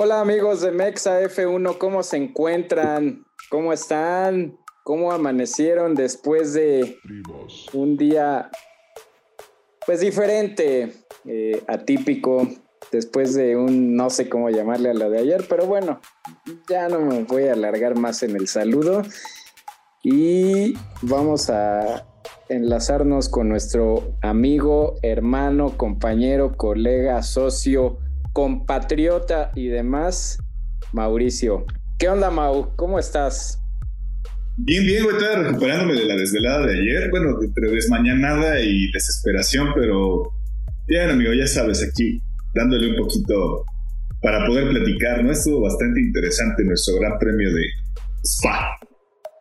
Hola 0.00 0.20
amigos 0.20 0.60
de 0.60 0.70
Mexa 0.70 1.20
F1, 1.22 1.76
¿cómo 1.76 2.04
se 2.04 2.18
encuentran? 2.18 3.26
¿Cómo 3.50 3.72
están? 3.72 4.56
¿Cómo 4.84 5.10
amanecieron 5.10 5.96
después 5.96 6.52
de 6.52 7.00
un 7.72 7.96
día 7.96 8.48
pues 9.84 9.98
diferente, 9.98 10.92
eh, 11.24 11.64
atípico, 11.66 12.46
después 12.92 13.34
de 13.34 13.56
un 13.56 13.96
no 13.96 14.08
sé 14.08 14.28
cómo 14.28 14.50
llamarle 14.50 14.90
a 14.90 14.94
lo 14.94 15.10
de 15.10 15.18
ayer, 15.18 15.44
pero 15.48 15.66
bueno, 15.66 16.00
ya 16.68 16.88
no 16.88 17.00
me 17.00 17.24
voy 17.24 17.48
a 17.48 17.54
alargar 17.54 17.98
más 17.98 18.22
en 18.22 18.36
el 18.36 18.46
saludo 18.46 19.02
y 20.04 20.74
vamos 21.02 21.50
a 21.50 22.06
enlazarnos 22.48 23.28
con 23.28 23.48
nuestro 23.48 24.14
amigo, 24.22 24.94
hermano, 25.02 25.76
compañero, 25.76 26.56
colega, 26.56 27.20
socio, 27.24 27.98
compatriota 28.38 29.50
y 29.56 29.66
demás, 29.66 30.38
Mauricio. 30.92 31.66
¿Qué 31.98 32.08
onda, 32.08 32.30
Mau? 32.30 32.76
¿Cómo 32.76 33.00
estás? 33.00 33.60
Bien, 34.58 34.86
bien, 34.86 35.02
güey, 35.02 35.16
estaba 35.16 35.42
recuperándome 35.42 35.94
de 35.94 36.04
la 36.04 36.14
desvelada 36.14 36.64
de 36.68 36.74
ayer. 36.74 37.10
Bueno, 37.10 37.30
entre 37.42 37.68
desmañanada 37.68 38.60
y 38.60 38.92
desesperación, 38.92 39.70
pero 39.74 40.32
bien, 40.86 41.10
amigo, 41.10 41.32
ya 41.32 41.48
sabes, 41.48 41.82
aquí 41.82 42.22
dándole 42.54 42.90
un 42.92 42.96
poquito 42.98 43.64
para 44.22 44.46
poder 44.46 44.68
platicar, 44.68 45.24
¿no? 45.24 45.32
Estuvo 45.32 45.62
bastante 45.62 46.00
interesante 46.00 46.62
nuestro 46.62 46.94
gran 47.00 47.18
premio 47.18 47.52
de 47.52 47.64
Spa. 48.22 48.78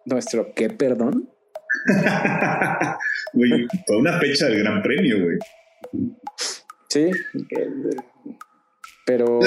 ¿Nuestro 0.07 0.55
qué, 0.55 0.71
perdón? 0.71 1.29
Güey, 3.33 3.67
fue 3.85 3.97
una 3.97 4.17
fecha 4.19 4.47
del 4.47 4.63
gran 4.63 4.81
premio, 4.81 5.17
güey. 5.23 5.37
Sí, 6.89 7.11
pero 9.07 9.39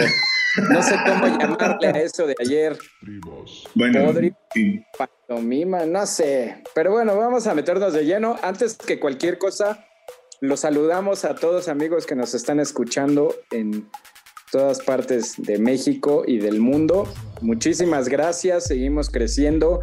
no 0.70 0.82
sé 0.82 0.96
cómo 1.06 1.26
llamarle 1.38 1.88
a 1.88 1.90
eso 2.02 2.26
de 2.26 2.34
ayer. 2.40 2.76
Bueno, 3.74 4.06
Podri, 4.06 4.32
sí. 4.52 4.82
pantomima, 4.98 5.84
no 5.84 6.06
sé. 6.06 6.64
Pero 6.74 6.92
bueno, 6.92 7.16
vamos 7.16 7.46
a 7.46 7.54
meternos 7.54 7.92
de 7.92 8.04
lleno. 8.04 8.36
Antes 8.42 8.76
que 8.76 8.98
cualquier 8.98 9.38
cosa, 9.38 9.86
los 10.40 10.60
saludamos 10.60 11.24
a 11.24 11.34
todos 11.36 11.68
amigos 11.68 12.06
que 12.06 12.16
nos 12.16 12.34
están 12.34 12.58
escuchando 12.58 13.34
en 13.52 13.88
todas 14.50 14.80
partes 14.80 15.34
de 15.36 15.58
México 15.58 16.24
y 16.26 16.38
del 16.38 16.58
mundo. 16.58 17.06
Muchísimas 17.42 18.08
gracias, 18.08 18.64
seguimos 18.64 19.10
creciendo. 19.10 19.82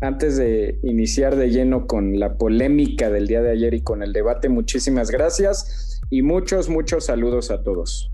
Antes 0.00 0.36
de 0.36 0.78
iniciar 0.84 1.36
de 1.36 1.50
lleno 1.50 1.86
con 1.86 2.20
la 2.20 2.36
polémica 2.36 3.10
del 3.10 3.26
día 3.26 3.42
de 3.42 3.50
ayer 3.50 3.74
y 3.74 3.82
con 3.82 4.02
el 4.02 4.12
debate, 4.12 4.48
muchísimas 4.48 5.10
gracias 5.10 6.00
y 6.10 6.22
muchos, 6.22 6.68
muchos 6.68 7.06
saludos 7.06 7.50
a 7.50 7.62
todos. 7.62 8.10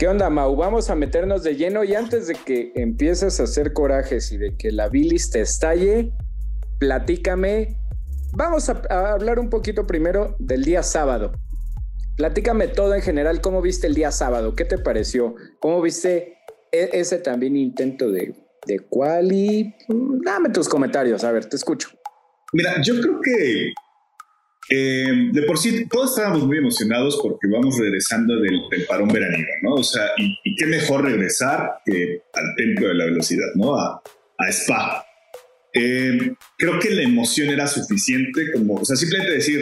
¿Qué 0.00 0.08
onda, 0.08 0.30
Mau? 0.30 0.56
Vamos 0.56 0.88
a 0.88 0.94
meternos 0.94 1.42
de 1.42 1.56
lleno 1.56 1.84
y 1.84 1.94
antes 1.94 2.26
de 2.26 2.32
que 2.32 2.72
empieces 2.74 3.38
a 3.38 3.42
hacer 3.42 3.74
corajes 3.74 4.32
y 4.32 4.38
de 4.38 4.56
que 4.56 4.72
la 4.72 4.88
bilis 4.88 5.28
te 5.28 5.42
estalle, 5.42 6.10
platícame. 6.78 7.76
Vamos 8.32 8.70
a, 8.70 8.80
hablar 9.12 9.38
un 9.38 9.50
poquito 9.50 9.86
primero 9.86 10.36
del 10.38 10.64
día 10.64 10.82
sábado. 10.82 11.32
Platícame 12.16 12.68
todo 12.68 12.94
en 12.94 13.02
general, 13.02 13.42
¿cómo 13.42 13.60
viste 13.60 13.88
el 13.88 13.94
día 13.94 14.10
sábado? 14.10 14.56
¿Qué 14.56 14.64
te 14.64 14.78
pareció? 14.78 15.34
¿Cómo 15.60 15.82
viste 15.82 16.38
e- 16.72 16.88
ese 16.94 17.18
también 17.18 17.54
intento 17.54 18.10
de, 18.10 18.34
de 18.66 18.78
quali? 18.88 19.74
Dame 20.24 20.48
tus 20.48 20.66
comentarios, 20.66 21.24
a 21.24 21.32
ver, 21.32 21.44
te 21.44 21.56
escucho. 21.56 21.90
Mira, 22.54 22.80
yo 22.80 22.98
creo 23.02 23.20
que 23.20 23.74
eh, 24.70 25.30
de 25.32 25.42
por 25.42 25.58
sí 25.58 25.86
todos 25.88 26.10
estábamos 26.10 26.46
muy 26.46 26.58
emocionados 26.58 27.18
porque 27.22 27.48
vamos 27.52 27.76
regresando 27.78 28.36
del, 28.36 28.58
del 28.70 28.84
parón 28.86 29.08
veraniego, 29.08 29.48
¿no? 29.62 29.74
O 29.74 29.82
sea, 29.82 30.04
y, 30.16 30.38
y 30.44 30.54
qué 30.54 30.66
mejor 30.66 31.04
regresar 31.04 31.70
que 31.84 32.22
al 32.32 32.44
templo 32.56 32.88
de 32.88 32.94
la 32.94 33.04
velocidad, 33.06 33.46
¿no? 33.56 33.76
A, 33.76 34.00
a 34.38 34.48
Spa. 34.50 35.04
Eh, 35.74 36.32
creo 36.58 36.78
que 36.80 36.90
la 36.90 37.02
emoción 37.02 37.48
era 37.50 37.66
suficiente, 37.66 38.52
como, 38.52 38.74
o 38.74 38.84
sea, 38.84 38.96
simplemente 38.96 39.34
decir 39.34 39.60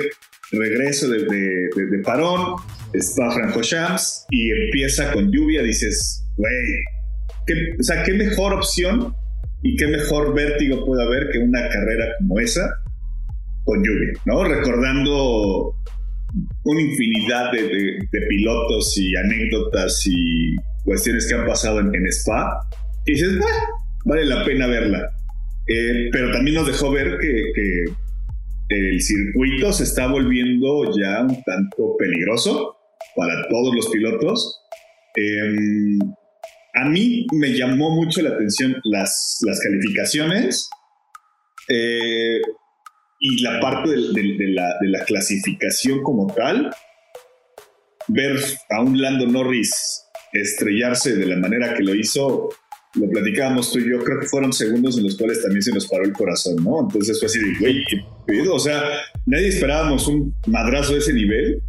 regreso 0.52 1.08
de, 1.10 1.24
de, 1.24 1.68
de- 1.76 1.86
de 1.90 1.98
parón, 2.02 2.56
Spa 2.94 3.30
Francorchamps 3.32 4.24
y 4.30 4.50
empieza 4.50 5.12
con 5.12 5.30
lluvia, 5.30 5.62
dices, 5.62 6.24
güey, 6.36 6.52
¿qué- 7.46 7.76
o 7.78 7.82
sea, 7.82 8.02
qué 8.04 8.12
mejor 8.14 8.54
opción 8.54 9.14
y 9.62 9.76
qué 9.76 9.86
mejor 9.88 10.34
vértigo 10.34 10.84
puede 10.86 11.02
haber 11.02 11.28
que 11.30 11.38
una 11.38 11.68
carrera 11.68 12.06
como 12.18 12.40
esa 12.40 12.70
con 13.68 13.84
lluvia, 13.84 14.12
¿no? 14.24 14.44
Recordando 14.44 15.74
una 16.64 16.80
infinidad 16.80 17.52
de, 17.52 17.98
pilotos 18.28 18.96
y 18.96 19.14
anécdotas 19.14 20.06
y 20.06 20.56
cuestiones 20.84 21.28
que 21.28 21.34
han 21.34 21.46
pasado 21.46 21.80
en, 21.80 22.06
Spa. 22.06 22.60
Y 23.04 23.12
dices, 23.12 23.38
"Ah, 23.42 23.66
vale 24.06 24.24
la 24.24 24.42
pena 24.44 24.66
verla. 24.66 25.10
Eh, 25.66 26.08
pero 26.10 26.32
también 26.32 26.56
nos 26.56 26.66
dejó 26.66 26.90
ver 26.90 27.18
que, 27.18 27.84
el 28.70 29.00
circuito 29.00 29.72
se 29.72 29.84
está 29.84 30.08
volviendo 30.08 30.84
ya 30.94 31.22
un 31.22 31.42
tanto 31.42 31.96
peligroso 31.98 32.76
para 33.16 33.48
todos 33.48 33.74
los 33.74 33.88
pilotos. 33.88 34.60
Eh, 35.16 35.98
a 36.74 36.86
mí 36.86 37.26
me 37.32 37.54
llamó 37.54 37.96
mucho 37.96 38.20
la 38.20 38.30
atención 38.30 38.76
las, 38.84 39.38
las 39.46 39.60
calificaciones. 39.60 40.68
Eh, 41.70 42.42
y 43.20 43.42
la 43.42 43.60
parte 43.60 43.90
del- 43.90 44.12
del- 44.14 44.38
de, 44.38 44.48
la, 44.48 44.74
de 44.80 44.88
la 44.88 45.04
clasificación 45.04 46.02
como 46.02 46.26
tal, 46.34 46.70
ver 48.08 48.36
a 48.70 48.80
un 48.82 49.00
Lando 49.00 49.26
Norris 49.26 50.04
estrellarse 50.32 51.16
de 51.16 51.26
la 51.26 51.36
manera 51.36 51.74
que 51.74 51.82
lo 51.82 51.94
hizo, 51.94 52.48
lo 52.94 53.10
platicábamos 53.10 53.72
tú 53.72 53.78
y 53.80 53.90
yo, 53.90 53.98
creo 54.02 54.20
que 54.20 54.26
fueron 54.26 54.52
segundos 54.52 54.96
en 54.98 55.04
los 55.04 55.16
cuales 55.16 55.42
también 55.42 55.62
se 55.62 55.72
nos 55.72 55.86
paró 55.88 56.04
el 56.04 56.12
corazón, 56.12 56.56
¿no? 56.64 56.80
Entonces 56.82 57.18
fue 57.18 57.26
así 57.26 57.38
de, 57.38 57.58
güey, 57.58 57.84
qué 57.88 57.96
pedo, 58.26 58.54
o 58.54 58.58
sea, 58.58 58.82
nadie 59.26 59.48
esperábamos 59.48 60.06
un 60.08 60.34
madrazo 60.46 60.92
de 60.94 60.98
ese 61.00 61.12
nivel. 61.12 61.62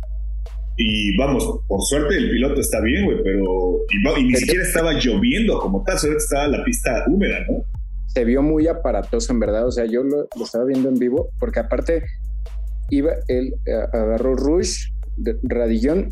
Y 0.82 1.18
vamos, 1.18 1.44
por 1.68 1.82
suerte 1.82 2.16
el 2.16 2.32
piloto 2.32 2.62
está 2.62 2.80
bien, 2.82 3.04
güey, 3.04 3.18
pero. 3.22 3.80
Y, 3.90 4.22
y 4.22 4.24
ni 4.24 4.36
siquiera 4.36 4.64
estaba 4.64 4.94
lloviendo 4.94 5.60
como 5.60 5.84
tal, 5.84 6.00
solo 6.00 6.18
estaba 6.18 6.48
la 6.48 6.64
pista 6.64 7.04
húmeda, 7.08 7.40
¿no? 7.50 7.66
Se 8.14 8.26
vio 8.26 8.42
muy 8.42 8.68
aparatoso 8.68 9.32
en 9.32 9.40
verdad, 9.40 9.68
o 9.68 9.72
sea, 9.72 9.86
yo 9.86 10.04
lo, 10.04 10.28
estaba 10.44 10.66
viendo 10.66 10.90
en 10.90 10.96
vivo, 10.96 11.30
porque 11.40 11.60
aparte 11.60 12.04
iba, 12.90 13.14
él 13.28 13.54
eh, 13.66 13.86
agarró 13.94 14.36
Rush, 14.36 14.90
Radillón, 15.44 16.10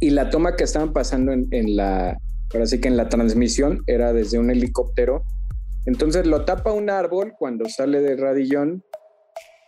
y 0.00 0.10
la 0.10 0.30
toma 0.30 0.56
que 0.56 0.64
estaban 0.64 0.92
pasando 0.92 1.32
en, 1.32 1.46
en 1.50 1.76
la, 1.76 2.16
ahora 2.52 2.66
sí 2.66 2.80
que 2.80 2.88
en 2.88 2.96
la 2.96 3.08
transmisión 3.08 3.82
era 3.86 4.12
desde 4.12 4.38
un 4.38 4.50
helicóptero, 4.50 5.22
entonces 5.86 6.26
lo 6.26 6.44
tapa 6.44 6.72
un 6.72 6.90
árbol 6.90 7.34
cuando 7.38 7.68
sale 7.68 8.00
de 8.00 8.16
Radillón, 8.16 8.82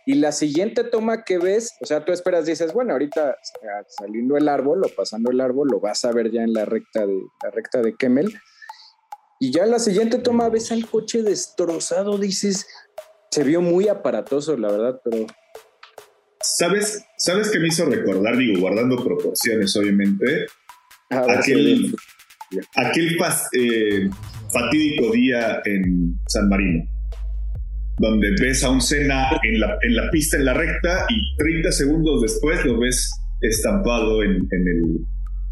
y 0.03 0.15
la 0.15 0.31
siguiente 0.31 0.83
toma 0.83 1.23
que 1.23 1.37
ves, 1.37 1.77
o 1.79 1.85
sea, 1.85 2.03
tú 2.03 2.11
esperas, 2.11 2.47
dices, 2.47 2.73
bueno, 2.73 2.93
ahorita 2.93 3.35
sa- 3.43 3.85
saliendo 3.87 4.35
el 4.35 4.49
árbol 4.49 4.81
o 4.83 4.89
pasando 4.95 5.29
el 5.29 5.39
árbol, 5.39 5.69
lo 5.71 5.79
vas 5.79 6.03
a 6.05 6.11
ver 6.11 6.31
ya 6.31 6.41
en 6.41 6.53
la 6.53 6.65
recta 6.65 7.05
de, 7.05 7.21
la 7.43 7.51
recta 7.51 7.81
de 7.83 7.95
Kemmel, 7.95 8.33
y 9.41 9.51
ya 9.51 9.63
en 9.63 9.71
la 9.71 9.79
siguiente 9.79 10.19
toma 10.19 10.47
ves 10.49 10.71
al 10.71 10.85
coche 10.87 11.23
destrozado, 11.23 12.17
dices, 12.17 12.67
se 13.31 13.43
vio 13.43 13.59
muy 13.61 13.87
aparatoso, 13.89 14.55
la 14.55 14.71
verdad, 14.71 15.01
pero 15.03 15.25
¿Sabes, 16.43 17.03
¿Sabes 17.17 17.49
qué 17.51 17.59
me 17.59 17.67
hizo 17.67 17.85
recordar? 17.85 18.35
Digo, 18.37 18.59
guardando 18.61 19.03
proporciones, 19.03 19.75
obviamente. 19.77 20.45
Aquel, 21.09 21.93
aquel 22.75 23.17
eh, 23.53 24.09
fatídico 24.51 25.11
día 25.11 25.61
en 25.65 26.15
San 26.27 26.49
Marino, 26.49 26.83
donde 27.99 28.29
ves 28.41 28.63
a 28.63 28.69
un 28.71 28.81
Senna 28.81 29.39
en 29.43 29.59
la, 29.59 29.77
en 29.81 29.95
la 29.95 30.09
pista, 30.09 30.37
en 30.37 30.45
la 30.45 30.53
recta, 30.53 31.05
y 31.09 31.35
30 31.37 31.71
segundos 31.71 32.21
después 32.23 32.63
lo 32.65 32.79
ves 32.79 33.11
estampado 33.41 34.23
en, 34.23 34.31
en 34.51 34.67
el, 34.67 34.83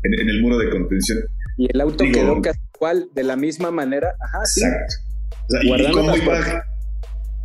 en, 0.03 0.19
en 0.21 0.29
el 0.29 0.41
muro 0.41 0.57
de 0.57 0.69
contención. 0.71 1.19
y 1.57 1.67
el 1.71 1.81
auto 1.81 2.03
digo- 2.03 2.13
quedó 2.19 2.41
casi 2.41 2.59
igual, 2.79 3.09
de 3.13 3.23
la 3.23 3.35
misma 3.35 3.71
manera, 3.71 4.13
ajá, 4.19 4.45
sí, 4.45 4.61
Exacto. 4.63 4.95
O 5.31 5.51
sea, 5.51 5.59
y- 5.61 5.65
y 5.65 5.69
Guardando 5.69 5.97
cómo 5.99 6.15
iba, 6.17 6.63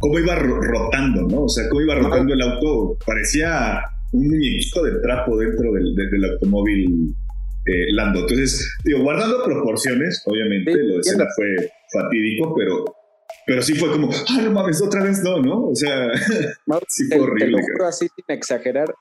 cómo 0.01 0.19
iba 0.19 0.35
ro- 0.37 0.61
rotando, 0.61 1.23
¿no? 1.29 1.43
O 1.45 1.49
sea, 1.49 1.69
cómo 1.69 1.81
iba 1.83 1.95
rotando 1.97 2.35
el 2.35 2.41
auto. 2.43 2.97
Parecía 3.07 3.81
un 4.13 4.29
muñequito 4.29 4.83
de 4.85 5.01
trapo 5.01 5.37
dentro 5.39 5.73
del, 5.73 5.95
de- 5.95 6.11
del 6.11 6.25
automóvil 6.33 7.15
eh, 7.67 7.93
Lando. 7.95 8.21
Entonces, 8.21 8.77
digo, 8.85 9.01
guardando 9.03 9.43
proporciones, 9.43 10.23
obviamente, 10.27 10.73
Sí, 10.73 10.79
lo 10.83 10.97
de. 10.99 11.03
Senna 11.03 11.27
fue 11.35 11.47
fatídico, 11.93 12.55
pero, 12.55 12.85
pero 13.47 13.63
sí 13.63 13.75
fue 13.75 13.91
como, 13.91 14.11
ah, 14.11 14.43
no 14.43 14.51
mames, 14.51 14.83
otra 14.83 15.03
vez 15.03 15.23
no, 15.23 15.41
¿no? 15.41 15.69
O 15.69 15.75
sea, 15.75 16.11
sí 16.89 17.09
te, 17.09 17.17
fue 17.17 17.25
te 17.27 17.31
horrible. 17.33 17.51
lo 17.53 17.57
cabrón. 17.59 17.73
juro 17.77 17.87
así 17.89 18.07
sin 18.15 18.25
exagerar, 18.37 18.95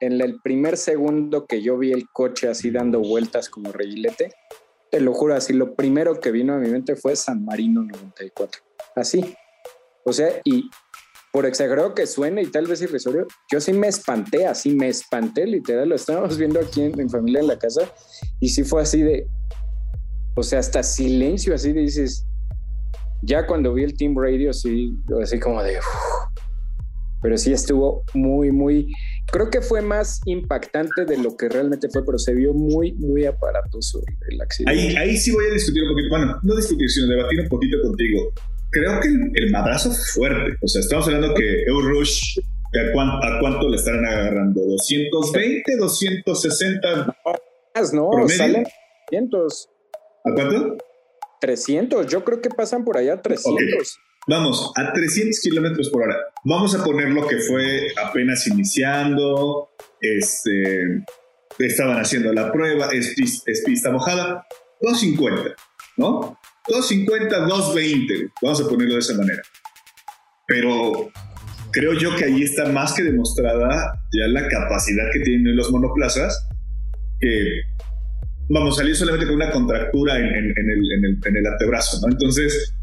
en 0.00 0.20
el 0.20 0.36
primer 0.44 0.76
segundo 0.76 1.46
que 1.46 1.60
yo 1.62 1.76
vi 1.76 1.90
el 1.92 2.04
coche 2.12 2.46
así 2.48 2.70
dando 2.70 3.00
vueltas 3.00 3.48
como 3.48 3.72
reguilete, 3.72 4.30
te 4.94 5.00
lo 5.00 5.12
juro 5.12 5.34
así, 5.34 5.52
lo 5.52 5.74
primero 5.74 6.20
que 6.20 6.30
vino 6.30 6.54
a 6.54 6.58
mi 6.58 6.68
mente 6.68 6.94
fue 6.94 7.16
San 7.16 7.44
Marino 7.44 7.82
94, 7.82 8.62
así, 8.94 9.34
o 10.04 10.12
sea, 10.12 10.28
y 10.44 10.70
por 11.32 11.46
exagerado 11.46 11.96
que 11.96 12.06
suene 12.06 12.42
y 12.42 12.46
tal 12.46 12.68
vez 12.68 12.80
irrisorio, 12.80 13.26
yo 13.50 13.60
sí 13.60 13.72
me 13.72 13.88
espanté, 13.88 14.46
así 14.46 14.72
me 14.72 14.86
espanté, 14.86 15.48
literal, 15.48 15.88
lo 15.88 15.96
estábamos 15.96 16.38
viendo 16.38 16.60
aquí 16.60 16.82
en, 16.82 17.00
en 17.00 17.10
familia 17.10 17.40
en 17.40 17.48
la 17.48 17.58
casa, 17.58 17.80
y 18.38 18.50
sí 18.50 18.62
fue 18.62 18.82
así 18.82 19.02
de, 19.02 19.26
o 20.36 20.44
sea, 20.44 20.60
hasta 20.60 20.80
silencio, 20.84 21.56
así 21.56 21.72
dices. 21.72 22.24
Ya 23.22 23.48
cuando 23.48 23.74
vi 23.74 23.82
el 23.82 23.96
Team 23.96 24.14
Radio, 24.16 24.52
sí, 24.52 24.96
así 25.20 25.40
como 25.40 25.60
de. 25.60 25.78
pero 27.20 27.36
sí 27.36 27.52
estuvo 27.52 28.04
muy, 28.14 28.52
muy. 28.52 28.92
Creo 29.32 29.50
que 29.50 29.60
fue 29.60 29.82
más 29.82 30.20
impactante 30.26 31.04
de 31.04 31.18
lo 31.18 31.36
que 31.36 31.48
realmente 31.48 31.88
fue, 31.88 32.04
pero 32.04 32.18
se 32.18 32.34
vio 32.34 32.52
muy, 32.52 32.92
muy 32.92 33.24
aparatoso 33.24 34.00
el 34.28 34.40
accidente. 34.40 34.72
Ahí, 34.72 34.96
ahí 34.96 35.16
sí 35.16 35.32
voy 35.32 35.46
a 35.46 35.52
discutir 35.52 35.82
un 35.82 35.90
poquito, 35.90 36.08
bueno, 36.10 36.38
no 36.42 36.56
discutir, 36.56 36.88
sino 36.88 37.08
debatir 37.08 37.40
un 37.40 37.48
poquito 37.48 37.80
contigo. 37.82 38.32
Creo 38.70 39.00
que 39.00 39.08
el, 39.08 39.50
madrazo 39.50 39.90
fue 39.90 40.28
fuerte. 40.28 40.56
O 40.62 40.68
sea, 40.68 40.80
estamos 40.80 41.06
hablando 41.06 41.34
que 41.34 41.62
Eurush, 41.62 42.38
¿a 42.38 42.92
cuánto, 42.92 43.26
¿a 43.26 43.40
cuánto 43.40 43.68
le 43.68 43.76
estarán 43.76 44.04
agarrando? 44.04 44.60
¿220, 44.60 45.76
260? 45.78 47.16
No, 47.92 48.10
no, 48.12 48.28
salen 48.28 48.64
300. 49.08 49.68
¿A 50.24 50.34
cuánto? 50.34 50.76
300, 51.40 52.06
yo 52.06 52.24
creo 52.24 52.40
que 52.40 52.50
pasan 52.50 52.84
por 52.84 52.96
allá 52.96 53.20
300. 53.20 53.98
Vamos, 54.26 54.72
a 54.76 54.92
300 54.92 55.38
kilómetros 55.40 55.90
por 55.90 56.02
hora. 56.02 56.16
Vamos 56.44 56.74
a 56.74 56.82
poner 56.82 57.10
lo 57.10 57.26
que 57.26 57.38
fue 57.38 57.88
apenas 58.02 58.46
iniciando, 58.46 59.70
este, 60.00 61.04
estaban 61.58 61.98
haciendo 61.98 62.32
la 62.32 62.50
prueba, 62.50 62.88
es, 62.92 63.14
pista 63.64 63.90
mojada, 63.90 64.46
250, 64.80 65.54
¿no? 65.98 66.38
250, 66.68 67.38
220, 67.40 68.30
vamos 68.40 68.62
a 68.62 68.68
ponerlo 68.68 68.94
de 68.94 69.00
esa 69.00 69.14
manera. 69.14 69.42
Pero 70.46 71.10
creo 71.70 71.92
yo 71.92 72.16
que 72.16 72.24
ahí 72.24 72.42
está 72.42 72.66
más 72.70 72.94
que 72.94 73.02
demostrada 73.02 74.00
ya 74.12 74.26
la 74.28 74.48
capacidad 74.48 75.04
que 75.12 75.20
tienen 75.20 75.54
los 75.54 75.70
monoplazas, 75.70 76.48
que 77.20 77.60
vamos, 78.48 78.76
salir 78.76 78.96
solamente 78.96 79.26
con 79.26 79.36
una 79.36 79.50
contractura 79.50 80.16
en, 80.16 80.26
el, 80.26 81.18
en 81.24 81.36
el 81.36 81.46
antebrazo, 81.46 82.00
¿no? 82.00 82.12
Entonces, 82.12 82.74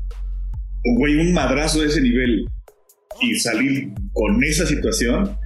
güey, 0.83 1.16
un 1.18 1.33
madrazo 1.33 1.81
de 1.81 1.88
ese 1.88 2.01
nivel 2.01 2.45
y 3.22 3.36
salir 3.36 3.94
con 4.13 4.44
esa 4.44 4.66
situación, 4.66 5.38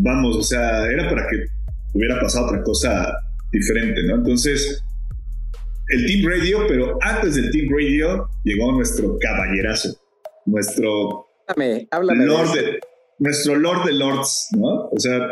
vamos, 0.00 0.36
o 0.36 0.42
sea, 0.42 0.86
era 0.86 1.08
para 1.08 1.26
que 1.28 1.44
hubiera 1.92 2.20
pasado 2.20 2.46
otra 2.46 2.62
cosa 2.62 3.14
diferente, 3.52 4.02
¿no? 4.04 4.16
Entonces, 4.16 4.82
el 5.88 6.06
Team 6.06 6.30
Radio, 6.30 6.66
pero 6.66 6.98
antes 7.02 7.34
del 7.34 7.50
Team 7.50 7.66
Radio 7.70 8.28
llegó 8.44 8.72
nuestro 8.72 9.18
caballerazo, 9.18 9.96
nuestro 10.46 11.26
háblame, 11.90 12.26
Lord 12.26 12.52
de, 12.52 12.80
nuestro 13.18 13.56
Lord 13.56 13.84
de 13.84 13.92
Lords, 13.92 14.48
¿no? 14.56 14.88
O 14.88 14.98
sea, 14.98 15.28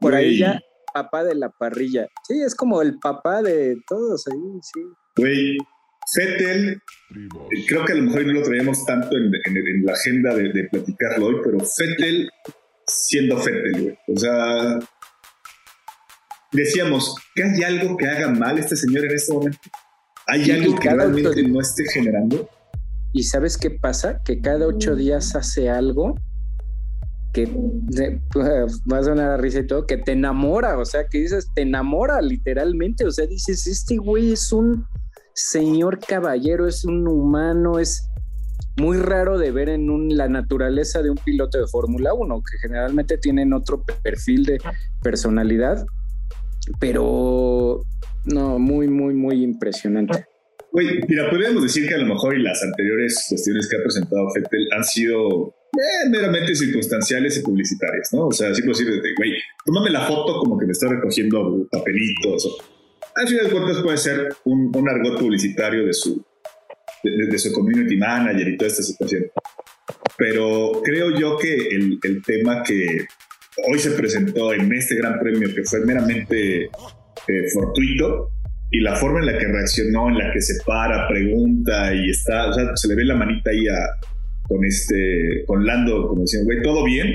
por 0.00 0.14
ahí 0.14 0.38
ya 0.38 0.60
papá 0.94 1.24
de 1.24 1.34
la 1.34 1.50
parrilla. 1.50 2.06
Sí, 2.26 2.40
es 2.40 2.54
como 2.54 2.80
el 2.80 2.98
papá 3.00 3.42
de 3.42 3.76
todos 3.88 4.26
ahí, 4.28 4.60
sí. 4.62 4.80
Güey, 5.16 5.58
Fettel, 6.12 6.80
creo 7.68 7.84
que 7.84 7.92
a 7.92 7.96
lo 7.96 8.02
mejor 8.02 8.26
no 8.26 8.32
lo 8.34 8.42
traíamos 8.42 8.84
tanto 8.84 9.16
en, 9.16 9.32
la 9.84 9.92
agenda 9.92 10.34
de, 10.34 10.68
platicarlo 10.70 11.26
hoy, 11.26 11.36
pero 11.42 11.58
Fettel 11.60 12.28
siendo 12.86 13.38
Fettel, 13.38 13.82
güey. 13.82 13.98
O 14.08 14.18
sea, 14.18 14.78
decíamos, 16.52 17.16
¿que 17.34 17.42
hay 17.42 17.62
algo 17.62 17.96
que 17.96 18.06
haga 18.06 18.28
mal 18.30 18.58
este 18.58 18.76
señor 18.76 19.04
en 19.04 19.12
este 19.12 19.32
momento? 19.32 19.58
¿Hay 20.26 20.50
algo 20.50 20.78
que 20.78 20.90
realmente 20.90 21.42
no 21.44 21.60
esté 21.60 21.84
generando? 21.92 22.48
¿Y 23.12 23.22
sabes 23.22 23.56
qué 23.56 23.70
pasa? 23.70 24.20
Que 24.24 24.40
cada 24.40 24.66
ocho 24.66 24.96
días 24.96 25.36
hace 25.36 25.70
algo 25.70 26.16
que 27.32 27.46
va 28.92 28.98
a 28.98 29.02
sonar 29.02 29.30
a 29.32 29.36
risa 29.36 29.60
y 29.60 29.66
todo, 29.66 29.86
que 29.86 29.98
te 29.98 30.12
enamora, 30.12 30.78
o 30.78 30.84
sea, 30.84 31.06
que 31.08 31.18
dices, 31.18 31.48
te 31.54 31.62
enamora 31.62 32.22
literalmente, 32.22 33.04
o 33.04 33.10
sea, 33.10 33.26
dices, 33.26 33.66
este 33.66 33.96
güey 33.96 34.32
es 34.32 34.52
un 34.52 34.86
señor 35.34 35.98
caballero, 35.98 36.66
es 36.66 36.84
un 36.84 37.06
humano, 37.08 37.78
es 37.78 38.08
muy 38.76 38.96
raro 38.98 39.38
de 39.38 39.50
ver 39.50 39.68
en 39.68 40.16
la 40.16 40.28
naturaleza 40.28 41.02
de 41.02 41.10
un 41.10 41.16
piloto 41.16 41.58
de 41.58 41.66
Fórmula 41.66 42.14
1, 42.14 42.36
que 42.36 42.58
generalmente 42.58 43.18
tienen 43.18 43.52
otro 43.52 43.84
perfil 44.02 44.44
de 44.44 44.58
personalidad, 45.02 45.84
pero 46.80 47.82
no, 48.24 48.58
muy, 48.58 48.88
muy, 48.88 49.14
muy 49.14 49.42
impresionante. 49.42 50.26
Güey, 50.72 51.00
mira, 51.08 51.30
podríamos 51.30 51.62
decir 51.62 51.86
que 51.86 51.94
a 51.94 51.98
lo 51.98 52.06
mejor 52.06 52.36
y 52.36 52.42
las 52.42 52.60
anteriores 52.64 53.26
cuestiones 53.28 53.68
que 53.68 53.76
ha 53.76 53.82
presentado 53.82 54.28
Fettel 54.34 54.66
han 54.76 54.82
sido 54.82 55.54
eh, 55.72 56.08
meramente 56.10 56.56
circunstanciales 56.56 57.38
y 57.38 57.42
publicitarias, 57.42 58.08
¿no? 58.12 58.26
O 58.26 58.32
sea, 58.32 58.50
así 58.50 58.62
puedo 58.62 58.76
decir, 58.76 58.88
güey, 59.16 59.34
tómame 59.64 59.90
la 59.90 60.00
foto 60.00 60.40
como 60.40 60.58
que 60.58 60.66
me 60.66 60.72
está 60.72 60.88
recogiendo 60.88 61.68
papelitos. 61.70 62.46
O, 62.46 62.73
al 63.16 63.28
final 63.28 63.44
de 63.46 63.52
cuentas 63.52 63.82
puede 63.82 63.96
ser 63.96 64.28
un, 64.44 64.72
un 64.74 64.88
argot 64.88 65.18
publicitario 65.18 65.86
de 65.86 65.92
su, 65.92 66.24
de, 67.02 67.38
su 67.38 67.52
community 67.52 67.96
manager 67.96 68.48
y 68.48 68.56
toda 68.56 68.70
esta 68.70 68.82
situación. 68.82 69.24
Pero 70.16 70.80
creo 70.84 71.10
yo 71.18 71.36
que 71.38 71.54
el, 71.54 71.98
el, 72.02 72.22
tema 72.22 72.62
que 72.62 73.06
hoy 73.68 73.78
se 73.78 73.92
presentó 73.92 74.52
en 74.52 74.72
este 74.72 74.96
gran 74.96 75.18
premio, 75.18 75.52
que 75.54 75.64
fue 75.64 75.84
meramente 75.84 76.64
eh, 76.64 77.50
fortuito, 77.52 78.30
y 78.70 78.80
la 78.80 78.96
forma 78.96 79.20
en 79.20 79.26
la 79.26 79.38
que 79.38 79.46
reaccionó, 79.46 80.08
en 80.08 80.18
la 80.18 80.32
que 80.32 80.40
se 80.40 80.54
para, 80.66 81.06
pregunta 81.06 81.94
y 81.94 82.10
está, 82.10 82.48
o 82.48 82.52
sea, 82.52 82.76
se 82.76 82.88
le 82.88 82.96
ve 82.96 83.04
la 83.04 83.14
manita 83.14 83.50
ahí 83.50 83.68
a, 83.68 84.08
con 84.48 84.64
este, 84.64 85.44
con 85.46 85.64
Lando, 85.64 86.08
como 86.08 86.22
decían, 86.22 86.44
güey, 86.44 86.60
todo 86.62 86.84
bien. 86.84 87.14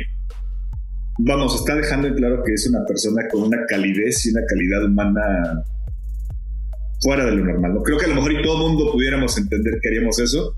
Vamos, 1.20 1.56
está 1.56 1.76
dejando 1.76 2.08
en 2.08 2.14
claro 2.14 2.44
que 2.46 2.54
es 2.54 2.66
una 2.70 2.86
persona 2.86 3.28
con 3.30 3.44
una 3.44 3.66
calidez 3.68 4.26
y 4.26 4.32
una 4.32 4.42
calidad 4.48 4.86
humana 4.86 5.64
fuera 7.02 7.26
de 7.26 7.32
lo 7.32 7.46
normal. 7.46 7.74
¿no? 7.76 7.84
Creo 7.84 7.98
que 7.98 8.06
a 8.06 8.10
lo 8.10 8.16
mejor 8.16 8.34
y 8.34 8.42
todo 8.42 8.54
el 8.54 8.72
mundo 8.72 8.92
pudiéramos 8.92 9.38
entender 9.38 9.80
que 9.82 9.90
haríamos 9.90 10.20
eso, 10.20 10.56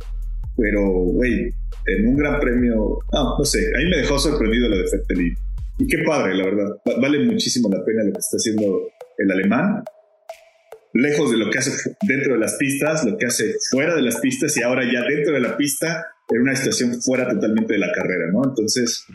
pero, 0.57 0.81
güey, 0.89 1.53
en 1.85 2.07
un 2.07 2.15
gran 2.15 2.39
premio, 2.39 2.99
no, 3.11 3.37
no 3.37 3.45
sé, 3.45 3.59
a 3.75 3.79
mí 3.79 3.85
me 3.89 3.97
dejó 3.97 4.19
sorprendido 4.19 4.69
lo 4.69 4.77
de 4.77 4.87
Fettel 4.87 5.21
y, 5.21 5.87
qué 5.87 5.97
padre, 6.05 6.35
la 6.35 6.45
verdad. 6.45 6.69
Vale 7.01 7.25
muchísimo 7.25 7.69
la 7.69 7.83
pena 7.83 8.03
lo 8.03 8.11
que 8.11 8.19
está 8.19 8.37
haciendo 8.37 8.81
el 9.17 9.31
alemán. 9.31 9.83
Lejos 10.93 11.31
de 11.31 11.37
lo 11.37 11.49
que 11.49 11.57
hace 11.57 11.95
dentro 12.01 12.33
de 12.33 12.39
las 12.39 12.55
pistas, 12.55 13.05
lo 13.05 13.17
que 13.17 13.25
hace 13.25 13.55
fuera 13.71 13.95
de 13.95 14.01
las 14.01 14.17
pistas 14.17 14.55
y 14.57 14.61
ahora 14.61 14.83
ya 14.83 15.01
dentro 15.03 15.33
de 15.33 15.39
la 15.39 15.55
pista 15.55 16.05
en 16.29 16.41
una 16.41 16.55
situación 16.55 17.01
fuera 17.01 17.29
totalmente 17.29 17.73
de 17.73 17.79
la 17.79 17.91
carrera, 17.93 18.29
¿no? 18.31 18.43
Entonces, 18.43 19.05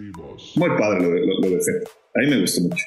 muy 0.56 0.70
padre 0.70 1.02
lo 1.02 1.10
de, 1.10 1.20
lo, 1.20 1.50
de 1.50 1.60
Fettel. 1.62 1.88
A 2.14 2.20
mí 2.20 2.30
me 2.30 2.40
gustó 2.40 2.62
mucho 2.62 2.84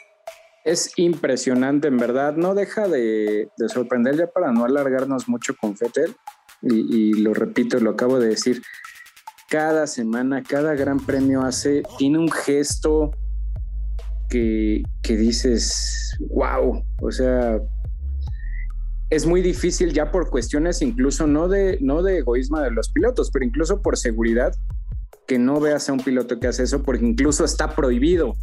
es 0.65 0.91
impresionante, 0.97 1.87
en 1.87 1.97
verdad. 1.97 2.35
No 2.35 2.55
deja 2.55 2.87
de, 2.87 3.49
sorprender 3.67 4.17
ya 4.17 4.27
para 4.27 4.51
no 4.51 4.65
alargarnos 4.65 5.27
mucho 5.27 5.55
con 5.59 5.75
Fettel. 5.75 6.15
Y, 6.61 7.13
lo 7.21 7.33
repito, 7.33 7.79
lo 7.79 7.91
acabo 7.91 8.19
de 8.19 8.29
decir. 8.29 8.61
Cada 9.49 9.87
semana, 9.87 10.43
cada 10.43 10.75
gran 10.75 10.99
premio 10.99 11.41
hace, 11.41 11.83
tiene 11.97 12.19
un 12.19 12.29
gesto 12.29 13.11
que, 14.29 14.83
que 15.01 15.17
dices, 15.17 16.15
wow, 16.29 16.83
o 17.01 17.11
sea, 17.11 17.59
es 19.09 19.25
muy 19.25 19.41
difícil 19.41 19.91
ya 19.91 20.11
por 20.11 20.29
cuestiones 20.29 20.81
incluso 20.81 21.25
no 21.25 21.47
de, 21.47 21.79
no 21.81 22.03
de 22.03 22.19
egoísmo 22.19 22.59
de 22.59 22.71
los 22.71 22.89
pilotos, 22.89 23.31
pero 23.31 23.43
incluso 23.43 23.81
por 23.81 23.97
seguridad, 23.97 24.53
que 25.27 25.39
no 25.39 25.59
veas 25.59 25.89
a 25.89 25.93
un 25.93 25.99
piloto 25.99 26.39
que 26.39 26.47
hace 26.47 26.63
eso, 26.63 26.83
porque 26.83 27.05
incluso 27.05 27.43
está 27.43 27.75
prohibido. 27.75 28.35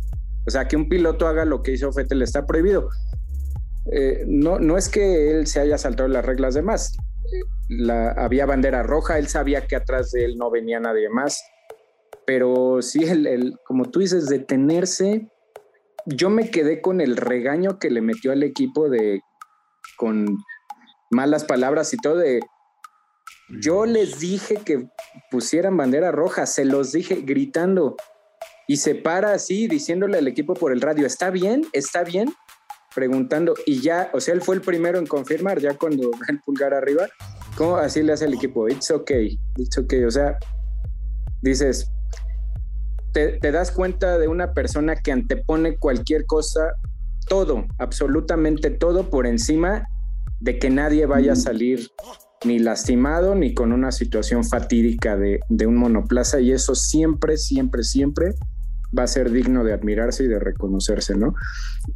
O 0.47 0.51
sea, 0.51 0.69
que 0.69 0.77
un 0.77 0.89
piloto 0.89 1.27
haga 1.27 1.45
lo 1.45 1.63
que 1.63 1.73
hizo 1.73 1.93
Fettel 1.93 2.23
está 2.23 2.47
prohibido. 2.47 2.89
Eh, 3.93 4.25
no, 4.27 4.59
no 4.59 4.77
es 4.77 4.89
que 4.89 5.31
él 5.31 5.47
se 5.47 5.61
haya 5.61 5.79
saltado 5.79 6.09
las 6.09 6.25
reglas 6.25 6.55
de 6.55 6.63
más. 6.63 6.97
La, 7.69 8.13
había 8.13 8.47
bandera 8.47 8.83
roja, 8.83 9.19
él 9.19 9.29
sabía 9.29 9.67
que 9.67 9.77
atrás 9.77 10.13
de 10.13 10.25
él 10.25 10.37
no 10.37 10.51
venía 10.51 10.79
nadie 10.79 11.09
más. 11.09 11.43
Pero 12.27 12.81
sí, 12.83 13.05
el, 13.05 13.59
como 13.65 13.91
tú 13.91 14.01
dices, 14.01 14.27
detenerse. 14.27 15.29
Yo 16.07 16.31
me 16.31 16.51
quedé 16.51 16.81
con 16.81 17.01
el 17.01 17.17
regaño 17.17 17.79
que 17.81 17.91
le 17.91 18.01
metió 18.01 18.31
al 18.31 18.45
equipo 18.45 18.89
de 18.89 19.21
con 19.97 20.37
malas 21.11 21.45
palabras 21.45 21.93
y 21.95 21.97
todo 21.97 22.19
de 22.19 22.41
yo 23.49 23.87
les 23.87 24.19
dije 24.19 24.57
que 24.57 24.89
pusieran 25.31 25.77
bandera 25.77 26.11
roja, 26.11 26.47
se 26.47 26.65
los 26.65 26.93
dije 26.93 27.23
gritando 27.23 27.97
y 28.67 28.77
se 28.77 28.95
para 28.95 29.33
así 29.33 29.69
diciéndole 29.69 30.19
al 30.19 30.29
equipo 30.29 30.55
por 30.55 30.73
el 30.73 30.81
radio, 30.81 31.07
¿está 31.07 31.31
bien? 31.31 31.67
¿Está 31.73 32.03
bien? 32.03 32.33
Preguntando 32.95 33.55
y 33.65 33.81
ya, 33.81 34.11
o 34.13 34.21
sea, 34.21 34.35
él 34.35 34.43
fue 34.43 34.57
el 34.57 34.61
primero 34.61 34.99
en 34.99 35.07
confirmar, 35.07 35.61
ya 35.61 35.77
cuando 35.77 36.11
el 36.29 36.41
pulgar 36.41 36.75
arriba, 36.75 37.07
¿cómo 37.57 37.77
así 37.77 38.03
le 38.03 38.13
hace 38.13 38.25
el 38.25 38.35
equipo? 38.35 38.69
It's 38.69 38.91
okay, 38.91 39.39
it's 39.57 39.79
okay, 39.79 40.05
o 40.05 40.11
sea, 40.11 40.37
dices, 41.43 41.91
te, 43.13 43.39
te 43.39 43.53
das 43.53 43.71
cuenta 43.71 44.19
de 44.19 44.29
una 44.29 44.53
persona 44.53 44.97
que 44.97 45.13
antepone 45.13 45.79
cualquier 45.79 46.27
cosa, 46.27 46.73
todo, 47.29 47.65
absolutamente 47.79 48.71
todo 48.71 49.11
por 49.11 49.27
encima 49.27 49.87
de 50.41 50.59
que 50.59 50.71
nadie 50.71 51.07
vaya 51.07 51.33
a 51.33 51.37
salir 51.37 51.91
ni 52.45 52.59
lastimado 52.59 53.35
ni 53.35 53.55
con 53.55 53.73
una 53.73 53.91
situación 53.91 54.45
fatídica 54.45 55.17
de, 55.17 55.41
de, 55.49 55.67
un 55.67 55.77
monoplaza 55.77 56.41
y 56.41 56.53
eso 56.53 56.75
siempre, 56.75 57.39
siempre, 57.39 57.83
siempre 57.83 58.35
va 58.97 59.05
a 59.05 59.07
ser 59.07 59.31
digno 59.31 59.65
de 59.65 59.73
admirarse 59.73 60.25
y 60.25 60.29
de 60.29 60.39
reconocerse, 60.39 61.17
¿no? 61.17 61.35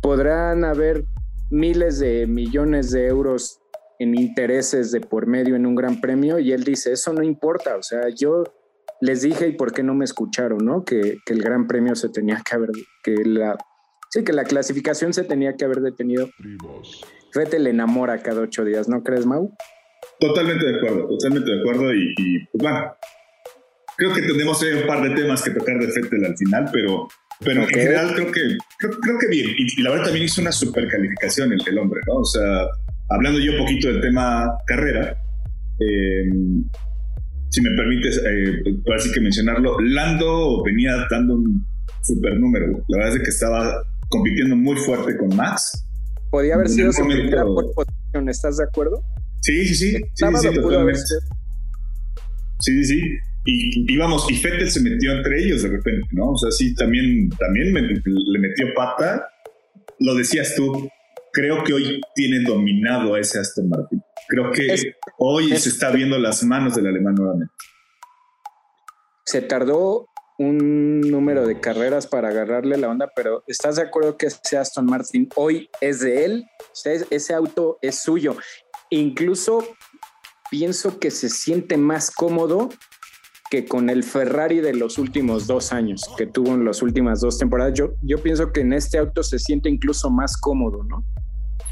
Podrán 0.01 0.65
haber 0.65 1.05
miles 1.51 1.99
de 1.99 2.27
millones 2.27 2.91
de 2.91 3.07
euros 3.07 3.61
en 3.99 4.19
intereses 4.19 4.93
de 4.93 5.01
por 5.01 5.27
medio 5.27 5.57
en 5.57 5.67
un 5.67 5.75
gran 5.75 6.01
premio 6.01 6.39
y 6.39 6.53
él 6.53 6.65
dice, 6.65 6.93
eso 6.93 7.13
no 7.13 7.23
importa, 7.23 7.77
o 7.77 7.83
sea, 7.83 8.09
yo 8.09 8.45
les 9.01 9.23
dije 9.23 9.49
y 9.49 9.53
por 9.53 9.73
qué 9.73 9.83
no 9.83 9.95
me 9.95 10.05
escucharon, 10.05 10.65
¿no? 10.65 10.85
Que, 10.85 11.19
que 11.25 11.33
el 11.33 11.43
gran 11.43 11.67
premio 11.67 11.95
se 11.95 12.09
tenía 12.09 12.43
que 12.49 12.55
haber, 12.55 12.71
que 13.03 13.15
la, 13.25 13.57
sí, 14.11 14.25
que 14.25 14.33
la 14.33 14.45
clasificación 14.45 15.13
se 15.13 15.25
tenía 15.25 15.57
que 15.57 15.65
haber 15.65 15.81
detenido. 15.81 16.29
Vettel 17.35 17.65
le 17.65 17.71
enamora 17.71 18.23
cada 18.23 18.43
ocho 18.43 18.65
días, 18.65 18.89
¿no 18.89 19.03
crees, 19.03 19.27
Mau? 19.27 19.55
Totalmente 20.19 20.67
de 20.67 20.77
acuerdo, 20.77 21.09
totalmente 21.09 21.51
de 21.51 21.61
acuerdo 21.61 21.95
y, 21.95 22.15
pues 22.53 22.63
bueno, 22.63 22.93
creo 24.00 24.14
que 24.14 24.23
tenemos 24.23 24.62
un 24.62 24.87
par 24.87 25.02
de 25.07 25.14
temas 25.14 25.42
que 25.42 25.50
tocar 25.50 25.78
de 25.78 25.87
Vettel 25.87 26.25
al 26.25 26.37
final, 26.37 26.71
pero, 26.73 27.07
pero 27.40 27.62
en 27.62 27.69
general 27.69 28.14
creo 28.14 28.33
que, 28.33 28.57
creo, 28.78 29.19
que 29.21 29.28
bien. 29.28 29.49
Y, 29.59 29.83
la 29.83 29.90
verdad 29.90 30.07
también 30.07 30.25
hizo 30.25 30.40
una 30.40 30.52
super 30.52 30.88
calificación 30.88 31.52
el, 31.52 31.61
el 31.69 31.78
hombre, 31.78 32.00
¿no? 32.07 32.14
O 32.14 32.25
sea, 32.25 32.66
hablando 33.11 33.38
yo 33.38 33.52
un 33.52 33.59
poquito 33.59 33.88
del 33.88 34.00
tema 34.00 34.57
carrera, 34.66 35.23
eh, 35.80 36.30
si 37.50 37.61
me 37.61 37.71
permites, 37.76 38.23
eh, 38.25 38.62
así 38.97 39.12
que 39.12 39.21
mencionarlo, 39.21 39.78
Lando 39.80 40.62
venía 40.64 40.92
dando 41.11 41.35
un 41.35 41.66
super 42.02 42.38
número. 42.38 42.83
La 42.88 42.99
verdad 42.99 43.16
es 43.16 43.23
que 43.23 43.30
estaba 43.30 43.83
compitiendo 44.09 44.57
muy 44.57 44.76
fuerte 44.76 45.14
con 45.19 45.37
Max. 45.37 45.85
Podía 46.30 46.54
haber 46.54 46.71
sido 46.71 46.90
su 46.90 47.04
primera 47.04 47.45
¿estás 48.30 48.57
de 48.57 48.64
acuerdo? 48.64 49.04
Sí, 49.42 49.66
sí, 49.66 49.75
sí. 49.75 49.92
Sí, 50.14 50.26
sí, 52.62 52.85
sí, 52.85 52.85
sí, 52.85 53.00
Y, 53.45 53.97
vamos, 53.97 54.31
y 54.31 54.37
Fettel 54.37 54.71
se 54.71 54.83
metió 54.83 55.13
entre 55.13 55.43
ellos 55.43 55.63
de 55.63 55.71
repente, 55.71 56.07
¿no? 56.13 56.33
O 56.33 56.37
sea, 56.37 56.51
sí, 56.51 56.75
también, 56.75 57.31
también 57.31 57.73
le 57.73 58.39
metió 58.39 58.67
pata. 58.75 59.27
Lo 59.99 60.15
decías 60.15 60.55
tú, 60.55 60.89
creo 61.33 61.65
que 61.65 61.73
hoy 61.73 62.01
tiene 62.15 62.41
dominado 62.41 63.15
a 63.15 63.21
ese 63.21 63.39
Aston 63.39 63.69
Martin. 63.69 64.03
Creo 64.29 64.51
que 64.53 64.95
hoy 65.19 65.57
se 65.57 65.71
está 65.71 65.91
viendo 65.91 66.19
las 66.19 66.43
manos 66.45 66.75
del 66.75 66.87
alemán 66.87 67.15
nuevamente. 67.15 67.53
Se 69.25 69.43
tardó 69.43 70.07
un 70.39 71.01
número 71.03 71.47
de 71.47 71.61
carreras 71.61 72.07
para 72.07 72.29
agarrarle 72.29 72.77
la 72.79 72.89
onda, 72.89 73.11
pero 73.15 73.45
¿estás 73.47 73.77
de 73.77 73.83
acuerdo 73.83 74.17
que 74.17 74.27
ese 74.27 74.57
Aston 74.57 74.87
Martin 74.87 75.29
hoy 75.37 75.69
es 75.81 76.01
de 76.01 76.25
él? 76.25 76.45
ese 77.11 77.35
auto 77.35 77.79
es 77.83 78.01
suyo. 78.01 78.37
Incluso 78.91 79.67
pienso 80.51 80.99
que 80.99 81.11
se 81.11 81.29
siente 81.29 81.77
más 81.77 82.11
cómodo 82.11 82.71
que 83.50 83.66
con 83.66 83.90
el 83.90 84.04
Ferrari 84.04 84.61
de 84.61 84.75
los 84.75 84.97
últimos 84.97 85.49
dos 85.49 85.73
años 85.73 86.09
que 86.16 86.26
tuvo 86.26 86.54
en 86.54 86.64
las 86.64 86.83
últimas 86.83 87.21
dos 87.21 87.37
temporadas. 87.37 87.75
Yo, 87.75 87.95
yo 88.00 88.23
pienso 88.23 88.52
que 88.52 88.61
en 88.61 88.73
este 88.73 88.97
auto 88.97 89.25
se 89.25 89.40
siente 89.40 89.69
incluso 89.69 90.09
más 90.09 90.37
cómodo, 90.37 90.85
¿no? 90.85 91.04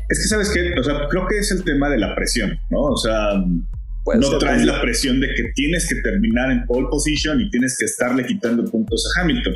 Es 0.08 0.18
que, 0.18 0.28
¿sabes 0.28 0.50
qué? 0.50 0.72
O 0.78 0.82
sea, 0.82 1.06
creo 1.08 1.26
que 1.28 1.38
es 1.38 1.52
el 1.52 1.62
tema 1.62 1.88
de 1.88 1.98
la 1.98 2.16
presión, 2.16 2.58
¿no? 2.70 2.80
O 2.80 2.96
sea, 2.96 3.34
no 3.34 4.38
traes 4.38 4.64
la 4.64 4.80
presión 4.80 5.20
de 5.20 5.28
que 5.28 5.52
tienes 5.54 5.88
que 5.88 6.00
terminar 6.00 6.50
en 6.50 6.66
pole 6.66 6.88
position 6.90 7.40
y 7.40 7.48
tienes 7.50 7.76
que 7.78 7.84
estarle 7.84 8.26
quitando 8.26 8.64
puntos 8.64 9.04
a 9.16 9.20
Hamilton. 9.20 9.54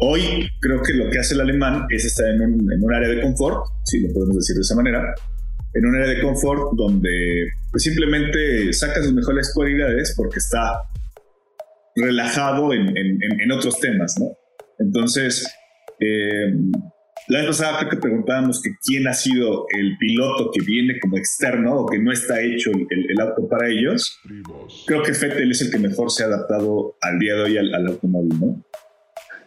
Hoy 0.00 0.50
creo 0.60 0.82
que 0.82 0.92
lo 0.92 1.08
que 1.10 1.18
hace 1.18 1.34
el 1.34 1.40
alemán 1.40 1.86
es 1.88 2.04
estar 2.04 2.26
en 2.28 2.42
un, 2.42 2.94
área 2.94 3.08
de 3.08 3.22
confort, 3.22 3.64
si 3.84 4.00
lo 4.00 4.12
podemos 4.12 4.36
decir 4.36 4.56
de 4.56 4.62
esa 4.62 4.74
manera, 4.74 5.14
en 5.72 5.86
un 5.86 5.94
área 5.94 6.08
de 6.08 6.20
confort 6.20 6.72
donde 6.76 7.46
pues, 7.70 7.84
simplemente 7.84 8.72
saca 8.72 9.02
sus 9.02 9.14
mejores 9.14 9.52
cualidades 9.54 10.12
porque 10.16 10.40
está 10.40 10.82
relajado 11.96 12.72
en, 12.72 12.96
en 12.96 13.52
otros 13.52 13.78
temas, 13.80 14.16
¿no? 14.18 14.36
Entonces, 14.78 15.46
eh, 16.00 16.52
la 17.28 17.38
vez 17.38 17.46
pasada 17.48 17.78
creo 17.78 17.90
que 17.90 17.96
preguntábamos 17.96 18.60
que 18.60 18.70
quién 18.84 19.08
ha 19.08 19.14
sido 19.14 19.66
el 19.70 19.96
piloto 19.98 20.50
que 20.52 20.64
viene 20.64 20.98
como 21.00 21.16
externo 21.16 21.74
o 21.76 21.86
que 21.86 21.98
no 21.98 22.12
está 22.12 22.40
hecho 22.42 22.70
el, 22.70 23.20
auto 23.20 23.48
para 23.48 23.68
ellos. 23.68 24.20
Creo 24.86 25.02
que 25.02 25.14
Fettel 25.14 25.50
es 25.50 25.62
el 25.62 25.70
que 25.70 25.78
mejor 25.78 26.10
se 26.10 26.24
ha 26.24 26.26
adaptado 26.26 26.96
al 27.00 27.18
día 27.18 27.34
de 27.34 27.42
hoy 27.42 27.58
al, 27.58 27.86
automóvil, 27.86 28.40
¿no? 28.40 28.64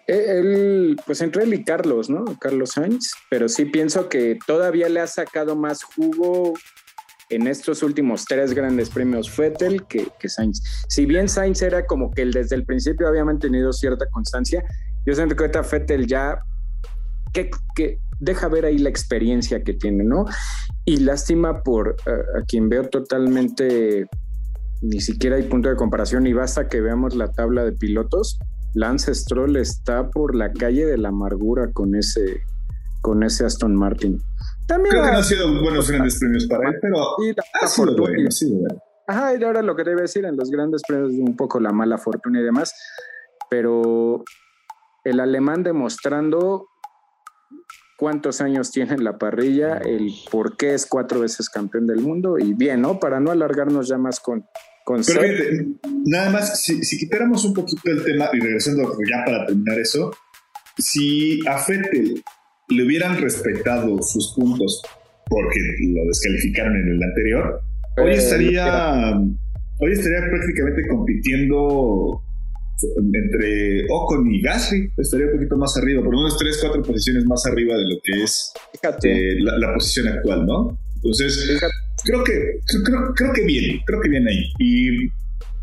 Él, 0.07 0.97
pues 1.05 1.21
entre 1.21 1.43
él 1.43 1.53
y 1.53 1.63
Carlos, 1.65 2.09
¿no? 2.09 2.23
Carlos 2.39 2.71
Sainz, 2.71 3.11
pero 3.29 3.49
sí 3.49 3.65
pienso 3.65 4.07
que 4.07 4.39
todavía 4.47 4.87
le 4.87 5.01
ha 5.01 5.07
sacado 5.07 5.55
más 5.57 5.83
jugo 5.83 6.53
en 7.29 7.47
estos 7.47 7.83
últimos 7.83 8.25
tres 8.25 8.53
grandes 8.53 8.89
premios 8.89 9.29
Fettel 9.29 9.85
que, 9.85 10.07
que 10.19 10.29
Sainz. 10.29 10.61
Si 10.87 11.05
bien 11.05 11.27
Sainz 11.27 11.61
era 11.61 11.85
como 11.85 12.11
que 12.11 12.21
él 12.21 12.31
desde 12.31 12.55
el 12.55 12.65
principio 12.65 13.07
había 13.07 13.25
mantenido 13.25 13.73
cierta 13.73 14.05
constancia, 14.09 14.63
yo 15.05 15.13
siento 15.13 15.35
que 15.35 15.43
ahorita 15.43 15.63
Fettel 15.63 16.07
ya 16.07 16.39
que, 17.75 17.99
deja 18.19 18.47
ver 18.47 18.65
ahí 18.65 18.77
la 18.77 18.89
experiencia 18.89 19.63
que 19.63 19.73
tiene, 19.73 20.03
¿no? 20.03 20.25
Y 20.85 20.97
lástima 20.97 21.61
por 21.61 21.95
a 22.07 22.43
quien 22.45 22.69
veo 22.69 22.89
totalmente, 22.89 24.07
ni 24.81 25.01
siquiera 25.01 25.35
hay 25.35 25.43
punto 25.43 25.69
de 25.69 25.75
comparación 25.75 26.25
y 26.25 26.33
basta 26.33 26.67
que 26.67 26.81
veamos 26.81 27.15
la 27.15 27.31
tabla 27.31 27.63
de 27.63 27.73
pilotos. 27.73 28.39
Lance 28.73 29.13
Stroll 29.13 29.55
está 29.57 30.09
por 30.09 30.35
la 30.35 30.51
calle 30.51 30.85
de 30.85 30.97
la 30.97 31.09
amargura 31.09 31.71
con 31.71 31.95
ese, 31.95 32.41
con 33.01 33.23
ese 33.23 33.45
Aston 33.45 33.75
Martin. 33.75 34.19
También 34.67 34.91
Creo 34.91 35.05
que 35.05 35.11
no 35.11 35.17
han 35.17 35.23
sido 35.23 35.61
buenos 35.61 35.89
grandes 35.89 36.19
premios 36.19 36.45
para 36.45 36.69
él, 36.69 36.75
pero 36.81 36.97
ha 37.61 37.67
sido 37.67 37.95
bueno, 37.95 38.27
ha 38.27 38.31
sido 38.31 38.57
bueno. 38.57 38.83
Ajá, 39.07 39.33
y 39.35 39.43
ahora 39.43 39.61
lo 39.61 39.75
que 39.75 39.83
debe 39.85 40.01
decir 40.01 40.25
en 40.25 40.35
los 40.35 40.51
grandes 40.51 40.81
premios 40.85 41.13
un 41.13 41.37
poco 41.37 41.61
la 41.61 41.71
mala 41.71 41.97
fortuna 41.97 42.41
y 42.41 42.43
demás, 42.43 42.73
pero 43.49 44.25
el 45.05 45.21
alemán 45.21 45.63
demostrando 45.63 46.67
cuántos 47.97 48.41
años 48.41 48.71
tiene 48.71 48.93
en 48.93 49.03
la 49.05 49.17
parrilla, 49.17 49.77
el 49.77 50.13
por 50.29 50.57
qué 50.57 50.73
es 50.73 50.85
cuatro 50.85 51.21
veces 51.21 51.49
campeón 51.49 51.87
del 51.87 51.99
mundo 51.99 52.37
y 52.37 52.53
bien, 52.53 52.81
¿no? 52.81 52.99
Para 52.99 53.21
no 53.21 53.31
alargarnos 53.31 53.87
ya 53.87 53.97
más 53.97 54.19
con... 54.19 54.45
con 54.83 55.01
Pero 55.03 55.21
nada 56.05 56.29
más, 56.29 56.61
si, 56.61 56.97
quitáramos 56.97 57.45
un 57.45 57.53
poquito 57.53 57.81
el 57.85 58.03
tema 58.03 58.29
y 58.33 58.39
regresando 58.39 58.83
ya 59.09 59.23
para 59.25 59.45
terminar 59.45 59.79
eso, 59.79 60.11
si 60.77 61.39
a 61.47 61.57
Fettel 61.57 62.23
le 62.69 62.83
hubieran 62.83 63.21
respetado 63.21 64.01
sus 64.01 64.33
puntos 64.35 64.81
porque 65.29 65.59
lo 65.81 66.05
descalificaron 66.05 66.75
en 66.75 66.89
el 66.89 67.03
anterior, 67.03 67.61
hoy 67.97 68.11
eh, 68.11 68.15
estaría, 68.15 69.13
hoy 69.79 69.91
estaría 69.91 70.19
prácticamente 70.29 70.87
compitiendo 70.87 72.21
entre 73.13 73.85
Ocon 73.89 74.31
y 74.31 74.41
Gasly 74.41 74.91
estaría 74.97 75.27
un 75.27 75.33
poquito 75.33 75.57
más 75.57 75.75
arriba, 75.77 76.03
por 76.03 76.15
menos 76.15 76.37
3, 76.37 76.57
4 76.61 76.83
posiciones 76.83 77.25
más 77.25 77.45
arriba 77.45 77.75
de 77.75 77.83
lo 77.83 77.99
que 78.03 78.23
es 78.23 78.53
eh, 79.03 79.35
la, 79.39 79.73
posición 79.73 80.07
actual, 80.09 80.45
¿no? 80.45 80.77
Entonces, 80.95 81.59
creo 82.03 82.23
que, 82.23 82.59
creo, 83.15 83.33
que 83.33 83.45
bien, 83.45 83.79
creo 83.85 84.01
que 84.01 84.09
bien 84.09 84.27
ahí. 84.27 84.51
Y 84.59 85.07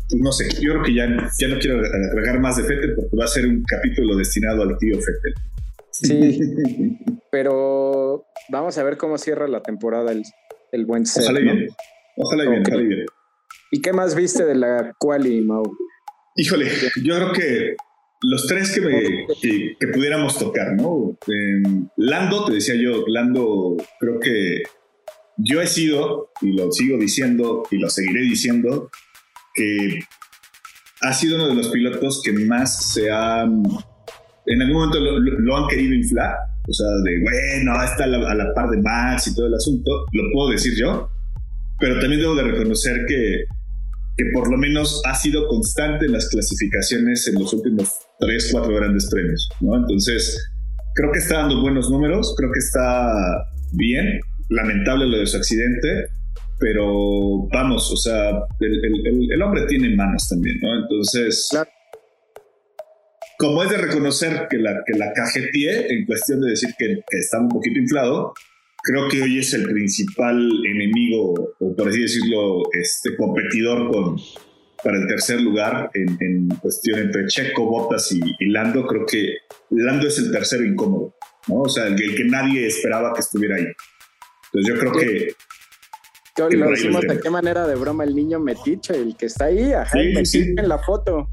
pues, 0.09 0.21
no 0.21 0.31
sé, 0.31 0.45
yo 0.61 0.73
creo 0.73 0.83
que 0.83 0.93
ya, 0.93 1.07
ya 1.39 1.47
no 1.47 1.59
quiero 1.59 1.79
agregar 1.79 2.39
más 2.39 2.57
de 2.57 2.63
Fettel 2.63 2.95
porque 2.95 3.17
va 3.17 3.25
a 3.25 3.27
ser 3.27 3.45
un 3.45 3.63
capítulo 3.63 4.15
destinado 4.17 4.63
al 4.63 4.77
tío 4.77 4.95
Fettel. 4.95 5.33
Sí, 6.01 6.97
pero 7.31 8.25
vamos 8.49 8.77
a 8.77 8.83
ver 8.83 8.97
cómo 8.97 9.17
cierra 9.17 9.47
la 9.47 9.61
temporada 9.61 10.11
el, 10.11 10.23
el 10.71 10.85
buen 10.85 11.05
set. 11.05 11.23
Ojalá 11.23 11.39
bien, 11.39 11.67
ojalá 12.17 12.49
bien, 12.49 12.63
ojalá 12.67 12.81
bien. 12.81 13.05
¿Y 13.71 13.81
qué 13.81 13.93
más 13.93 14.15
viste 14.15 14.45
de 14.45 14.55
la 14.55 14.93
quali, 14.97 15.41
Mau? 15.41 15.63
Híjole, 16.35 16.69
yo 17.01 17.15
creo 17.15 17.31
que 17.31 17.75
los 18.21 18.45
tres 18.47 18.73
que, 18.73 19.25
que, 19.79 19.87
pudiéramos 19.87 20.37
tocar, 20.37 20.73
¿no? 20.73 21.17
Lando, 21.95 22.45
te 22.45 22.53
decía 22.53 22.75
yo, 22.75 23.05
Lando, 23.07 23.77
creo 23.99 24.19
que 24.19 24.63
yo 25.37 25.61
he 25.61 25.67
sido, 25.67 26.31
y 26.41 26.53
lo 26.53 26.71
sigo 26.71 26.97
diciendo, 26.97 27.63
y 27.71 27.77
lo 27.77 27.89
seguiré 27.89 28.21
diciendo, 28.21 28.89
que 29.53 29.99
ha 31.01 31.13
sido 31.13 31.35
uno 31.35 31.47
de 31.47 31.55
los 31.55 31.69
pilotos 31.69 32.21
que 32.23 32.33
más 32.33 32.93
se 32.93 33.09
ha, 33.11 33.45
en 34.45 34.61
algún 34.61 34.77
momento 34.77 34.99
lo, 34.99 35.57
han 35.57 35.67
querido 35.67 35.93
inflar, 35.93 36.35
o 36.67 36.73
sea, 36.73 36.87
de, 37.03 37.21
bueno, 37.21 37.83
está 37.83 38.03
a 38.05 38.07
la, 38.07 38.31
a 38.31 38.35
la 38.35 38.53
par 38.53 38.69
de 38.69 38.81
Max 38.81 39.27
y 39.27 39.35
todo 39.35 39.47
el 39.47 39.53
asunto, 39.53 40.05
lo 40.11 40.23
puedo 40.33 40.51
decir 40.51 40.73
yo, 40.75 41.09
pero 41.79 41.99
también 41.99 42.21
debo 42.21 42.35
de 42.35 42.43
reconocer 42.43 43.05
que 43.07 43.45
que 44.17 44.25
por 44.33 44.49
lo 44.49 44.57
menos 44.57 45.01
ha 45.05 45.13
sido 45.15 45.47
constante 45.47 46.05
en 46.05 46.13
las 46.13 46.29
clasificaciones 46.29 47.27
en 47.27 47.35
los 47.35 47.53
últimos 47.53 47.89
tres, 48.19 48.49
cuatro 48.51 48.73
grandes 48.73 49.09
premios, 49.11 49.49
¿no? 49.59 49.75
Entonces, 49.75 50.51
creo 50.93 51.11
que 51.11 51.19
está 51.19 51.39
dando 51.39 51.61
buenos 51.61 51.89
números, 51.89 52.33
creo 52.37 52.49
que 52.51 52.59
está 52.59 53.13
bien, 53.73 54.19
lamentable 54.49 55.07
lo 55.07 55.17
de 55.17 55.25
su 55.25 55.37
accidente, 55.37 56.05
pero 56.59 57.47
vamos, 57.51 57.91
o 57.91 57.97
sea, 57.97 58.29
el, 58.61 59.41
hombre 59.41 59.65
tiene 59.67 59.93
manos 59.95 60.29
también, 60.29 60.57
¿no? 60.61 60.81
Entonces, 60.81 61.49
como 63.37 63.63
es 63.63 63.69
de 63.69 63.77
reconocer 63.77 64.47
que 64.49 64.57
la, 64.57 64.81
que 64.85 64.97
la 64.97 65.11
cajeteé 65.13 65.93
en 65.93 66.05
cuestión 66.05 66.41
de 66.41 66.51
decir 66.51 66.69
que, 66.77 67.01
que 67.09 67.17
está 67.17 67.39
un 67.39 67.49
poquito 67.49 67.79
inflado, 67.79 68.33
creo 68.85 69.09
que 69.09 69.21
hoy 69.21 69.39
es 69.39 69.53
el 69.53 69.63
principal 69.63 70.49
enemigo, 70.65 71.33
o 71.59 71.75
por 71.75 71.89
así 71.89 72.01
decirlo, 72.01 72.61
este 72.71 73.15
competidor 73.15 73.91
con, 73.91 74.17
para 74.83 74.97
el 74.97 75.07
tercer 75.07 75.41
lugar 75.41 75.89
en, 75.95 76.47
cuestión 76.61 76.99
entre 76.99 77.25
Checo, 77.25 77.65
Bottas 77.65 78.11
y, 78.11 78.45
Lando. 78.45 78.85
Creo 78.85 79.05
que 79.05 79.37
Lando 79.71 80.07
es 80.07 80.19
el 80.19 80.31
tercero 80.31 80.63
incómodo, 80.63 81.15
¿no? 81.47 81.61
O 81.61 81.69
sea, 81.69 81.87
el, 81.87 81.95
que 81.95 82.23
nadie 82.25 82.67
esperaba 82.67 83.11
que 83.13 83.21
estuviera 83.21 83.55
ahí. 83.55 83.65
Entonces 84.53 84.73
yo 84.73 84.79
creo 84.79 84.91
que 84.91 86.55
lo 86.55 86.69
decimos 86.69 87.01
de 87.01 87.19
qué 87.19 87.29
manera 87.31 87.65
de 87.65 87.75
broma 87.75 88.03
el 88.03 88.15
niño 88.15 88.39
metiche, 88.39 88.95
el 88.95 89.17
que 89.17 89.25
está 89.25 89.45
ahí, 89.45 89.73
ajá, 89.73 89.99
en 89.99 90.69
la 90.69 90.77
foto. 90.77 91.27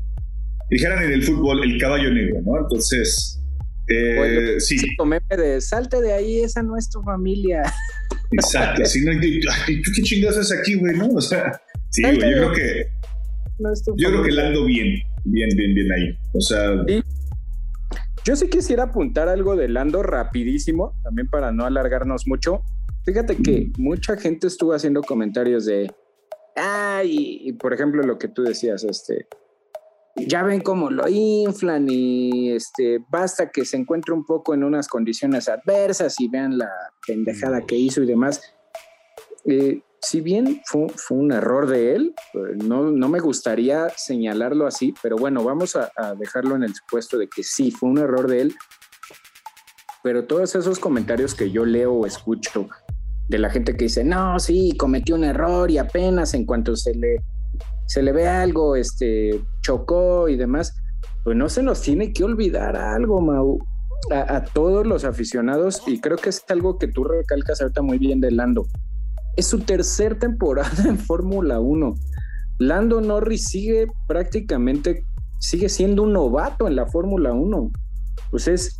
Dijeran 0.73 1.05
en 1.05 1.13
el 1.13 1.23
fútbol 1.23 1.63
el 1.63 1.79
caballo 1.79 2.11
negro, 2.11 2.41
¿no? 2.47 2.59
Entonces, 2.61 3.39
eh, 3.89 4.59
sí. 4.59 4.79
de 5.37 5.61
salte 5.61 6.01
de 6.01 6.15
ahí, 6.15 6.41
esa 6.41 6.63
no 6.63 6.79
es 6.79 6.89
tu 6.89 7.03
familia. 7.03 7.63
Exacto, 8.33 8.83
si 8.87 9.05
no, 9.05 9.13
¿qué 9.21 10.03
chingados 10.03 10.39
haces 10.39 10.59
aquí, 10.59 10.77
güey? 10.77 10.97
¿No? 10.97 11.09
O 11.15 11.21
sea, 11.21 11.61
sí, 11.91 12.03
güey, 12.03 12.15
yo 12.15 12.21
creo 12.21 12.53
que. 12.53 12.87
yo 13.99 14.09
creo 14.09 14.23
que 14.23 14.31
la 14.33 14.47
ando 14.47 14.65
bien, 14.65 14.95
bien, 15.25 15.49
bien, 15.55 15.75
bien 15.75 15.93
ahí. 15.93 16.19
O 16.33 16.41
sea. 16.41 16.71
Yo 18.25 18.37
sí 18.37 18.49
quisiera 18.49 18.85
apuntar 18.85 19.29
algo 19.29 19.57
de 19.57 19.69
Lando 19.69 20.03
rapidísimo, 20.03 20.99
también 21.03 21.29
para 21.29 21.53
no 21.53 21.67
alargarnos 21.67 22.27
mucho. 22.27 22.63
Fíjate 23.05 23.37
que 23.37 23.73
mucha 23.77 24.17
gente 24.17 24.47
estuvo 24.47 24.73
haciendo 24.73 25.03
comentarios 25.03 25.67
de, 25.67 25.93
ay, 26.57 27.41
y, 27.43 27.53
por 27.55 27.75
ejemplo 27.75 28.03
lo 28.05 28.17
que 28.17 28.29
tú 28.29 28.43
decías, 28.43 28.85
este, 28.85 29.27
ya 30.17 30.43
ven 30.43 30.61
cómo 30.61 30.91
lo 30.91 31.09
inflan 31.09 31.87
y 31.89 32.53
este, 32.53 33.05
basta 33.09 33.51
que 33.51 33.65
se 33.65 33.77
encuentre 33.77 34.13
un 34.13 34.25
poco 34.25 34.55
en 34.55 34.65
unas 34.65 34.89
condiciones 34.89 35.49
adversas 35.49 36.21
y 36.21 36.29
vean 36.29 36.59
la 36.59 36.71
pendejada 37.07 37.63
que 37.63 37.77
hizo 37.77 38.03
y 38.03 38.07
demás. 38.07 38.43
Eh, 39.47 39.83
si 40.01 40.21
bien 40.21 40.61
fue, 40.65 40.89
un 41.11 41.33
error 41.33 41.69
de 41.69 41.95
él, 41.95 42.15
pues, 42.33 42.57
no, 42.57 42.91
no, 42.91 43.09
me 43.09 43.21
gustaría 43.21 43.89
señalarlo 43.91 44.67
así, 44.67 44.93
pero 45.01 45.17
bueno, 45.17 45.45
vamos 45.45 45.77
a, 45.77 46.15
dejarlo 46.17 46.57
en 46.57 46.65
el 46.65 46.75
supuesto 46.75 47.19
de 47.19 47.29
que 47.29 47.45
sí, 47.45 47.71
fue 47.71 47.89
un 47.89 47.99
error 47.99 48.29
de 48.29 48.43
él. 48.43 48.55
Pero 50.03 50.27
todos 50.27 50.57
esos 50.57 50.81
comentarios 50.81 51.35
que 51.35 51.53
yo 51.53 51.65
leo 51.65 51.93
o 51.93 52.07
escucho 52.07 52.69
de 53.29 53.39
la 53.39 53.51
gente 53.51 53.77
que 53.77 53.85
dice, 53.85 54.03
no, 54.03 54.41
sí, 54.41 54.75
cometió 54.77 55.15
un 55.15 55.23
error 55.23 55.71
y 55.71 55.79
apenas 55.79 56.35
en 56.35 56.45
cuanto 56.45 56.75
se 56.75 56.95
le, 56.95 57.23
se 57.87 58.03
le 58.03 58.13
ve 58.13 58.27
algo, 58.27 58.77
este, 58.77 59.43
chocó 59.61 60.29
y 60.29 60.37
demás, 60.37 60.75
pues 61.25 61.37
no 61.37 61.49
se 61.49 61.63
nos 61.63 61.83
tiene 61.83 62.13
que 62.13 62.25
olvidar 62.25 62.77
algo, 62.77 63.21
Mau. 63.21 63.59
A, 64.11 64.37
a 64.37 64.45
todos 64.45 64.85
los 64.85 65.05
aficionados, 65.05 65.83
y 65.87 66.01
creo 66.01 66.17
que 66.17 66.31
es 66.31 66.43
algo 66.49 66.77
que 66.77 66.89
tú 66.89 67.05
recalcas 67.05 67.61
ahorita 67.61 67.83
muy 67.83 67.99
bien 67.99 68.21
de 68.21 68.33
Lando 68.33 68.67
es 69.37 69.47
su 69.47 69.61
tercer 69.61 70.19
temporada 70.19 70.71
en 70.87 70.99
Fórmula 70.99 71.61
1. 71.61 71.95
Lando 72.59 73.01
Norris 73.01 73.49
sigue 73.49 73.89
prácticamente, 74.07 75.05
sigue 75.39 75.69
siendo 75.69 76.03
un 76.03 76.13
novato 76.13 76.69
en 76.69 76.77
la 76.77 76.87
Fórmula 76.87 77.33
1. 77.33 77.71
Pues 78.31 78.49
es, 78.49 78.79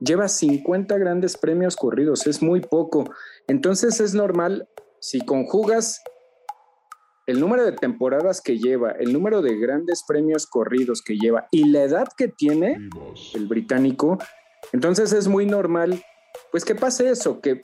lleva 0.00 0.28
50 0.28 0.96
grandes 0.98 1.36
premios 1.36 1.76
corridos, 1.76 2.26
es 2.26 2.42
muy 2.42 2.60
poco. 2.60 3.04
Entonces 3.46 4.00
es 4.00 4.14
normal, 4.14 4.68
si 5.00 5.20
conjugas 5.20 6.00
el 7.26 7.40
número 7.40 7.64
de 7.64 7.72
temporadas 7.72 8.40
que 8.40 8.58
lleva, 8.58 8.92
el 8.92 9.12
número 9.12 9.42
de 9.42 9.56
grandes 9.56 10.04
premios 10.06 10.46
corridos 10.46 11.02
que 11.02 11.16
lleva 11.16 11.46
y 11.50 11.68
la 11.68 11.82
edad 11.84 12.08
que 12.16 12.28
tiene 12.28 12.78
el 13.34 13.46
británico, 13.46 14.18
entonces 14.72 15.12
es 15.12 15.28
muy 15.28 15.46
normal 15.46 16.02
pues 16.50 16.64
que 16.64 16.74
pase 16.74 17.08
eso, 17.08 17.40
que, 17.40 17.60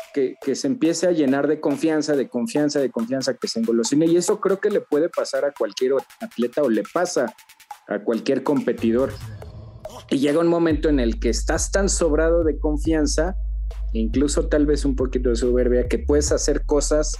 se 0.54 0.66
empiece 0.66 1.06
a 1.06 1.12
llenar 1.12 1.46
de 1.46 1.60
confianza, 1.60 2.16
de 2.16 2.28
confianza, 2.28 2.80
de 2.80 2.90
confianza, 2.90 3.34
que 3.34 3.46
se 3.46 3.60
engolosine. 3.60 4.06
Y 4.06 4.16
eso 4.16 4.40
creo 4.40 4.60
que 4.60 4.70
le 4.70 4.80
puede 4.80 5.10
pasar 5.10 5.44
a 5.44 5.52
cualquier 5.52 5.92
atleta 6.20 6.62
o 6.62 6.70
le 6.70 6.82
pasa 6.82 7.34
a 7.86 7.98
cualquier 7.98 8.42
competidor. 8.42 9.12
Y 10.10 10.18
llega 10.18 10.40
un 10.40 10.48
momento 10.48 10.88
en 10.88 11.00
el 11.00 11.20
que 11.20 11.28
estás 11.28 11.70
tan 11.70 11.90
sobrado 11.90 12.44
de 12.44 12.58
confianza, 12.58 13.34
incluso 13.92 14.48
tal 14.48 14.64
vez 14.64 14.86
un 14.86 14.96
poquito 14.96 15.30
de 15.30 15.36
soberbia, 15.36 15.86
que 15.86 15.98
puedes 15.98 16.32
hacer 16.32 16.64
cosas 16.64 17.14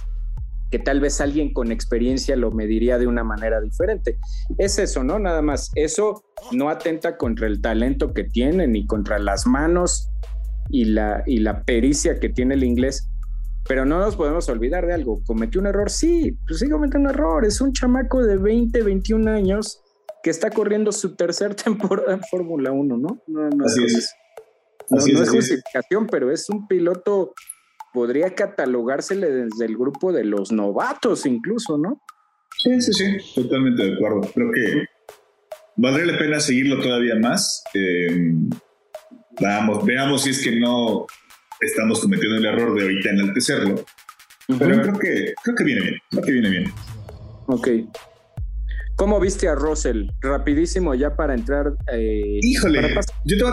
que 0.71 0.79
tal 0.79 0.99
vez 0.99 1.19
alguien 1.21 1.53
con 1.53 1.71
experiencia 1.71 2.35
lo 2.35 2.51
mediría 2.51 2.97
de 2.97 3.07
una 3.07 3.23
manera 3.23 3.59
diferente. 3.61 4.17
Es 4.57 4.77
eso, 4.79 5.03
¿no? 5.03 5.19
Nada 5.19 5.41
más. 5.41 5.71
Eso 5.75 6.23
no 6.51 6.69
atenta 6.69 7.17
contra 7.17 7.47
el 7.47 7.61
talento 7.61 8.13
que 8.13 8.23
tiene 8.23 8.67
ni 8.67 8.85
contra 8.85 9.19
las 9.19 9.47
manos 9.47 10.09
y 10.69 10.85
la, 10.85 11.23
y 11.25 11.39
la 11.39 11.63
pericia 11.63 12.19
que 12.19 12.29
tiene 12.29 12.53
el 12.53 12.63
inglés. 12.63 13.09
Pero 13.67 13.85
no 13.85 13.99
nos 13.99 14.15
podemos 14.15 14.47
olvidar 14.49 14.85
de 14.85 14.93
algo. 14.93 15.21
¿Cometió 15.25 15.59
un 15.61 15.67
error? 15.67 15.89
Sí, 15.89 16.37
pues 16.47 16.59
sí 16.59 16.69
cometió 16.69 16.99
un 16.99 17.07
error. 17.07 17.45
Es 17.45 17.61
un 17.61 17.73
chamaco 17.73 18.23
de 18.23 18.37
20, 18.37 18.81
21 18.81 19.29
años 19.31 19.81
que 20.23 20.29
está 20.29 20.49
corriendo 20.49 20.91
su 20.91 21.15
tercer 21.15 21.55
temporada 21.63 22.13
en 22.13 22.21
Fórmula 22.23 22.71
1, 22.71 22.97
¿no? 22.97 23.21
No, 23.27 23.49
no, 23.49 23.65
así 23.65 23.83
es. 23.83 24.13
No, 24.89 24.97
es, 24.97 25.29
justificación, 25.29 26.07
pero 26.07 26.31
es 26.31 26.49
un 26.49 26.67
piloto, 26.67 27.33
podría 27.93 28.33
catalogársele 28.35 29.29
desde 29.29 29.65
el 29.65 29.77
grupo 29.77 30.11
de 30.11 30.23
los 30.23 30.51
novatos 30.51 31.25
incluso, 31.25 31.77
¿no? 31.77 32.01
Sí, 32.57 32.81
sí, 32.81 32.93
sí, 32.93 33.41
totalmente 33.41 33.83
de 33.83 33.93
acuerdo. 33.93 34.21
Creo 34.33 34.51
que 34.51 34.85
valdría 35.77 36.13
la 36.13 36.19
pena 36.19 36.39
seguirlo 36.39 36.81
todavía 36.81 37.15
más. 37.15 37.63
Eh, 37.73 38.33
Vamos, 39.41 39.85
veamos 39.85 40.23
si 40.23 40.31
es 40.31 40.43
que 40.43 40.59
no 40.59 41.05
estamos 41.61 42.01
cometiendo 42.01 42.37
el 42.37 42.45
error 42.45 42.75
de 42.75 42.83
ahorita 42.83 43.09
enaltecerlo. 43.09 43.85
Pero 44.47 44.81
creo 44.81 44.99
que, 44.99 45.33
creo 45.43 45.55
que 45.55 45.63
viene 45.63 45.81
bien, 45.81 45.95
creo 46.09 46.23
que 46.23 46.31
viene 46.31 46.49
bien. 46.49 46.73
Ok. 47.47 47.67
¿Cómo 48.99 49.17
viste 49.17 49.47
a 49.47 49.55
Russell? 49.55 50.09
Rapidísimo 50.19 50.93
ya 50.93 51.15
para 51.15 51.33
entrar. 51.33 51.71
Eh, 51.93 52.39
Híjole, 52.41 52.81
yo 53.23 53.37
te 53.37 53.43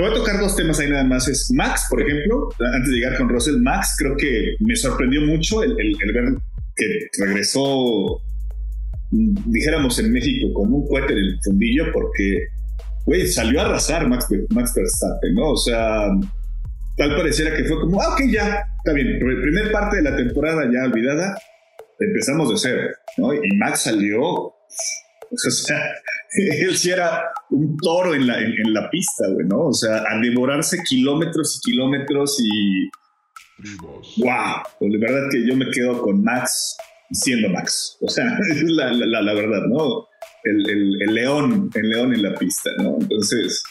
voy, 0.00 0.10
a, 0.10 0.12
tocar 0.12 0.40
dos 0.40 0.56
temas 0.56 0.80
ahí 0.80 0.90
nada 0.90 1.04
más. 1.04 1.28
Es 1.28 1.52
Max, 1.54 1.86
por 1.88 2.02
ejemplo, 2.02 2.48
antes 2.74 2.90
de 2.90 2.96
llegar 2.96 3.16
con 3.16 3.28
Russell, 3.28 3.58
Max 3.58 3.94
creo 3.96 4.16
que 4.16 4.56
me 4.58 4.74
sorprendió 4.74 5.20
mucho 5.20 5.62
el, 5.62 5.76
ver 5.76 6.34
que 6.74 7.08
regresó, 7.24 8.20
dijéramos 9.12 10.00
en 10.00 10.12
México, 10.12 10.52
con 10.52 10.72
un 10.72 10.88
cohete 10.88 11.12
en 11.12 11.18
el 11.20 11.38
fundillo, 11.44 11.92
porque 11.92 12.48
güey, 13.06 13.28
salió 13.28 13.60
a 13.60 13.66
arrasar 13.66 14.08
Max, 14.08 14.26
Max 14.50 14.72
Verstappen, 14.74 15.32
¿no? 15.32 15.50
O 15.50 15.56
sea, 15.56 16.08
tal 16.96 17.16
pareciera 17.16 17.56
que 17.56 17.62
fue 17.66 17.78
como, 17.82 18.02
ah, 18.02 18.14
ok, 18.14 18.22
ya, 18.32 18.64
está 18.78 18.92
bien, 18.94 19.16
primer 19.20 19.70
parte 19.70 19.98
de 19.98 20.02
la 20.02 20.16
temporada 20.16 20.68
ya 20.72 20.90
olvidada, 20.90 21.38
empezamos 22.00 22.48
de 22.48 22.56
cero, 22.56 22.82
¿no? 23.16 23.32
Y 23.32 23.56
Max 23.56 23.82
salió, 23.82 24.57
o 25.30 25.50
sea, 25.50 25.78
él 26.32 26.76
sí 26.76 26.90
era 26.90 27.24
un 27.50 27.76
toro 27.76 28.14
en 28.14 28.26
la, 28.26 28.38
en, 28.38 28.72
la 28.72 28.88
pista, 28.90 29.28
güey, 29.28 29.46
¿no? 29.46 29.66
O 29.66 29.72
sea, 29.72 30.04
a 30.08 30.18
devorarse 30.20 30.78
kilómetros 30.88 31.56
y 31.56 31.70
kilómetros 31.70 32.38
y... 32.40 32.90
¡Wow! 34.18 34.62
Pues 34.78 34.92
la 34.92 34.98
verdad 35.00 35.28
que 35.32 35.46
yo 35.46 35.56
me 35.56 35.68
quedo 35.70 36.00
con 36.00 36.22
Max 36.22 36.76
siendo 37.10 37.48
Max. 37.48 37.96
O 38.00 38.08
sea, 38.08 38.38
es 38.50 38.62
la, 38.62 38.92
la, 38.92 39.22
la 39.22 39.34
verdad, 39.34 39.62
¿no? 39.68 40.08
el, 40.44 41.14
león, 41.14 41.70
el 41.74 41.90
león 41.90 42.14
en 42.14 42.22
la 42.22 42.34
pista, 42.34 42.70
¿no? 42.78 42.96
Entonces... 43.00 43.62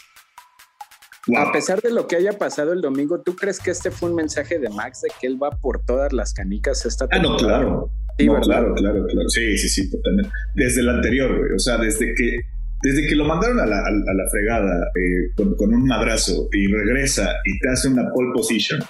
A 1.36 1.52
pesar 1.52 1.82
de 1.82 1.90
lo 1.90 2.06
que 2.06 2.16
haya 2.16 2.32
pasado 2.32 2.72
el 2.72 2.80
domingo, 2.80 3.20
¿tú 3.20 3.36
crees 3.36 3.60
que 3.60 3.70
este 3.70 3.90
fue 3.90 4.08
un 4.08 4.14
mensaje 4.14 4.58
de 4.58 4.70
Max 4.70 5.02
de 5.02 5.10
que 5.20 5.26
él 5.26 5.42
va 5.42 5.50
por 5.50 5.84
todas 5.84 6.14
las 6.14 6.32
canicas 6.32 6.86
esta 6.86 7.06
temporada? 7.06 7.36
Ah, 7.36 7.40
no, 7.40 7.46
claro. 7.46 7.90
Sí, 8.18 8.26
claro, 8.26 8.74
claro, 8.74 9.06
claro. 9.06 9.28
Sí, 9.28 9.56
sí, 9.56 9.68
sí, 9.68 9.90
totalmente. 9.90 10.30
Desde 10.56 10.80
el 10.80 10.88
anterior, 10.88 11.38
güey. 11.38 11.52
O 11.52 11.58
sea, 11.58 11.78
desde 11.78 12.12
que, 12.14 12.40
desde 12.82 13.06
que 13.06 13.14
lo 13.14 13.24
mandaron 13.24 13.60
a 13.60 13.66
la, 13.66 13.78
a, 13.78 13.90
la 13.90 14.30
fregada 14.30 14.90
eh, 14.96 15.30
con, 15.36 15.72
un 15.72 15.84
madrazo 15.84 16.48
y 16.52 16.66
regresa 16.66 17.30
y 17.44 17.58
te 17.60 17.68
hace 17.70 17.88
una 17.88 18.10
pole 18.12 18.30
position, 18.34 18.80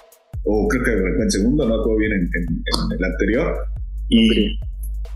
o 0.45 0.67
creo 0.69 0.83
que 0.83 1.23
en 1.23 1.31
segundo, 1.31 1.69
no 1.69 1.77
todo 1.83 1.99
bien 1.99 2.13
en, 2.13 2.29
el 2.99 3.05
anterior, 3.05 3.55
y, 4.09 4.59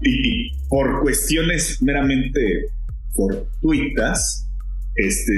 y, 0.02 0.68
por 0.68 1.00
cuestiones 1.00 1.80
meramente 1.82 2.66
fortuitas, 3.14 4.46
este, 4.94 5.32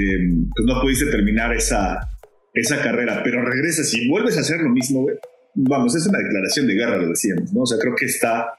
pues 0.53 0.65
no 0.65 0.81
pudiste 0.81 1.05
terminar 1.05 1.53
esa, 1.53 2.09
esa 2.53 2.81
carrera, 2.81 3.21
pero 3.23 3.41
regresas 3.41 3.93
y 3.93 4.09
vuelves 4.09 4.37
a 4.37 4.41
hacer 4.41 4.59
lo 4.59 4.69
mismo, 4.69 5.05
Vamos, 5.55 5.95
es 5.95 6.05
una 6.05 6.19
declaración 6.19 6.67
de 6.67 6.73
guerra, 6.73 6.97
lo 6.97 7.09
decíamos, 7.09 7.53
¿no? 7.53 7.61
O 7.61 7.65
sea, 7.65 7.77
creo 7.79 7.95
que 7.95 8.05
está 8.05 8.53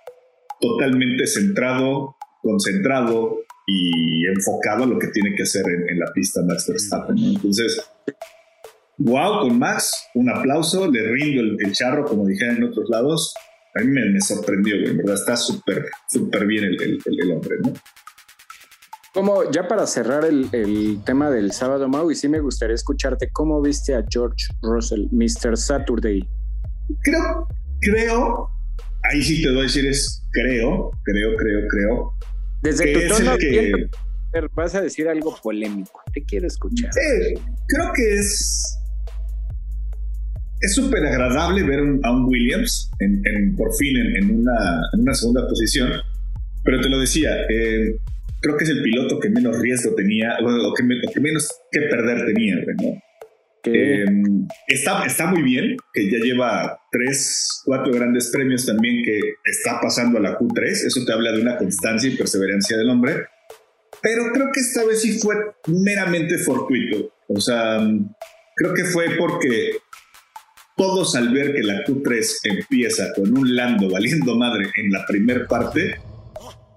totalmente 0.61 1.26
centrado, 1.26 2.16
concentrado 2.42 3.38
y 3.66 4.26
enfocado 4.26 4.85
a 4.85 4.87
lo 4.87 4.98
que 4.98 5.09
tiene 5.09 5.35
que 5.35 5.42
hacer 5.42 5.64
en, 5.68 5.98
la 5.98 6.11
pista 6.12 6.40
Max 6.42 6.66
Verstappen, 6.68 7.16
Entonces, 7.18 7.82
wow, 8.96 9.40
con 9.40 9.59
Max, 9.59 9.92
un 10.14 10.30
aplauso, 10.30 10.90
le 10.90 11.02
rindo 11.02 11.42
el, 11.42 11.56
el 11.61 11.72
charro, 11.72 12.06
como 12.06 12.26
dijeron 12.26 12.56
en 12.56 12.64
otros 12.64 12.88
lados, 12.88 13.35
a 13.74 13.85
mí 13.85 13.88
me, 13.88 14.20
sorprendió, 14.20 14.76
güey, 14.76 14.90
en 14.90 14.96
verdad 14.96 15.16
está 15.16 15.37
súper, 15.37 15.90
súper 16.09 16.46
bien 16.46 16.64
el, 16.64 16.98
el, 17.04 17.32
hombre, 17.32 17.56
¿no? 17.62 17.74
Como 19.12 19.50
ya 19.50 19.68
para 19.68 19.87
cerrar 19.87 20.24
el, 20.24 20.48
el, 20.52 21.02
tema 21.04 21.30
del 21.30 21.52
sábado, 21.52 21.88
Mau, 21.88 22.11
y 22.11 22.14
sí 22.14 22.28
me 22.28 22.40
gustaría 22.40 22.74
escucharte, 22.74 23.30
¿cómo 23.32 23.61
viste 23.61 23.94
a 23.94 24.04
George 24.09 24.46
Russell, 24.62 25.09
Mr. 25.11 25.56
Saturday? 25.56 26.26
Creo, 27.03 27.49
creo, 27.81 28.51
ahí 29.11 29.22
sí 29.22 29.42
te 29.42 29.51
voy 29.51 29.61
a 29.61 29.62
decir 29.62 29.87
es 29.87 30.22
creo, 30.33 30.90
creo, 31.05 31.37
creo, 31.37 31.68
creo. 31.68 32.12
Desde 32.62 32.92
tu 32.92 33.14
tono 33.14 33.37
que... 33.37 33.88
vas 34.55 34.75
a 34.75 34.81
decir 34.81 35.09
algo 35.09 35.37
polémico, 35.42 36.03
te 36.12 36.25
quiero 36.25 36.46
escuchar. 36.46 36.92
Sí, 36.92 37.35
creo 37.68 37.92
que 37.94 38.14
es 38.14 38.77
es 40.61 40.75
súper 40.75 41.05
agradable 41.05 41.62
ver 41.62 41.81
a 42.03 42.12
un 42.12 42.25
Williams 42.27 42.90
en, 42.99 43.55
por 43.57 43.75
fin 43.77 43.96
en, 43.96 44.40
una, 44.40 45.14
segunda 45.14 45.46
posición, 45.46 45.90
pero 46.64 46.81
te 46.81 46.88
lo 46.88 46.99
decía, 46.99 47.31
eh, 47.51 47.96
creo 48.40 48.57
que 48.57 48.64
es 48.64 48.70
el 48.70 48.83
piloto 48.83 49.20
que 49.20 49.29
menos 49.29 49.59
riesgo 49.61 49.94
tenía, 49.94 50.37
o 50.40 50.75
que, 50.75 51.20
menos 51.20 51.49
que 51.70 51.81
perder 51.83 52.27
tenía, 52.27 52.57
¿no? 52.83 53.01
Eh, 53.66 54.05
está, 54.68 55.05
está 55.05 55.26
muy 55.26 55.42
bien, 55.42 55.76
que 55.92 56.11
ya 56.11 56.18
lleva 56.18 56.79
tres, 56.90 57.62
cuatro 57.64 57.92
grandes 57.92 58.31
premios 58.33 58.64
también 58.64 59.02
que 59.05 59.18
está 59.44 59.81
pasando 59.81 60.18
a 60.18 60.22
la 60.22 60.38
Q3, 60.38 60.87
eso 60.87 61.05
te 61.05 61.12
habla 61.12 61.33
de 61.33 61.42
una 61.42 61.57
constancia 61.57 62.09
y 62.09 62.16
perseverancia 62.16 62.76
del 62.76 62.90
hombre, 62.90 63.26
pero 64.02 64.31
creo 64.33 64.50
que 64.52 64.61
esta 64.61 64.85
vez 64.85 65.02
sí 65.02 65.18
fue 65.18 65.35
meramente 65.66 66.38
fortuito, 66.38 67.12
o 67.29 67.40
sea, 67.40 67.81
creo 68.55 68.72
que 68.72 68.85
fue 68.85 69.16
porque 69.18 69.79
todos 70.76 71.16
al 71.16 71.33
ver 71.33 71.55
que 71.55 71.62
la 71.62 71.85
Q3 71.85 72.38
empieza 72.44 73.12
con 73.14 73.37
un 73.37 73.57
Lando 73.57 73.90
valiendo 73.90 74.37
madre 74.37 74.70
en 74.76 74.92
la 74.92 75.05
primera 75.07 75.46
parte, 75.46 75.96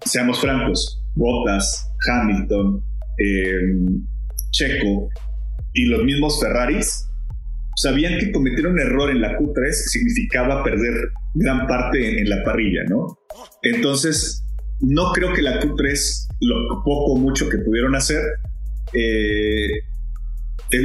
seamos 0.06 0.40
francos, 0.40 1.04
Bottas, 1.16 1.88
Hamilton, 2.08 2.82
em, 3.18 4.08
Checo 4.52 5.10
y 5.74 5.86
los 5.86 6.04
mismos 6.04 6.40
Ferraris 6.42 7.10
sabían 7.76 8.20
que 8.20 8.32
cometer 8.32 8.68
un 8.68 8.80
error 8.80 9.10
en 9.10 9.22
la 9.22 9.38
Q3 9.38 9.72
significaba 9.72 10.64
perder 10.64 10.94
gran 11.34 11.68
parte 11.68 12.20
en, 12.20 12.30
la 12.30 12.44
parrilla, 12.44 12.84
¿no? 12.90 13.18
Entonces, 13.64 14.44
no 14.82 15.12
creo 15.14 15.34
que 15.34 15.42
la 15.42 15.62
Q3, 15.62 16.28
lo 16.42 16.84
poco 16.84 17.14
o 17.14 17.18
mucho 17.18 17.48
que 17.48 17.60
pudieron 17.60 17.96
hacer, 17.96 18.22
eh, 18.94 19.70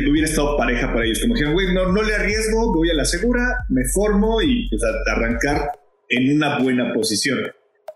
hubiera 0.09 0.29
estado 0.29 0.57
pareja 0.57 0.93
para 0.93 1.05
ellos. 1.05 1.21
Como 1.21 1.35
dijeron, 1.35 1.55
güey, 1.55 1.73
no, 1.75 1.93
no 1.93 2.03
le 2.03 2.15
arriesgo, 2.15 2.73
voy 2.73 2.91
a 2.91 2.95
la 2.95 3.05
segura, 3.05 3.65
me 3.69 3.83
formo 3.93 4.41
y 4.41 4.69
pues, 4.69 4.83
arrancar 5.11 5.71
en 6.09 6.37
una 6.37 6.59
buena 6.61 6.93
posición. 6.93 7.41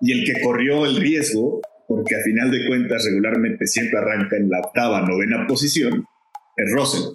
Y 0.01 0.13
el 0.13 0.25
que 0.25 0.43
corrió 0.43 0.87
el 0.87 0.97
riesgo, 0.97 1.61
porque 1.87 2.17
a 2.17 2.23
final 2.23 2.51
de 2.51 2.67
cuentas 2.67 3.05
regularmente 3.05 3.67
siempre 3.67 3.99
arranca 3.99 4.37
en 4.37 4.51
la 4.51 4.61
octava, 4.61 5.03
novena 5.03 5.47
posición, 5.47 6.05
es 6.59 6.73
Russell. 6.73 7.15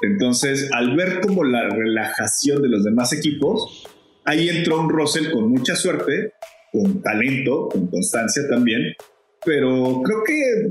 Entonces, 0.00 0.70
al 0.72 0.96
ver 0.96 1.20
como 1.20 1.44
la 1.44 1.68
relajación 1.68 2.62
de 2.62 2.68
los 2.68 2.84
demás 2.84 3.12
equipos, 3.12 3.84
ahí 4.24 4.48
entró 4.48 4.80
un 4.80 4.90
Russell 4.90 5.30
con 5.30 5.50
mucha 5.50 5.76
suerte, 5.76 6.32
con 6.72 7.02
talento, 7.02 7.68
con 7.68 7.88
constancia 7.88 8.42
también, 8.48 8.94
pero 9.44 10.02
creo 10.02 10.22
que 10.24 10.68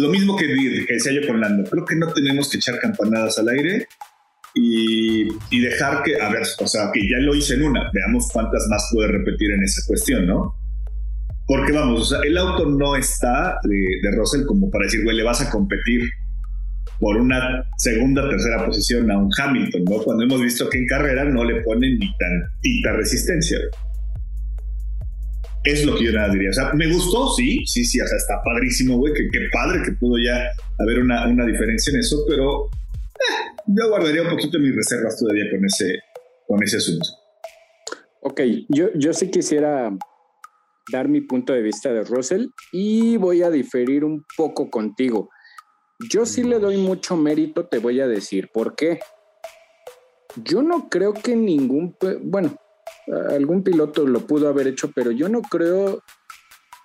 lo 0.00 0.08
mismo 0.08 0.36
que, 0.36 0.46
decía 0.46 1.12
yo 1.12 1.26
con 1.26 1.40
Lando, 1.40 1.68
creo 1.68 1.84
que 1.84 1.96
no 1.96 2.12
tenemos 2.12 2.50
que 2.50 2.58
echar 2.58 2.78
campanadas 2.78 3.38
al 3.38 3.48
aire 3.48 3.86
y, 4.54 5.28
dejar 5.60 6.02
que, 6.02 6.20
a 6.20 6.30
ver, 6.30 6.42
o 6.42 6.66
sea, 6.66 6.90
que 6.92 7.00
ya 7.02 7.18
lo 7.18 7.34
hice 7.34 7.54
en 7.54 7.62
una, 7.62 7.90
veamos 7.92 8.28
cuántas 8.32 8.66
más 8.68 8.88
puede 8.92 9.08
repetir 9.08 9.52
en 9.52 9.62
esa 9.62 9.82
cuestión, 9.86 10.26
¿no? 10.26 10.56
Porque 11.46 11.72
vamos, 11.72 12.02
o 12.02 12.04
sea, 12.04 12.20
el 12.20 12.36
auto 12.38 12.66
no 12.66 12.96
está 12.96 13.58
de, 13.64 14.00
de 14.02 14.16
Russell 14.16 14.46
como 14.46 14.70
para 14.70 14.84
decir, 14.84 15.02
güey, 15.02 15.16
le 15.16 15.24
vas 15.24 15.40
a 15.40 15.50
competir 15.50 16.02
por 16.98 17.16
una 17.16 17.64
segunda, 17.76 18.28
tercera 18.28 18.66
posición 18.66 19.10
a 19.10 19.18
un 19.18 19.30
Hamilton, 19.38 19.84
¿no? 19.84 20.02
Cuando 20.02 20.24
hemos 20.24 20.40
visto 20.42 20.68
que 20.68 20.78
en 20.78 20.86
carrera 20.86 21.24
no 21.24 21.44
le 21.44 21.62
ponen 21.62 21.98
ni 21.98 22.10
tantita 22.16 22.92
resistencia 22.92 23.58
es 25.64 25.84
lo 25.84 25.96
que 25.96 26.04
yo 26.04 26.12
nada 26.12 26.32
diría. 26.32 26.50
O 26.50 26.52
sea, 26.52 26.72
me 26.74 26.90
gustó, 26.92 27.32
sí, 27.34 27.64
sí, 27.66 27.84
sí, 27.84 28.00
o 28.00 28.06
sea, 28.06 28.16
está 28.16 28.42
padrísimo, 28.42 28.96
güey, 28.96 29.12
qué 29.12 29.40
padre 29.52 29.82
que 29.84 29.92
pudo 29.92 30.16
ya 30.18 30.50
haber 30.78 31.00
una, 31.00 31.28
una 31.28 31.46
diferencia 31.46 31.92
en 31.92 32.00
eso, 32.00 32.24
pero 32.28 32.66
eh, 32.66 33.62
yo 33.66 33.88
guardaría 33.88 34.22
un 34.22 34.30
poquito 34.30 34.58
mis 34.58 34.74
reservas 34.74 35.18
todavía 35.18 35.50
con 35.50 35.64
ese, 35.64 35.98
con 36.46 36.62
ese 36.62 36.76
asunto. 36.78 37.08
Ok, 38.22 38.40
yo, 38.68 38.88
yo 38.94 39.12
sí 39.12 39.30
quisiera 39.30 39.90
dar 40.92 41.08
mi 41.08 41.20
punto 41.20 41.52
de 41.52 41.62
vista 41.62 41.92
de 41.92 42.04
Russell 42.04 42.46
y 42.72 43.16
voy 43.16 43.42
a 43.42 43.50
diferir 43.50 44.04
un 44.04 44.24
poco 44.36 44.70
contigo. 44.70 45.28
Yo 46.08 46.24
sí 46.24 46.42
le 46.42 46.58
doy 46.58 46.78
mucho 46.78 47.16
mérito, 47.16 47.66
te 47.66 47.78
voy 47.78 48.00
a 48.00 48.08
decir 48.08 48.48
por 48.52 48.74
qué. 48.74 49.00
Yo 50.36 50.62
no 50.62 50.88
creo 50.88 51.12
que 51.12 51.36
ningún, 51.36 51.94
bueno, 52.22 52.56
algún 53.28 53.62
piloto 53.62 54.06
lo 54.06 54.20
pudo 54.20 54.48
haber 54.48 54.68
hecho, 54.68 54.90
pero 54.94 55.10
yo 55.10 55.28
no 55.28 55.42
creo 55.42 56.02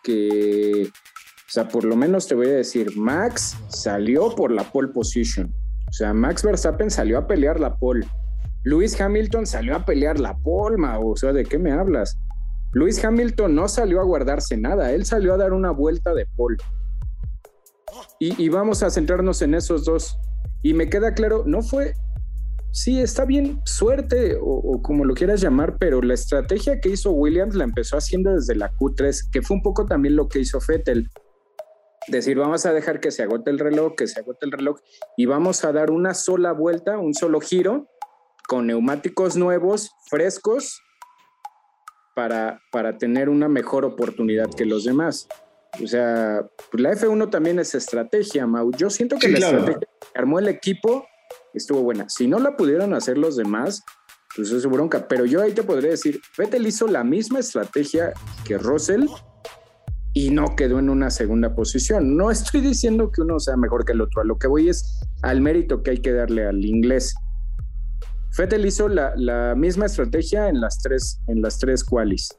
que, 0.04 0.90
o 0.92 1.50
sea, 1.50 1.68
por 1.68 1.86
lo 1.86 1.96
menos 1.96 2.28
te 2.28 2.36
voy 2.36 2.48
a 2.48 2.56
decir, 2.56 2.98
Max 2.98 3.58
salió 3.70 4.36
por 4.36 4.52
la 4.52 4.64
pole 4.64 4.90
position. 4.90 5.54
O 5.88 5.94
sea, 5.94 6.14
Max 6.14 6.44
Verstappen 6.44 6.92
salió 6.92 7.18
a 7.18 7.28
pelear 7.28 7.60
la 7.60 7.78
pole. 7.78 8.06
Lewis 8.64 9.00
Hamilton 9.00 9.46
salió 9.46 9.76
a 9.76 9.86
pelear 9.86 10.20
la 10.20 10.36
pole, 10.36 10.76
o 10.84 11.16
sea, 11.16 11.32
¿de 11.32 11.46
qué 11.46 11.58
me 11.58 11.72
hablas? 11.72 12.18
Lewis 12.74 13.04
Hamilton 13.04 13.56
no 13.56 13.70
salió 13.70 14.02
a 14.02 14.04
guardarse 14.04 14.58
nada, 14.58 14.92
él 14.92 15.06
salió 15.06 15.36
a 15.36 15.38
dar 15.38 15.54
una 15.54 15.72
vuelta 15.72 16.14
de 16.14 16.26
pole. 16.36 16.58
Y, 18.20 18.42
y 18.42 18.50
vamos 18.50 18.84
a 18.84 18.90
centrarnos 18.90 19.42
en 19.42 19.56
esos 19.56 19.86
dos. 19.86 20.18
Y 20.62 20.74
me 20.74 20.90
queda 20.90 21.14
claro, 21.14 21.44
no 21.46 21.62
fue 21.62 21.94
sí, 22.76 23.00
está 23.00 23.24
bien, 23.24 23.62
suerte 23.64 24.38
o, 24.40 24.82
como 24.84 25.06
lo 25.06 25.14
quieras 25.14 25.40
llamar, 25.40 25.78
pero 25.80 26.02
la 26.02 26.14
estrategia 26.14 26.82
que 26.82 26.90
hizo 26.90 27.12
Williams 27.12 27.56
la 27.56 27.64
empezó 27.64 27.96
haciendo 27.96 28.34
desde 28.34 28.54
la 28.54 28.70
Q3, 28.74 29.32
que 29.32 29.42
fue 29.42 29.56
un 29.56 29.64
poco 29.64 29.86
también 29.86 30.18
lo 30.18 30.28
que 30.28 30.40
hizo 30.40 30.60
Fettel. 30.60 31.10
Decir, 32.10 32.38
vamos 32.38 32.66
a 32.66 32.74
dejar 32.74 33.00
que 33.00 33.12
se 33.12 33.24
agote 33.24 33.50
el 33.50 33.60
reloj, 33.60 33.96
que 33.96 34.08
se 34.08 34.20
agote 34.20 34.46
el 34.46 34.52
reloj 34.52 34.78
y 35.16 35.26
vamos 35.26 35.64
a 35.64 35.72
dar 35.72 35.90
una 35.90 36.14
sola 36.14 36.52
vuelta, 36.52 37.00
un 37.00 37.14
solo 37.14 37.40
giro 37.40 37.88
con 38.48 38.68
neumáticos 38.68 39.38
nuevos, 39.38 39.92
frescos, 40.10 40.82
para, 42.14 42.62
para 42.72 42.98
tener 42.98 43.30
una 43.30 43.48
mejor 43.48 43.86
oportunidad 43.86 44.54
que 44.54 44.66
los 44.66 44.84
demás. 44.84 45.28
O 45.84 45.88
sea, 45.88 46.46
pues 46.72 46.82
la 46.82 46.94
F1 46.94 47.30
también 47.30 47.60
es 47.60 47.76
estrategia, 47.76 48.48
Mau. 48.48 48.72
Yo 48.78 48.90
siento 48.90 49.18
que 49.18 49.28
la 49.28 49.40
estrategia 49.40 49.80
que 49.80 50.20
armó 50.20 50.40
el 50.40 50.48
equipo 50.48 51.06
estuvo 51.54 51.82
buena. 51.82 52.08
Si 52.10 52.28
no 52.28 52.40
la 52.40 52.56
pudieron 52.56 52.94
hacer 52.94 53.18
los 53.18 53.36
demás, 53.36 53.84
pues 54.36 54.52
es 54.52 54.66
bronca. 54.66 55.08
Pero 55.08 55.26
yo 55.26 55.42
ahí 55.42 55.52
te 55.52 55.64
podría 55.64 55.92
decir, 55.92 56.22
Vettel 56.38 56.68
hizo 56.68 56.88
la 56.88 57.04
misma 57.04 57.40
estrategia 57.40 58.14
que 58.46 58.58
Russell 58.58 59.06
y 60.14 60.30
no 60.30 60.56
quedó 60.56 60.80
en 60.80 60.90
una 60.90 61.10
segunda 61.10 61.56
posición. 61.56 62.16
No 62.16 62.32
estoy 62.32 62.62
diciendo 62.62 63.12
que 63.12 63.22
uno 63.22 63.40
sea 63.40 63.58
mejor 63.58 63.86
que 63.86 63.94
el 63.94 64.02
otro. 64.02 64.22
A 64.22 64.26
lo 64.26 64.38
que 64.38 64.48
voy 64.48 64.70
es 64.70 65.02
al 65.24 65.42
mérito 65.42 65.84
que 65.84 65.92
hay 65.92 65.98
que 66.00 66.14
darle 66.14 66.46
al 66.46 66.64
inglés. 66.64 67.16
Vettel 68.38 68.66
hizo 68.66 68.90
la, 68.90 69.14
la 69.16 69.56
misma 69.56 69.86
estrategia 69.86 70.50
en 70.50 70.60
las 70.60 70.80
tres, 70.80 71.22
en 71.28 71.42
las 71.42 71.58
tres 71.58 71.84
qualis 71.84 72.30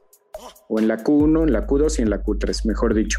o 0.68 0.79
en 0.79 0.88
la 0.88 0.99
Q1, 0.99 1.44
en 1.44 1.53
la 1.53 1.66
Q2 1.66 1.99
y 1.99 2.03
en 2.03 2.11
la 2.11 2.22
Q3, 2.22 2.66
mejor 2.66 2.94
dicho. 2.94 3.18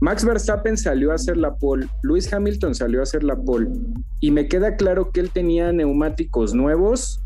Max 0.00 0.24
Verstappen 0.24 0.76
salió 0.76 1.12
a 1.12 1.14
hacer 1.14 1.36
la 1.36 1.54
pole, 1.56 1.88
Lewis 2.02 2.32
Hamilton 2.32 2.74
salió 2.74 3.00
a 3.00 3.02
hacer 3.02 3.24
la 3.24 3.36
pole 3.36 3.68
y 4.20 4.30
me 4.30 4.48
queda 4.48 4.76
claro 4.76 5.10
que 5.10 5.20
él 5.20 5.30
tenía 5.30 5.72
neumáticos 5.72 6.54
nuevos 6.54 7.22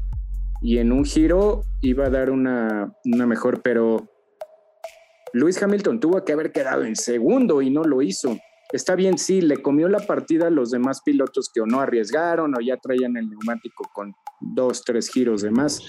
y 0.62 0.78
en 0.78 0.92
un 0.92 1.04
giro 1.04 1.62
iba 1.80 2.06
a 2.06 2.10
dar 2.10 2.30
una, 2.30 2.92
una 3.04 3.26
mejor, 3.26 3.62
pero 3.62 4.08
Lewis 5.32 5.62
Hamilton 5.62 6.00
tuvo 6.00 6.24
que 6.24 6.32
haber 6.32 6.52
quedado 6.52 6.84
en 6.84 6.96
segundo 6.96 7.62
y 7.62 7.70
no 7.70 7.84
lo 7.84 8.02
hizo. 8.02 8.36
Está 8.72 8.94
bien, 8.94 9.18
sí, 9.18 9.40
le 9.40 9.62
comió 9.62 9.88
la 9.88 10.00
partida 10.00 10.46
a 10.46 10.50
los 10.50 10.70
demás 10.70 11.00
pilotos 11.02 11.50
que 11.52 11.60
o 11.60 11.66
no 11.66 11.80
arriesgaron 11.80 12.54
o 12.56 12.60
ya 12.60 12.76
traían 12.76 13.16
el 13.16 13.28
neumático 13.28 13.84
con 13.92 14.14
dos, 14.40 14.84
tres 14.84 15.08
giros 15.08 15.42
de 15.42 15.50
más 15.50 15.80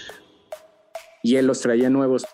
y 1.23 1.35
él 1.35 1.45
los 1.45 1.61
traía 1.61 1.89
nuevos 1.89 2.25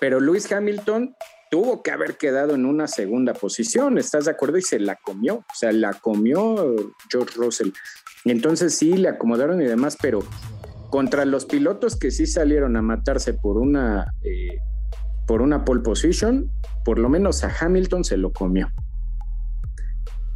pero 0.00 0.20
Lewis 0.20 0.50
Hamilton 0.50 1.14
tuvo 1.50 1.82
que 1.82 1.90
haber 1.90 2.16
quedado 2.16 2.54
en 2.54 2.66
una 2.66 2.88
segunda 2.88 3.32
posición, 3.32 3.98
¿estás 3.98 4.24
de 4.24 4.32
acuerdo? 4.32 4.58
Y 4.58 4.62
se 4.62 4.80
la 4.80 4.96
comió, 4.96 5.36
o 5.36 5.54
sea, 5.54 5.72
la 5.72 5.92
comió 5.92 6.74
George 7.10 7.34
Russell. 7.36 7.70
Entonces 8.24 8.74
sí, 8.74 8.94
le 8.94 9.08
acomodaron 9.08 9.60
y 9.62 9.64
demás, 9.64 9.96
pero 10.00 10.20
contra 10.90 11.24
los 11.24 11.44
pilotos 11.44 11.96
que 11.96 12.10
sí 12.10 12.26
salieron 12.26 12.76
a 12.76 12.82
matarse 12.82 13.34
por 13.34 13.58
una, 13.58 14.14
eh, 14.22 14.58
por 15.26 15.42
una 15.42 15.64
pole 15.64 15.82
position, 15.82 16.50
por 16.84 16.98
lo 16.98 17.08
menos 17.08 17.44
a 17.44 17.52
Hamilton 17.60 18.04
se 18.04 18.16
lo 18.16 18.32
comió. 18.32 18.68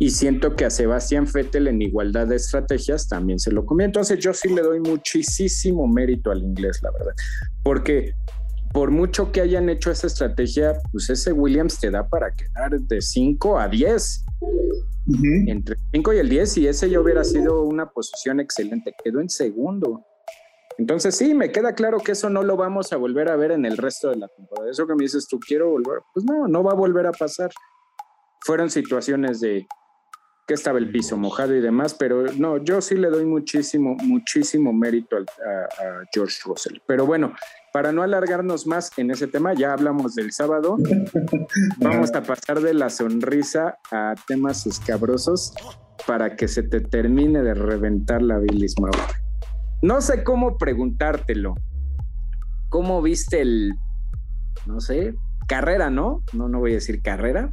Y 0.01 0.11
siento 0.11 0.55
que 0.55 0.64
a 0.64 0.71
Sebastián 0.71 1.27
Vettel 1.33 1.66
en 1.66 1.83
igualdad 1.83 2.29
de 2.29 2.37
estrategias 2.37 3.09
también 3.09 3.40
se 3.40 3.51
lo 3.51 3.66
comió. 3.66 3.85
Entonces 3.85 4.21
yo 4.21 4.33
sí 4.33 4.49
le 4.49 4.62
doy 4.62 4.79
muchísimo 4.79 5.88
mérito 5.88 6.31
al 6.31 6.42
inglés, 6.44 6.81
la 6.83 6.92
verdad. 6.92 7.14
Porque 7.64 8.14
por 8.72 8.90
mucho 8.90 9.33
que 9.33 9.40
hayan 9.40 9.68
hecho 9.68 9.90
esa 9.90 10.07
estrategia, 10.07 10.81
pues 10.92 11.11
ese 11.11 11.33
Williams 11.33 11.78
te 11.78 11.90
da 11.90 12.09
para 12.09 12.33
quedar 12.33 12.78
de 12.78 13.00
5 13.00 13.59
a 13.59 13.68
10. 13.68 14.24
Entre 15.46 15.76
5 15.92 16.12
y 16.12 16.18
el 16.18 16.28
10, 16.28 16.59
y 16.59 16.68
ese 16.68 16.90
ya 16.90 17.00
hubiera 17.00 17.24
sido 17.24 17.62
una 17.62 17.90
posición 17.90 18.40
excelente. 18.40 18.94
Quedó 19.02 19.20
en 19.20 19.31
segundo. 19.31 20.04
Entonces, 20.76 21.16
sí, 21.16 21.35
me 21.35 21.50
queda 21.50 21.74
claro 21.74 21.98
que 21.98 22.12
eso 22.12 22.31
no 22.31 22.42
lo 22.42 22.57
vamos 22.57 22.92
a 22.92 22.96
volver 22.96 23.28
a 23.28 23.37
ver 23.37 23.50
en 23.50 23.64
el 23.64 23.76
resto 23.76 24.11
de 24.11 24.16
la 24.16 24.28
temporada. 24.28 24.70
Eso 24.70 24.87
que 24.87 24.94
me 24.94 25.02
dices, 25.02 25.26
tú 25.26 25.40
quiero 25.40 25.70
volver. 25.70 26.00
Pues 26.14 26.24
no, 26.24 26.46
no 26.46 26.62
va 26.62 26.72
a 26.72 26.76
volver 26.76 27.07
a 27.07 27.12
pasar. 27.12 27.50
Fueron 28.44 28.70
situaciones 28.70 29.40
de, 29.40 29.66
que 30.48 30.54
estaba 30.54 30.78
el 30.78 30.90
piso 30.90 31.18
mojado 31.18 31.54
y 31.54 31.61
demás, 31.61 31.92
pero 31.92 32.33
no, 32.33 32.57
yo 32.57 32.81
sí 32.81 32.94
le 32.94 33.11
doy 33.11 33.26
muchísimo, 33.26 33.96
muchísimo 34.02 34.72
mérito 34.72 35.16
a, 35.16 35.20
a, 35.20 36.04
George 36.11 36.38
Russell. 36.46 36.78
Pero 36.87 37.04
bueno, 37.04 37.35
para 37.79 37.93
no 37.93 38.03
alargarnos 38.03 38.67
más 38.67 38.91
en 38.99 39.12
ese 39.12 39.29
tema, 39.29 39.55
ya 39.55 39.73
hablamos 39.73 40.17
del 40.17 40.33
sábado, 40.33 40.79
vamos 41.79 42.12
a 42.12 42.25
pasar 42.25 42.61
de 42.61 42.75
la 42.75 42.91
sonrisa 42.91 43.79
a 43.93 44.17
temas 44.27 44.67
escabrosos 44.67 45.55
para 46.05 46.35
que 46.35 46.49
se 46.49 46.64
te 46.64 46.81
termine 46.81 47.41
de 47.41 47.55
reventar 47.55 48.21
la 48.21 48.38
bilis, 48.38 48.75
No 49.81 50.01
sé 50.01 50.25
cómo 50.25 50.59
preguntártelo. 50.59 51.55
¿Cómo 52.69 53.01
viste 53.01 53.43
el, 53.43 53.75
no 54.67 54.81
sé, 54.81 55.14
carrera, 55.47 55.88
no? 55.88 56.25
No, 56.33 56.49
no 56.49 56.59
voy 56.59 56.73
a 56.73 56.75
decir 56.75 57.01
carrera, 57.01 57.53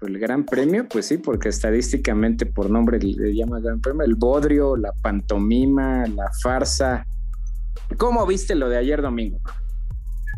el 0.00 0.18
Gran 0.18 0.44
Premio, 0.44 0.88
pues 0.88 1.06
sí, 1.06 1.18
porque 1.18 1.50
estadísticamente 1.50 2.46
por 2.46 2.68
nombre 2.68 2.98
le 2.98 3.32
llama 3.32 3.60
Gran 3.60 3.80
Premio, 3.80 4.02
el 4.02 4.16
bodrio, 4.16 4.76
la 4.76 4.92
pantomima, 4.92 6.04
la 6.08 6.32
farsa. 6.42 7.06
¿Cómo 7.96 8.26
viste 8.26 8.54
lo 8.54 8.68
de 8.68 8.76
ayer 8.76 9.00
domingo? 9.02 9.40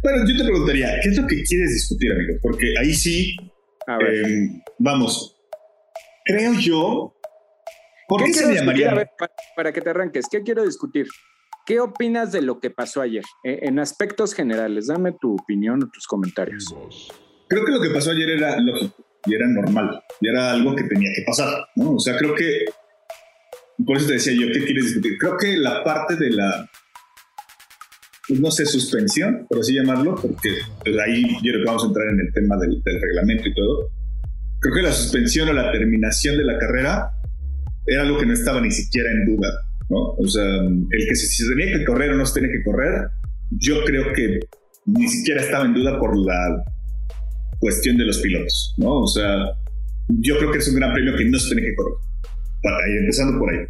Bueno, 0.02 0.24
yo 0.26 0.36
te 0.36 0.44
preguntaría, 0.44 0.98
¿qué 1.02 1.10
es 1.10 1.16
lo 1.16 1.26
que 1.26 1.42
quieres 1.42 1.74
discutir, 1.74 2.12
amigo? 2.12 2.38
Porque 2.42 2.74
ahí 2.80 2.94
sí, 2.94 3.36
eh, 4.00 4.62
vamos, 4.78 5.36
creo 6.24 6.54
yo, 6.54 7.14
¿por 8.08 8.24
qué, 8.24 8.32
se 8.32 8.54
llamaría? 8.54 9.10
para, 9.56 9.72
que 9.72 9.80
te 9.82 9.90
arranques, 9.90 10.26
¿qué 10.30 10.42
quiero 10.42 10.64
discutir? 10.64 11.06
¿Qué 11.66 11.80
opinas 11.80 12.32
de 12.32 12.40
lo 12.40 12.60
que 12.60 12.70
pasó 12.70 13.02
ayer? 13.02 13.24
Eh, 13.44 13.60
en 13.62 13.78
aspectos 13.78 14.32
generales, 14.32 14.86
dame 14.86 15.12
tu 15.20 15.34
opinión 15.34 15.82
o 15.82 15.90
tus 15.90 16.06
comentarios. 16.06 16.74
Creo 17.48 17.64
que 17.66 17.72
lo 17.72 17.82
que 17.82 17.90
pasó 17.90 18.12
ayer 18.12 18.30
era 18.30 18.58
lógico 18.58 19.04
y 19.26 19.34
era 19.34 19.46
normal, 19.48 20.02
y 20.20 20.28
era 20.28 20.52
algo 20.52 20.74
que 20.74 20.84
tenía 20.84 21.10
que 21.14 21.24
pasar, 21.26 21.68
¿no? 21.76 21.96
O 21.96 22.00
sea, 22.00 22.16
creo 22.16 22.34
que, 22.34 22.64
por 23.84 23.98
eso 23.98 24.06
te 24.06 24.14
decía 24.14 24.32
yo, 24.32 24.50
¿qué 24.50 24.64
quieres 24.64 24.86
discutir? 24.86 25.18
Creo 25.18 25.36
que 25.36 25.58
la 25.58 25.84
parte 25.84 26.16
de 26.16 26.30
la, 26.30 26.70
no 28.38 28.50
sé, 28.50 28.66
suspensión, 28.66 29.46
por 29.48 29.60
así 29.60 29.74
llamarlo, 29.74 30.14
porque 30.14 30.50
pues, 30.84 30.96
ahí 31.06 31.22
yo 31.22 31.52
creo 31.52 31.60
que 31.60 31.66
vamos 31.66 31.84
a 31.84 31.86
entrar 31.86 32.08
en 32.08 32.20
el 32.20 32.32
tema 32.32 32.56
del, 32.58 32.82
reglamento 32.84 33.48
y 33.48 33.54
todo. 33.54 33.90
Creo 34.60 34.74
que 34.74 34.82
la 34.82 34.92
suspensión 34.92 35.48
o 35.48 35.52
la 35.52 35.72
terminación 35.72 36.36
de 36.36 36.44
la 36.44 36.58
carrera 36.58 37.12
era 37.86 38.02
algo 38.02 38.18
que 38.18 38.26
no 38.26 38.34
estaba 38.34 38.60
ni 38.60 38.70
siquiera 38.70 39.10
en 39.10 39.24
duda, 39.34 39.48
¿no? 39.88 40.14
O 40.18 40.26
sea, 40.26 40.44
el 40.44 41.06
que 41.08 41.14
si 41.14 41.26
se 41.26 41.48
tenía 41.48 41.78
que 41.78 41.84
correr 41.84 42.10
o 42.10 42.16
no 42.16 42.26
se 42.26 42.40
tenía 42.40 42.56
que 42.56 42.62
correr, 42.62 43.08
yo 43.50 43.82
creo 43.84 44.12
que 44.12 44.40
ni 44.86 45.08
siquiera 45.08 45.40
estaba 45.40 45.64
en 45.64 45.74
duda 45.74 45.98
por 45.98 46.16
la 46.16 46.62
cuestión 47.58 47.96
de 47.96 48.04
los 48.04 48.18
pilotos, 48.18 48.74
¿no? 48.78 49.00
O 49.00 49.06
sea, 49.06 49.46
yo 50.08 50.38
creo 50.38 50.52
que 50.52 50.58
es 50.58 50.68
un 50.68 50.76
gran 50.76 50.92
premio 50.92 51.16
que 51.16 51.24
no 51.24 51.38
se 51.38 51.54
tiene 51.54 51.68
que 51.68 51.74
correr. 51.74 51.94
Para 52.62 52.76
empezando 52.86 53.38
por 53.38 53.50
ahí. 53.50 53.66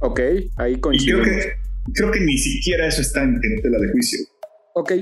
Ok, 0.00 0.20
ahí 0.56 0.76
coincido. 0.78 1.18
Y 1.18 1.22
creo 1.22 1.38
que, 1.38 1.65
creo 1.94 2.10
que 2.10 2.20
ni 2.20 2.38
siquiera 2.38 2.86
eso 2.86 3.02
está 3.02 3.22
en, 3.22 3.40
tela 3.62 3.78
de 3.78 3.90
juicio. 3.92 4.20
Ok. 4.74 4.92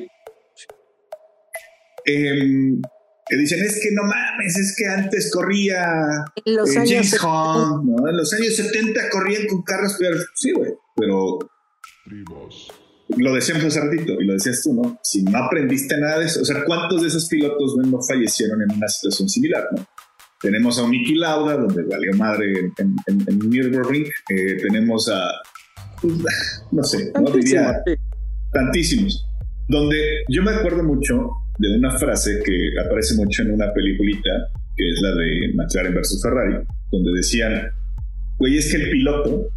Em, 2.06 2.82
que 3.26 3.36
dicen, 3.36 3.64
es 3.64 3.80
que 3.82 3.90
no 3.92 4.02
mames, 4.02 4.56
es 4.58 4.76
que 4.76 4.86
antes 4.86 5.30
corría 5.32 6.24
en 6.44 6.56
los 6.56 6.76
años 6.76 6.90
James 6.90 7.14
Hunt, 7.14 7.84
¿no? 7.84 8.08
En 8.08 8.16
los 8.16 8.32
años 8.34 8.54
70 8.56 9.08
corrían 9.10 9.46
con 9.46 9.62
carros 9.62 9.94
peores. 9.94 10.26
Sí, 10.34 10.52
güey, 10.52 10.72
pero 10.94 11.38
lo 13.16 13.34
decíamos 13.34 13.64
hace 13.64 13.80
ratito 13.80 14.20
y 14.20 14.26
lo 14.26 14.34
decías 14.34 14.62
tú, 14.62 14.74
¿no? 14.74 14.98
Si 15.02 15.22
no 15.22 15.38
aprendiste 15.38 15.98
nada 15.98 16.18
de 16.18 16.26
eso, 16.26 16.42
o 16.42 16.44
sea, 16.44 16.64
¿cuántos 16.64 17.00
de 17.00 17.08
esos 17.08 17.26
pilotos 17.28 17.76
no 17.76 18.00
fallecieron 18.02 18.60
en 18.62 18.76
una 18.76 18.88
situación 18.88 19.28
similar, 19.28 19.68
¿no? 19.74 19.86
Tenemos 20.40 20.78
a 20.78 20.82
un 20.82 20.90
Nicky 20.90 21.14
Lauda, 21.14 21.56
donde 21.56 21.84
valió 21.84 22.12
madre 22.18 22.52
en, 22.76 22.94
en, 23.06 23.24
en 23.26 23.38
Nürburgring. 23.38 24.04
Eh, 24.28 24.58
tenemos 24.60 25.08
a, 25.08 25.30
no 26.72 26.82
sé, 26.82 27.12
no 27.20 27.30
diría 27.30 27.82
tantísimos. 28.52 29.26
Donde 29.68 29.96
yo 30.28 30.42
me 30.42 30.52
acuerdo 30.52 30.82
mucho 30.82 31.30
de 31.58 31.76
una 31.78 31.98
frase 31.98 32.40
que 32.44 32.72
aparece 32.84 33.14
mucho 33.14 33.42
en 33.42 33.52
una 33.52 33.72
peliculita, 33.72 34.30
que 34.76 34.90
es 34.90 35.00
la 35.00 35.14
de 35.14 35.52
McLaren 35.54 35.94
versus 35.94 36.22
Ferrari, 36.22 36.56
donde 36.90 37.12
decían, 37.12 37.68
güey, 38.38 38.58
es 38.58 38.70
que 38.70 38.82
el 38.82 38.90
piloto 38.90 39.48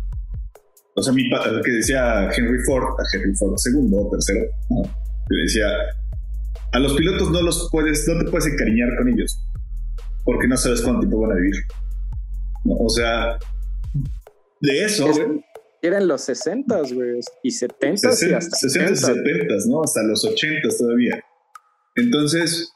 o 0.98 1.04
sea, 1.04 1.14
mi 1.14 1.30
que 1.30 1.72
decía 1.72 2.28
Henry 2.36 2.58
Ford, 2.66 3.00
a 3.00 3.04
Henry 3.14 3.32
Ford 3.36 3.56
segundo 3.58 3.98
o 3.98 4.10
tercero, 4.10 4.48
que 5.30 5.36
decía, 5.44 5.68
a 6.72 6.80
los 6.80 6.94
pilotos 6.96 7.30
no 7.30 7.44
los 7.44 7.70
puedes, 7.72 8.08
no 8.08 8.18
te 8.18 8.32
puedes 8.32 8.48
encariñar 8.48 8.90
con 8.98 9.10
ellos, 9.10 9.40
porque 10.26 10.48
no 10.48 10.58
sabes 10.58 10.82
cuánto 10.82 11.02
tiempo 11.02 11.22
van 11.22 11.34
a 11.34 11.36
vivir. 11.36 11.54
O 12.66 12.90
sea, 12.90 13.38
de 14.62 14.86
eso, 14.86 15.08
Eran 15.82 16.08
los 16.08 16.22
60, 16.22 16.82
güey, 16.94 17.20
y 17.44 17.52
70 17.52 18.08
y 18.08 18.34
hasta 18.34 18.58
60 18.58 18.92
y 18.92 18.96
70, 18.96 19.54
¿no? 19.68 19.84
Hasta 19.84 20.04
los 20.04 20.26
80 20.26 20.70
todavía. 20.78 21.24
Entonces, 21.96 22.72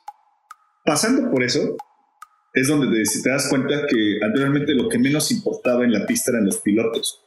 pasando 0.86 1.30
por 1.32 1.44
eso, 1.44 1.76
es 2.54 2.68
donde 2.68 2.88
te, 2.88 3.22
te 3.22 3.30
das 3.30 3.48
cuenta 3.50 3.86
que 3.88 4.20
anteriormente 4.24 4.74
lo 4.74 4.90
que 4.90 5.00
menos 5.00 5.32
importaba 5.32 5.84
en 5.84 5.94
la 5.94 6.06
pista 6.06 6.32
eran 6.32 6.46
los 6.46 6.58
pilotos. 6.58 7.22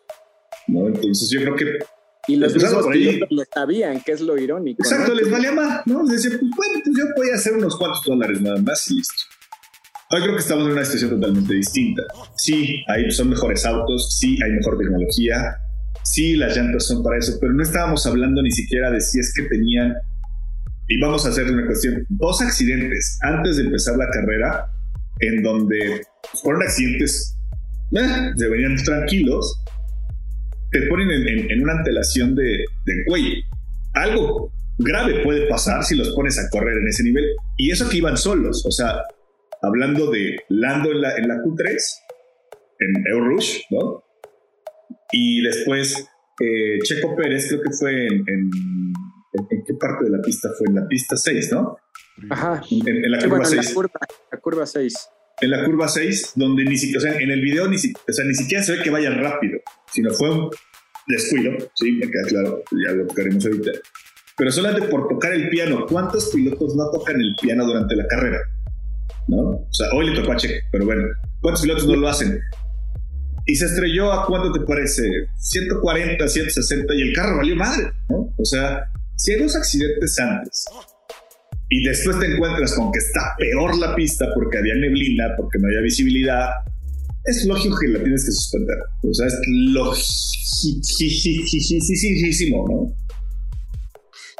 ¿no? 0.69 0.87
Entonces 0.89 1.31
yo 1.31 1.41
creo 1.41 1.57
que... 1.57 1.79
Y 2.27 2.37
los 2.37 2.55
mismos 2.55 2.87
pilotos 2.87 3.29
lo 3.31 3.43
sabían, 3.53 4.01
que 4.01 4.13
es 4.13 4.21
lo 4.23 4.39
irónico. 4.39 4.83
Exacto, 4.83 5.15
les 5.15 5.31
valía 5.31 5.53
más, 5.53 5.87
¿no? 5.87 6.05
Decían, 6.05 6.39
pues 6.41 6.51
bueno, 6.57 6.81
pues 6.83 6.97
yo 6.97 7.05
voy 7.17 7.31
a 7.31 7.35
hacer 7.35 7.53
unos 7.53 7.77
cuantos 7.77 8.03
dólares 8.03 8.41
nada 8.41 8.61
más 8.63 8.91
y 8.91 8.97
listo. 8.97 9.23
Hoy 10.11 10.23
creo 10.23 10.35
que 10.35 10.41
estamos 10.41 10.67
en 10.67 10.73
una 10.73 10.85
situación 10.85 11.21
totalmente 11.21 11.53
distinta. 11.53 12.03
Sí, 12.37 12.83
hay, 12.89 13.11
son 13.11 13.29
mejores 13.29 13.67
autos, 13.67 14.17
sí, 14.19 14.39
hay 14.43 14.53
mejor 14.53 14.79
tecnología, 14.79 15.59
sí, 16.05 16.37
las 16.37 16.57
llantas 16.57 16.87
son 16.87 17.03
para 17.03 17.19
eso, 17.19 17.37
pero 17.41 17.53
no 17.53 17.63
estábamos 17.63 18.07
hablando 18.07 18.43
ni 18.43 18.51
siquiera 18.51 18.91
de 18.91 19.01
si 19.01 19.19
es 19.19 19.33
que 19.35 19.45
tenían, 19.45 19.95
y 20.89 21.01
vamos 21.01 21.27
a 21.27 21.31
hacer 21.31 21.51
una 21.51 21.67
cuestión, 21.67 22.07
dos 22.09 22.41
accidentes 22.41 23.19
antes 23.23 23.57
de 23.57 23.65
empezar 23.65 23.97
la 23.97 24.09
carrera, 24.11 24.71
en 25.21 25.43
donde 25.43 26.03
fueron 26.43 26.63
accidentes, 26.63 27.37
eh, 27.93 28.33
se 28.37 28.49
venían 28.49 28.77
tranquilos, 28.77 29.61
te 30.71 30.87
ponen 30.89 31.11
en, 31.11 31.63
una 31.63 31.75
antelación 31.75 32.35
de, 32.35 32.65
cuello. 33.07 33.35
Algo 33.95 34.53
grave 34.79 35.23
puede 35.23 35.47
pasar 35.47 35.85
si 35.85 35.97
los 35.97 36.11
pones 36.11 36.39
a 36.39 36.51
correr 36.51 36.77
en 36.77 36.89
ese 36.89 37.05
nivel. 37.05 37.25
Y 37.57 37.71
eso 37.71 37.89
que 37.89 37.99
iban 37.99 38.17
solos, 38.17 38.67
o 38.67 38.73
sea, 38.73 39.03
hablando 39.63 40.11
de 40.11 40.37
Lando 40.49 40.91
en 40.91 41.01
la, 41.01 41.17
en 41.17 41.29
la 41.29 41.37
Q3, 41.37 41.79
en 42.81 43.07
Eurush, 43.07 43.61
¿no? 43.71 44.04
Y 45.17 45.43
después 45.43 46.09
eh, 46.41 46.79
Checo 46.83 47.15
Pérez, 47.15 47.47
creo 47.49 47.63
que 47.63 47.71
fue 47.71 48.07
en, 48.07 48.25
en, 48.27 49.65
qué 49.65 49.75
parte 49.75 50.07
de 50.07 50.11
la 50.11 50.21
pista 50.21 50.49
fue? 50.59 50.67
En 50.69 50.75
la 50.75 50.89
pista 50.89 51.17
6, 51.17 51.53
¿no? 51.53 51.77
Ajá. 52.31 52.61
En, 52.69 53.11
la 53.11 53.19
curva 53.21 53.45
6. 53.45 53.65
La 53.65 53.75
curva, 53.75 54.01
la 54.33 54.41
curva 54.41 54.67
6 54.67 54.95
en 55.41 55.51
la 55.51 55.65
curva 55.65 55.89
6, 55.89 56.33
donde 56.37 56.65
ni 56.65 56.77
siquiera, 56.77 56.99
o 56.99 57.01
sea, 57.01 57.21
en 57.21 57.31
el 57.31 57.41
video 57.41 57.69
ni, 57.69 57.77
o 57.77 58.13
sea, 58.13 58.25
ni 58.25 58.35
siquiera 58.35 58.63
se 58.63 58.77
ve 58.77 58.83
que 58.83 58.91
vaya 58.91 59.11
rápido, 59.11 59.59
sino 59.93 60.11
fue 60.13 60.31
un 60.31 60.49
descuido, 61.09 61.53
sí, 61.75 61.93
me 61.93 62.09
queda 62.09 62.23
claro, 62.29 62.63
ya 62.87 62.93
lo 62.93 63.07
tocaremos 63.07 63.45
ahorita. 63.45 63.71
Pero 64.37 64.51
solamente 64.51 64.89
por 64.89 65.09
tocar 65.09 65.33
el 65.33 65.49
piano, 65.49 65.87
¿cuántos 65.89 66.31
pilotos 66.31 66.75
no 66.77 66.91
tocan 66.91 67.21
el 67.21 67.35
piano 67.41 67.67
durante 67.67 67.97
la 67.97 68.07
carrera? 68.07 68.39
¿No? 69.29 69.43
O 69.43 69.73
sea, 69.73 69.89
hoy 69.95 70.11
le 70.11 70.21
tocó 70.21 70.33
a 70.33 70.37
Checo, 70.37 70.67
pero 70.71 70.85
bueno, 70.85 71.03
¿cuántos 71.41 71.63
pilotos 71.63 71.87
no 71.87 71.97
lo 71.97 72.09
hacen? 72.09 72.41
Y 73.47 73.57
se 73.57 73.67
estrelló 73.67 74.13
a 74.13 74.27
cuánto 74.27 74.53
te 74.53 74.61
parece? 74.65 75.03
140, 75.37 76.27
160 76.27 76.95
y 76.95 77.03
el 77.03 77.15
carro 77.15 77.37
valió 77.39 77.57
madre, 77.57 77.93
¿no? 78.09 78.33
O 78.37 78.45
sea, 78.45 78.91
si 79.17 79.33
hay 79.33 79.43
dos 79.43 79.55
accidentes 79.55 80.19
antes 80.19 80.65
y 81.69 81.87
después 81.87 82.19
te 82.21 82.27
encuentras 82.27 82.75
con 82.75 82.91
que 82.91 82.99
está 82.99 83.35
peor 83.39 83.77
la 83.77 83.95
pista 83.95 84.27
porque 84.35 84.59
había 84.59 84.75
neblina, 84.75 85.35
porque 85.37 85.59
no 85.59 85.69
había 85.69 85.83
visibilidad, 85.83 86.49
es 87.25 87.45
lógico 87.47 87.77
que 87.81 87.89
la 87.89 88.03
tienes 88.03 88.25
que 88.25 88.33
suspender. 88.33 88.77
O 89.03 89.15
sea, 89.15 89.27
es 89.27 89.39
lógico, 89.49 89.95
¿no? 92.69 92.95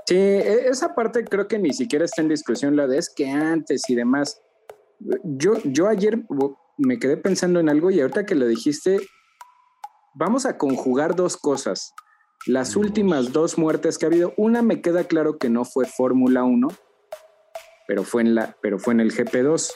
Sí, 0.07 0.15
e, 0.17 0.69
esa 0.69 0.95
parte 0.95 1.25
creo 1.25 1.49
que 1.49 1.59
ni 1.59 1.73
siquiera 1.73 2.05
está 2.05 2.21
en 2.23 2.29
discusión 2.29 2.77
la 2.77 2.87
de 2.87 2.99
es 2.99 3.11
que 3.15 3.29
antes 3.29 3.83
y 3.89 3.95
demás. 3.95 4.41
Yo, 5.25 5.55
yo 5.65 5.89
ayer 5.89 6.19
me 6.79 6.99
quedé 6.99 7.17
pensando 7.17 7.61
en 7.61 7.69
algo 7.69 7.91
y 7.91 8.01
ahorita 8.01 8.27
que 8.27 8.35
lo 8.35 8.47
dijiste, 8.47 9.01
vamos 10.15 10.47
a 10.47 10.59
conjugar 10.59 11.15
dos 11.15 11.37
cosas. 11.37 11.95
Las 12.47 12.77
últimas 12.77 13.33
dos 13.33 13.59
muertes 13.59 13.99
que 13.99 14.07
ha 14.07 14.09
habido, 14.09 14.35
una 14.37 14.63
me 14.63 14.81
queda 14.81 15.05
claro 15.05 15.39
que 15.39 15.49
no 15.49 15.65
fue 15.65 15.87
Fórmula 15.87 16.45
1, 16.45 16.69
pero 17.87 18.05
fue 18.05 18.23
en, 18.23 18.35
la, 18.35 18.57
pero 18.61 18.79
fue 18.79 18.95
en 18.95 19.01
el 19.01 19.13
GP2. 19.13 19.73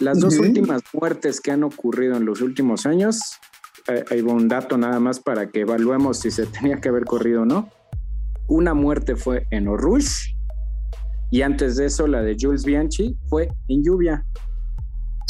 Las 0.00 0.18
dos 0.18 0.38
últimas 0.38 0.82
muertes 0.92 1.40
que 1.40 1.52
han 1.52 1.62
ocurrido 1.62 2.16
en 2.16 2.24
los 2.24 2.40
últimos 2.40 2.86
años, 2.86 3.20
eh, 3.86 4.04
hay 4.10 4.20
un 4.22 4.48
dato 4.48 4.78
nada 4.78 4.98
más 4.98 5.20
para 5.20 5.50
que 5.50 5.60
evaluemos 5.60 6.18
si 6.18 6.30
se 6.30 6.46
tenía 6.46 6.80
que 6.80 6.88
haber 6.88 7.04
corrido 7.04 7.42
o 7.42 7.46
no. 7.46 7.68
Una 8.48 8.74
muerte 8.74 9.14
fue 9.14 9.46
en 9.50 9.68
Orush 9.68 10.34
y 11.30 11.42
antes 11.42 11.76
de 11.76 11.86
eso 11.86 12.08
la 12.08 12.22
de 12.22 12.36
Jules 12.38 12.64
Bianchi 12.64 13.16
fue 13.28 13.48
en 13.68 13.84
lluvia. 13.84 14.26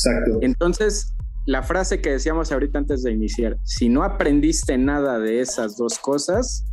Exacto. 0.07 0.39
Entonces, 0.41 1.15
la 1.47 1.63
frase 1.63 2.01
que 2.01 2.11
decíamos 2.11 2.53
ahorita 2.53 2.79
antes 2.79 3.03
de 3.03 3.13
iniciar, 3.13 3.57
si 3.65 3.89
no 3.89 4.03
aprendiste 4.03 4.79
nada 4.79 5.19
de 5.19 5.41
esas 5.41 5.77
dos 5.77 5.99
cosas, 5.99 6.65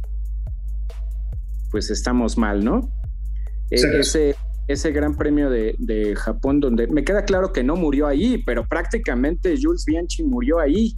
pues 1.71 1.89
estamos 1.89 2.37
mal, 2.37 2.63
¿no? 2.63 2.89
E, 3.69 3.75
ese, 3.99 4.35
ese 4.67 4.91
gran 4.91 5.15
premio 5.15 5.49
de, 5.49 5.75
de, 5.79 6.15
Japón, 6.15 6.59
donde 6.59 6.87
me 6.87 7.03
queda 7.03 7.25
claro 7.25 7.51
que 7.51 7.63
no 7.63 7.75
murió 7.75 8.07
ahí, 8.07 8.41
pero 8.45 8.65
prácticamente 8.67 9.55
Jules 9.61 9.83
Bianchi 9.85 10.23
murió 10.23 10.59
ahí. 10.59 10.95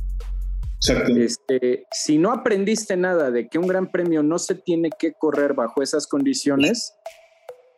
Este, 1.17 1.85
si 1.91 2.17
no 2.17 2.31
aprendiste 2.31 2.95
nada 2.95 3.31
de 3.31 3.49
que 3.49 3.59
un 3.59 3.67
gran 3.67 3.91
premio 3.91 4.23
no 4.23 4.39
se 4.39 4.55
tiene 4.55 4.89
que 4.97 5.13
correr 5.13 5.53
bajo 5.53 5.81
esas 5.81 6.07
condiciones, 6.07 6.93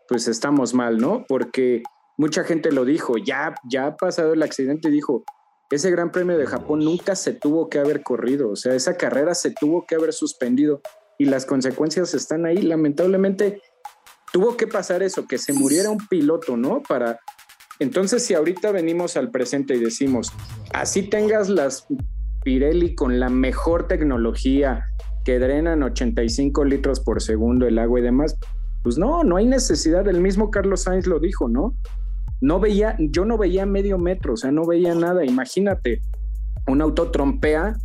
pues 0.07 0.27
estamos 0.27 0.73
mal, 0.73 0.97
¿no? 0.99 1.25
Porque 1.27 1.81
mucha 2.17 2.43
gente 2.43 2.71
lo 2.71 2.85
dijo, 2.85 3.17
ya, 3.17 3.55
ya 3.69 3.87
ha 3.87 3.97
pasado 3.97 4.33
el 4.33 4.43
accidente 4.43 4.89
dijo, 4.89 5.23
ese 5.69 5.89
Gran 5.89 6.11
Premio 6.11 6.37
de 6.37 6.45
Japón 6.45 6.79
nunca 6.79 7.15
se 7.15 7.33
tuvo 7.33 7.69
que 7.69 7.79
haber 7.79 8.03
corrido, 8.03 8.49
o 8.51 8.55
sea, 8.55 8.75
esa 8.75 8.97
carrera 8.97 9.33
se 9.33 9.51
tuvo 9.51 9.85
que 9.85 9.95
haber 9.95 10.13
suspendido 10.13 10.81
y 11.17 11.25
las 11.25 11.45
consecuencias 11.45 12.13
están 12.13 12.45
ahí. 12.45 12.57
Lamentablemente 12.57 13.61
tuvo 14.33 14.57
que 14.57 14.67
pasar 14.67 15.03
eso, 15.03 15.27
que 15.27 15.37
se 15.37 15.53
muriera 15.53 15.89
un 15.89 16.05
piloto, 16.07 16.57
¿no? 16.57 16.81
Para 16.81 17.19
entonces 17.79 18.23
si 18.23 18.33
ahorita 18.33 18.71
venimos 18.71 19.17
al 19.17 19.31
presente 19.31 19.75
y 19.75 19.79
decimos, 19.79 20.31
así 20.73 21.03
tengas 21.03 21.47
las 21.47 21.87
Pirelli 22.43 22.95
con 22.95 23.19
la 23.19 23.29
mejor 23.29 23.87
tecnología 23.87 24.83
que 25.23 25.37
drenan 25.37 25.83
85 25.83 26.65
litros 26.65 26.99
por 26.99 27.21
segundo 27.21 27.67
el 27.67 27.77
agua 27.77 27.99
y 27.99 28.03
demás, 28.03 28.35
pues 28.83 28.97
no, 28.97 29.23
no 29.23 29.37
hay 29.37 29.45
necesidad. 29.45 30.07
El 30.07 30.21
mismo 30.21 30.49
Carlos 30.49 30.81
Sainz 30.81 31.05
lo 31.05 31.19
dijo, 31.19 31.47
¿no? 31.47 31.75
No 32.41 32.59
veía, 32.59 32.95
yo 32.99 33.23
no 33.23 33.37
veía 33.37 33.65
medio 33.65 33.97
metro, 33.97 34.33
o 34.33 34.37
sea, 34.37 34.51
no 34.51 34.65
veía 34.65 34.93
nada. 34.95 35.23
Imagínate, 35.23 36.01
un 36.67 36.81
auto 36.81 37.11
trompea 37.11 37.75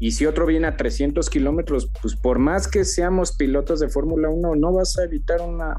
y 0.00 0.10
si 0.12 0.26
otro 0.26 0.44
viene 0.44 0.66
a 0.66 0.76
300 0.76 1.30
kilómetros, 1.30 1.88
pues 2.02 2.16
por 2.16 2.38
más 2.38 2.68
que 2.68 2.84
seamos 2.84 3.36
pilotos 3.36 3.80
de 3.80 3.88
Fórmula 3.88 4.28
1, 4.28 4.56
no 4.56 4.72
vas 4.72 4.98
a 4.98 5.04
evitar 5.04 5.40
una, 5.40 5.76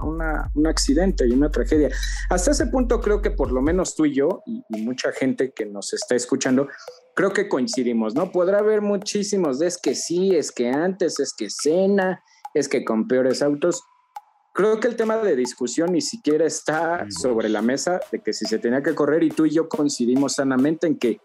un 0.53 0.67
accidente 0.67 1.27
y 1.27 1.31
una 1.31 1.51
tragedia. 1.51 1.89
Hasta 2.29 2.51
ese 2.51 2.67
punto 2.67 3.01
creo 3.01 3.21
que 3.21 3.31
por 3.31 3.51
lo 3.51 3.61
menos 3.61 3.95
tú 3.95 4.05
y 4.05 4.15
yo 4.15 4.41
y, 4.45 4.63
mucha 4.81 5.11
gente 5.11 5.51
que 5.51 5.65
nos 5.65 5.93
está 5.93 6.15
escuchando, 6.15 6.67
creo 7.15 7.33
que 7.33 7.49
coincidimos, 7.49 8.15
¿no? 8.15 8.31
Podrá 8.31 8.59
haber 8.59 8.81
muchísimos 8.81 9.59
de 9.59 9.67
es 9.67 9.77
que 9.77 9.95
sí, 9.95 10.35
es 10.35 10.51
que 10.51 10.69
antes, 10.69 11.19
es 11.19 11.33
que 11.37 11.49
cena, 11.49 12.23
es 12.53 12.69
que 12.69 12.85
con 12.85 13.07
peores 13.07 13.41
autos 13.41 13.83
creo 14.55 14.79
que 14.79 14.87
el 14.87 14.95
tema 14.95 15.17
de 15.17 15.35
discusión 15.35 15.91
ni 15.91 16.01
siquiera 16.01 16.45
está 16.45 17.05
sobre 17.09 17.49
la 17.49 17.61
mesa 17.61 17.99
de 18.11 18.21
que 18.21 18.31
si 18.31 18.45
se 18.45 18.57
tenía 18.57 18.81
que 18.81 18.95
correr 18.95 19.21
y 19.21 19.29
tú 19.29 19.45
y 19.45 19.51
yo 19.51 19.67
coincidimos 19.67 20.35
sanamente 20.35 20.87
en 20.87 20.97
que 20.97 21.19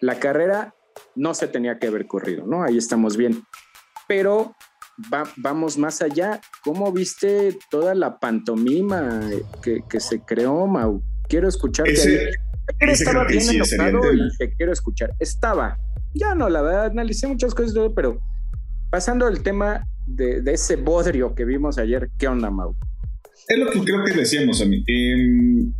la 0.00 0.20
carrera 0.20 0.74
no 1.16 1.34
se 1.34 1.48
tenía 1.48 1.80
que 1.80 1.88
haber 1.88 2.06
corrido, 2.06 2.46
¿no? 2.46 2.62
Ahí 2.62 2.78
estamos 2.78 3.16
bien. 3.16 3.42
Pero 4.06 4.54
vamos 5.38 5.76
más 5.76 6.00
allá. 6.02 6.40
¿Cómo 6.62 6.92
viste 6.92 7.58
toda 7.68 7.96
la 7.96 8.20
pantomima 8.20 9.28
que, 9.60 10.00
se 10.00 10.20
creó, 10.20 10.66
Mau? 10.68 11.02
Quiero 11.28 11.48
escuchar. 11.48 11.88
Ese, 11.88 12.30
estaba 12.78 13.24
bien 13.24 13.42
enojado 13.50 14.12
y 14.12 14.36
te 14.38 14.54
quiero 14.54 14.72
escuchar. 14.72 15.14
Estaba. 15.18 15.76
Ya 16.14 16.36
no, 16.36 16.48
la 16.48 16.62
verdad, 16.62 16.86
analicé 16.86 17.26
muchas 17.26 17.54
cosas, 17.54 17.74
pero 17.94 18.20
pasando 18.88 19.26
al 19.26 19.42
tema 19.42 19.84
de, 20.08 20.42
ese 20.52 20.76
bodrio 20.76 21.34
que 21.34 21.44
vimos 21.44 21.78
ayer, 21.78 22.10
¿qué 22.18 22.28
onda, 22.28 22.50
Mau? 22.50 22.74
Es 23.46 23.58
lo 23.58 23.70
que 23.70 23.80
creo 23.80 24.04
que 24.04 24.14
decíamos 24.14 24.60
a 24.60 24.64
mí. 24.64 24.82
Em, 24.86 25.72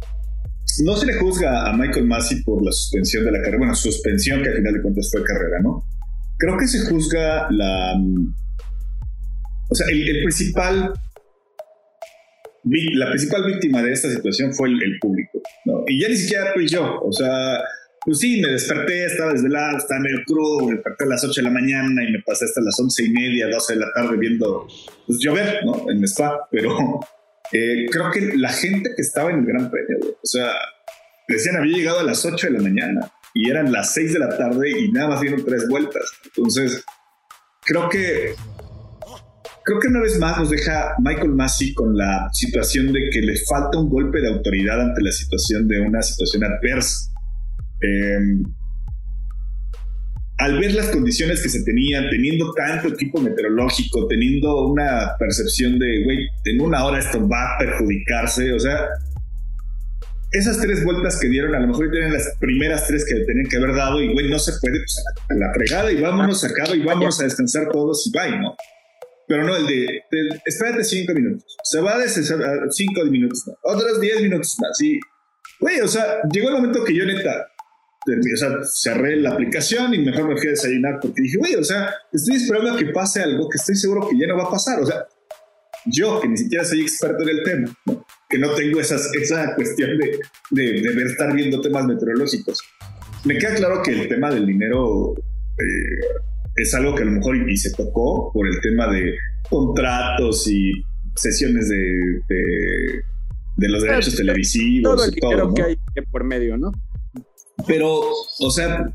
no 0.84 0.96
se 0.96 1.06
le 1.06 1.14
juzga 1.14 1.68
a 1.68 1.76
Michael 1.76 2.06
Massey 2.06 2.42
por 2.42 2.64
la 2.64 2.72
suspensión 2.72 3.24
de 3.24 3.32
la 3.32 3.38
carrera, 3.38 3.58
bueno, 3.58 3.74
suspensión 3.74 4.42
que 4.42 4.50
al 4.50 4.56
final 4.56 4.74
de 4.74 4.82
cuentas 4.82 5.10
fue 5.10 5.22
carrera, 5.24 5.58
¿no? 5.62 5.84
Creo 6.38 6.56
que 6.56 6.66
se 6.66 6.86
juzga 6.86 7.50
la. 7.50 7.94
O 9.70 9.74
sea, 9.74 9.86
el, 9.90 10.22
principal. 10.22 10.92
La 12.64 13.08
principal 13.08 13.44
víctima 13.46 13.82
de 13.82 13.92
esta 13.92 14.10
situación 14.10 14.52
fue 14.52 14.68
el, 14.68 14.98
público, 15.00 15.40
¿no? 15.64 15.84
Y 15.86 16.00
ya 16.00 16.08
ni 16.08 16.16
siquiera 16.16 16.52
y 16.54 16.66
yo, 16.66 17.00
o 17.00 17.12
sea, 17.12 17.58
pues 18.08 18.20
sí, 18.20 18.40
me 18.40 18.48
desperté, 18.48 19.04
estaba 19.04 19.34
desvelado, 19.34 19.76
estaba 19.76 20.00
medio 20.00 20.20
crudo, 20.26 20.66
me 20.66 20.76
desperté 20.76 21.04
a 21.04 21.08
las 21.08 21.24
8 21.24 21.42
de 21.42 21.42
la 21.42 21.50
mañana 21.50 22.02
y 22.02 22.10
me 22.10 22.22
pasé 22.22 22.46
hasta 22.46 22.62
las 22.62 22.80
11 22.80 23.04
y 23.04 23.10
media, 23.10 23.48
12 23.48 23.74
de 23.74 23.80
la 23.80 23.92
tarde 23.92 24.16
viendo 24.16 24.66
pues, 25.06 25.18
llover, 25.20 25.62
¿no? 25.66 25.90
En 25.90 26.02
spa, 26.04 26.48
pero 26.50 27.00
eh, 27.52 27.84
creo 27.90 28.10
que 28.10 28.34
la 28.34 28.48
gente 28.48 28.94
que 28.96 29.02
estaba 29.02 29.30
en 29.30 29.40
el 29.40 29.44
Gran 29.44 29.70
Premio, 29.70 29.98
o 30.22 30.26
sea, 30.26 30.48
decían 31.28 31.56
había 31.56 31.76
llegado 31.76 32.00
a 32.00 32.02
las 32.02 32.24
8 32.24 32.46
de 32.46 32.52
la 32.54 32.62
mañana 32.62 33.12
y 33.34 33.50
eran 33.50 33.70
las 33.70 33.92
6 33.92 34.14
de 34.14 34.18
la 34.20 34.38
tarde 34.38 34.70
y 34.70 34.90
nada 34.90 35.08
más 35.08 35.20
dieron 35.20 35.44
tres 35.44 35.68
vueltas. 35.68 36.10
Entonces, 36.24 36.82
creo 37.66 37.90
que 37.90 38.32
creo 39.64 39.80
que 39.80 39.88
una 39.88 40.00
vez 40.00 40.18
más 40.18 40.38
nos 40.38 40.48
deja 40.48 40.94
Michael 41.00 41.34
Massey 41.34 41.74
con 41.74 41.94
la 41.94 42.30
situación 42.32 42.90
de 42.90 43.10
que 43.12 43.20
le 43.20 43.36
falta 43.36 43.78
un 43.78 43.90
golpe 43.90 44.22
de 44.22 44.28
autoridad 44.28 44.80
ante 44.80 45.02
la 45.02 45.12
situación 45.12 45.68
de 45.68 45.78
una 45.80 46.00
situación 46.00 46.42
adversa. 46.44 47.10
Em, 47.80 48.42
al 50.38 50.58
ver 50.60 50.72
las 50.72 50.88
condiciones 50.90 51.42
que 51.42 51.48
se 51.48 51.64
tenían, 51.64 52.08
teniendo 52.10 52.52
tanto 52.54 52.88
equipo 52.88 53.20
meteorológico, 53.20 54.06
teniendo 54.06 54.66
una 54.66 55.16
percepción 55.18 55.78
de, 55.78 56.04
güey, 56.04 56.28
en 56.44 56.60
una 56.60 56.84
hora 56.84 57.00
esto 57.00 57.28
va 57.28 57.54
a 57.54 57.58
perjudicarse, 57.58 58.52
o 58.52 58.58
sea, 58.60 58.88
esas 60.30 60.60
tres 60.60 60.84
vueltas 60.84 61.18
que 61.20 61.28
dieron, 61.28 61.54
a 61.54 61.60
lo 61.60 61.66
mejor 61.66 61.90
tienen 61.90 62.12
las 62.12 62.36
primeras 62.38 62.86
tres 62.86 63.04
que 63.04 63.24
tenían 63.24 63.46
que 63.46 63.56
haber 63.56 63.74
dado 63.74 64.00
y, 64.00 64.12
güey, 64.12 64.28
no 64.28 64.38
se 64.38 64.52
puede, 64.60 64.78
pues 64.78 65.04
a 65.28 65.34
la, 65.34 65.52
fregada 65.54 65.90
y 65.90 66.00
vámonos 66.00 66.40
sacado 66.40 66.74
y 66.74 66.84
vámonos 66.84 67.20
a 67.20 67.24
descansar 67.24 67.70
todos 67.72 68.06
y 68.06 68.10
bye, 68.16 68.38
¿no? 68.38 68.54
Pero 69.26 69.44
no, 69.44 69.56
el 69.56 69.66
de, 69.66 70.02
espérate 70.46 70.84
cinco 70.84 71.14
minutos, 71.14 71.56
se 71.64 71.80
va 71.80 71.96
a 71.96 71.98
descansar 71.98 72.38
cinco 72.70 73.04
minutos 73.06 73.44
otros 73.62 74.00
diez 74.00 74.22
minutos 74.22 74.56
más, 74.60 74.80
y, 74.82 75.00
güey, 75.58 75.80
o 75.80 75.88
sea, 75.88 76.20
llegó 76.30 76.50
el 76.50 76.54
momento 76.56 76.84
que 76.84 76.94
yo 76.94 77.04
neta, 77.04 77.48
o 78.12 78.36
sea, 78.36 78.50
cerré 78.64 79.16
la 79.16 79.30
aplicación 79.30 79.94
y 79.94 79.98
mejor 79.98 80.28
me 80.28 80.36
fui 80.36 80.48
a 80.48 80.50
desayunar 80.50 80.98
porque 81.00 81.22
dije, 81.22 81.38
güey, 81.38 81.54
o 81.54 81.64
sea, 81.64 81.94
estoy 82.12 82.36
esperando 82.36 82.72
a 82.72 82.76
que 82.76 82.86
pase 82.86 83.22
algo 83.22 83.48
que 83.48 83.56
estoy 83.56 83.76
seguro 83.76 84.08
que 84.08 84.18
ya 84.18 84.26
no 84.26 84.36
va 84.36 84.44
a 84.44 84.50
pasar. 84.50 84.80
O 84.80 84.86
sea, 84.86 85.06
yo 85.86 86.20
que 86.20 86.28
ni 86.28 86.36
siquiera 86.36 86.64
soy 86.64 86.82
experto 86.82 87.22
en 87.22 87.28
el 87.28 87.42
tema, 87.42 88.02
que 88.28 88.38
no 88.38 88.54
tengo 88.54 88.80
esas, 88.80 89.14
esa 89.14 89.54
cuestión 89.54 89.98
de, 89.98 90.18
de, 90.50 90.82
de, 90.82 91.02
estar 91.04 91.34
viendo 91.34 91.60
temas 91.60 91.86
meteorológicos. 91.86 92.58
Me 93.24 93.38
queda 93.38 93.54
claro 93.54 93.82
que 93.82 93.92
el 93.92 94.08
tema 94.08 94.30
del 94.30 94.46
dinero 94.46 95.14
eh, 95.16 96.22
es 96.56 96.74
algo 96.74 96.94
que 96.94 97.02
a 97.02 97.06
lo 97.06 97.12
mejor 97.12 97.36
y, 97.36 97.56
se 97.56 97.70
tocó 97.72 98.30
por 98.32 98.46
el 98.46 98.60
tema 98.60 98.92
de 98.92 99.14
contratos 99.48 100.46
y 100.48 100.72
sesiones 101.16 101.68
de, 101.68 102.20
de, 103.56 103.68
los 103.68 103.82
derechos 103.82 104.16
televisivos. 104.16 104.96
Todo 104.96 105.04
el 105.04 105.10
dinero 105.12 105.54
que 105.54 105.62
hay 105.62 105.76
por 106.10 106.24
medio, 106.24 106.56
¿no? 106.56 106.72
Pero, 107.66 108.00
o 108.40 108.50
sea, 108.50 108.92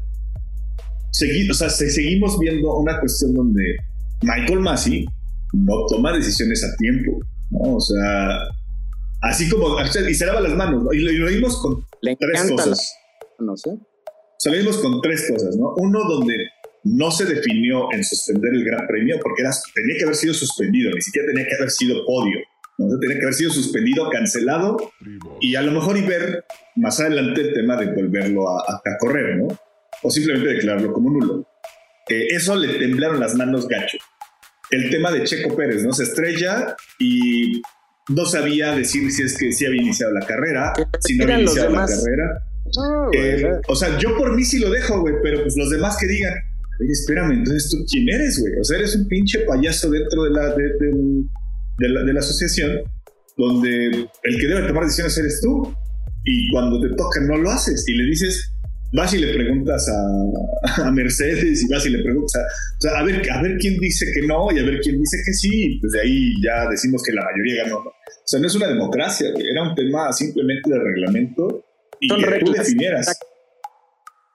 o 1.50 1.54
sea, 1.54 1.70
seguimos 1.70 2.40
viendo 2.40 2.76
una 2.76 3.00
cuestión 3.00 3.34
donde 3.34 3.78
Michael 4.22 4.60
Massey 4.60 5.06
no 5.54 5.86
toma 5.88 6.12
decisiones 6.14 6.64
a 6.64 6.76
tiempo, 6.78 7.20
¿no? 7.52 7.76
O 7.76 7.80
sea, 7.80 8.40
así 9.22 9.50
como, 9.50 9.78
y 9.80 10.14
se 10.14 10.26
lava 10.26 10.42
las 10.42 10.56
manos, 10.56 10.84
¿no? 10.84 10.94
y, 10.94 11.00
lo, 11.00 11.28
vimos 11.28 11.58
con 11.62 11.86
tres 12.02 12.52
cosas. 12.52 12.96
no 13.40 13.56
sé. 13.56 13.70
O 13.70 14.40
sea, 14.40 14.52
lo 14.52 14.58
vimos 14.58 14.78
con 14.78 15.02
tres 15.02 15.30
cosas, 15.30 15.56
¿no? 15.56 15.74
Uno 15.78 16.00
donde 16.10 16.36
no 16.86 17.12
se 17.12 17.26
definió 17.26 17.92
en 17.94 18.04
suspender 18.04 18.54
el 18.54 18.66
Gran 18.66 18.88
Premio 18.88 19.18
porque 19.22 19.42
era, 19.42 19.52
tenía 19.74 19.98
que 19.98 20.04
haber 20.04 20.16
sido 20.16 20.34
suspendido, 20.34 20.92
ni 20.92 21.02
siquiera 21.02 21.28
tenía 21.28 21.46
que 21.48 21.56
haber 21.56 21.72
sido 21.72 22.06
podio. 22.06 22.40
¿no? 22.78 23.00
Tenía 23.00 23.18
que 23.18 23.24
haber 23.24 23.36
sido 23.36 23.52
suspendido, 23.52 24.10
cancelado 24.10 24.78
y 25.40 25.56
a 25.56 25.62
lo 25.62 25.72
mejor 25.72 25.98
y 25.98 26.02
ver 26.02 26.44
más 26.76 27.00
adelante 27.00 27.42
el 27.42 27.54
tema 27.54 27.78
de 27.78 27.94
volverlo 27.94 28.50
a, 28.50 28.82
correr, 29.00 29.38
¿no? 29.38 29.48
O 30.02 30.10
simplemente 30.10 30.54
declararlo 30.54 30.94
como 30.94 31.10
nulo. 31.12 31.48
Eh, 32.10 32.28
eso 32.32 32.56
le 32.56 32.80
temblaron 32.80 33.20
las 33.20 33.36
manos 33.36 33.68
gacho. 33.68 33.98
El 34.70 34.90
tema 34.90 35.12
de 35.12 35.24
Checo 35.24 35.56
Pérez, 35.56 35.84
¿no? 35.84 35.94
Se 35.94 36.04
estrella 36.04 36.76
y 37.00 37.62
no 38.10 38.26
sabía 38.26 38.76
decir 38.76 39.12
si 39.12 39.24
es 39.24 39.38
que 39.38 39.52
sí 39.52 39.66
había 39.66 39.82
iniciado 39.82 40.14
la 40.14 40.26
carrera, 40.26 40.74
si 41.00 41.18
no 41.18 41.24
había 41.26 41.40
iniciado 41.40 41.70
la 41.70 41.86
carrera. 41.86 42.44
Eh, 43.14 43.46
o 43.68 43.76
sea, 43.76 43.98
yo 44.00 44.18
por 44.18 44.36
mí 44.36 44.44
sí 44.44 44.60
lo 44.60 44.70
dejo, 44.72 45.00
güey, 45.02 45.16
pero 45.22 45.42
pues 45.44 45.56
los 45.56 45.70
demás 45.70 45.96
que 46.00 46.08
digan, 46.08 46.34
oye, 46.82 46.92
espérame, 46.92 47.34
entonces 47.34 47.70
tú 47.70 47.86
quién 47.90 48.10
eres, 48.10 48.40
güey? 48.40 48.54
O 48.60 48.64
sea, 48.64 48.80
eres 48.80 48.96
un 48.96 49.08
pinche 49.08 49.40
payaso 49.42 49.92
dentro 49.92 50.24
de 50.24 50.32
la, 50.32 50.56
de, 50.56 50.64
de 51.78 51.90
la, 51.90 52.04
de 52.04 52.14
la 52.14 52.20
asociación 52.20 52.82
donde 53.38 54.08
el 54.24 54.40
que 54.40 54.48
debe 54.48 54.68
tomar 54.68 54.84
decisiones 54.84 55.18
eres 55.18 55.42
tú 55.42 55.74
y 56.26 56.50
cuando 56.52 56.80
te 56.80 56.90
toca 56.96 57.22
no 57.22 57.38
lo 57.38 57.50
haces 57.52 57.88
y 57.88 57.94
le 57.94 58.06
dices, 58.06 58.54
vas 58.94 59.14
y 59.14 59.20
le 59.20 59.34
preguntas 59.34 59.90
a, 59.90 60.88
a 60.88 60.92
Mercedes 60.92 61.64
y 61.64 61.68
vas 61.68 61.86
y 61.86 61.90
le 61.90 62.04
preguntas, 62.04 62.36
a, 62.36 62.40
o 62.40 62.82
sea, 62.82 63.00
a, 63.00 63.04
ver, 63.04 63.22
a 63.30 63.42
ver 63.42 63.58
quién 63.58 63.80
dice 63.80 64.06
que 64.14 64.26
no 64.26 64.52
y 64.52 64.60
a 64.60 64.64
ver 64.64 64.80
quién 64.82 65.00
dice 65.00 65.18
que 65.26 65.34
sí, 65.34 65.50
y 65.52 65.80
pues 65.80 65.92
de 65.94 66.02
ahí 66.02 66.34
ya 66.42 66.70
decimos 66.70 67.02
que 67.04 67.14
la 67.14 67.24
mayoría 67.24 67.64
ganó. 67.64 67.84
¿no? 67.84 67.90
O 67.90 68.26
sea, 68.26 68.40
no 68.40 68.48
es 68.48 68.56
una 68.56 68.68
democracia, 68.68 69.30
era 69.38 69.64
un 69.64 69.76
tema 69.76 70.12
simplemente 70.14 70.70
de 70.72 70.80
reglamento 70.80 71.66
y 72.00 72.08
que 72.08 72.40
tú 72.40 72.52
definieras. 72.52 73.20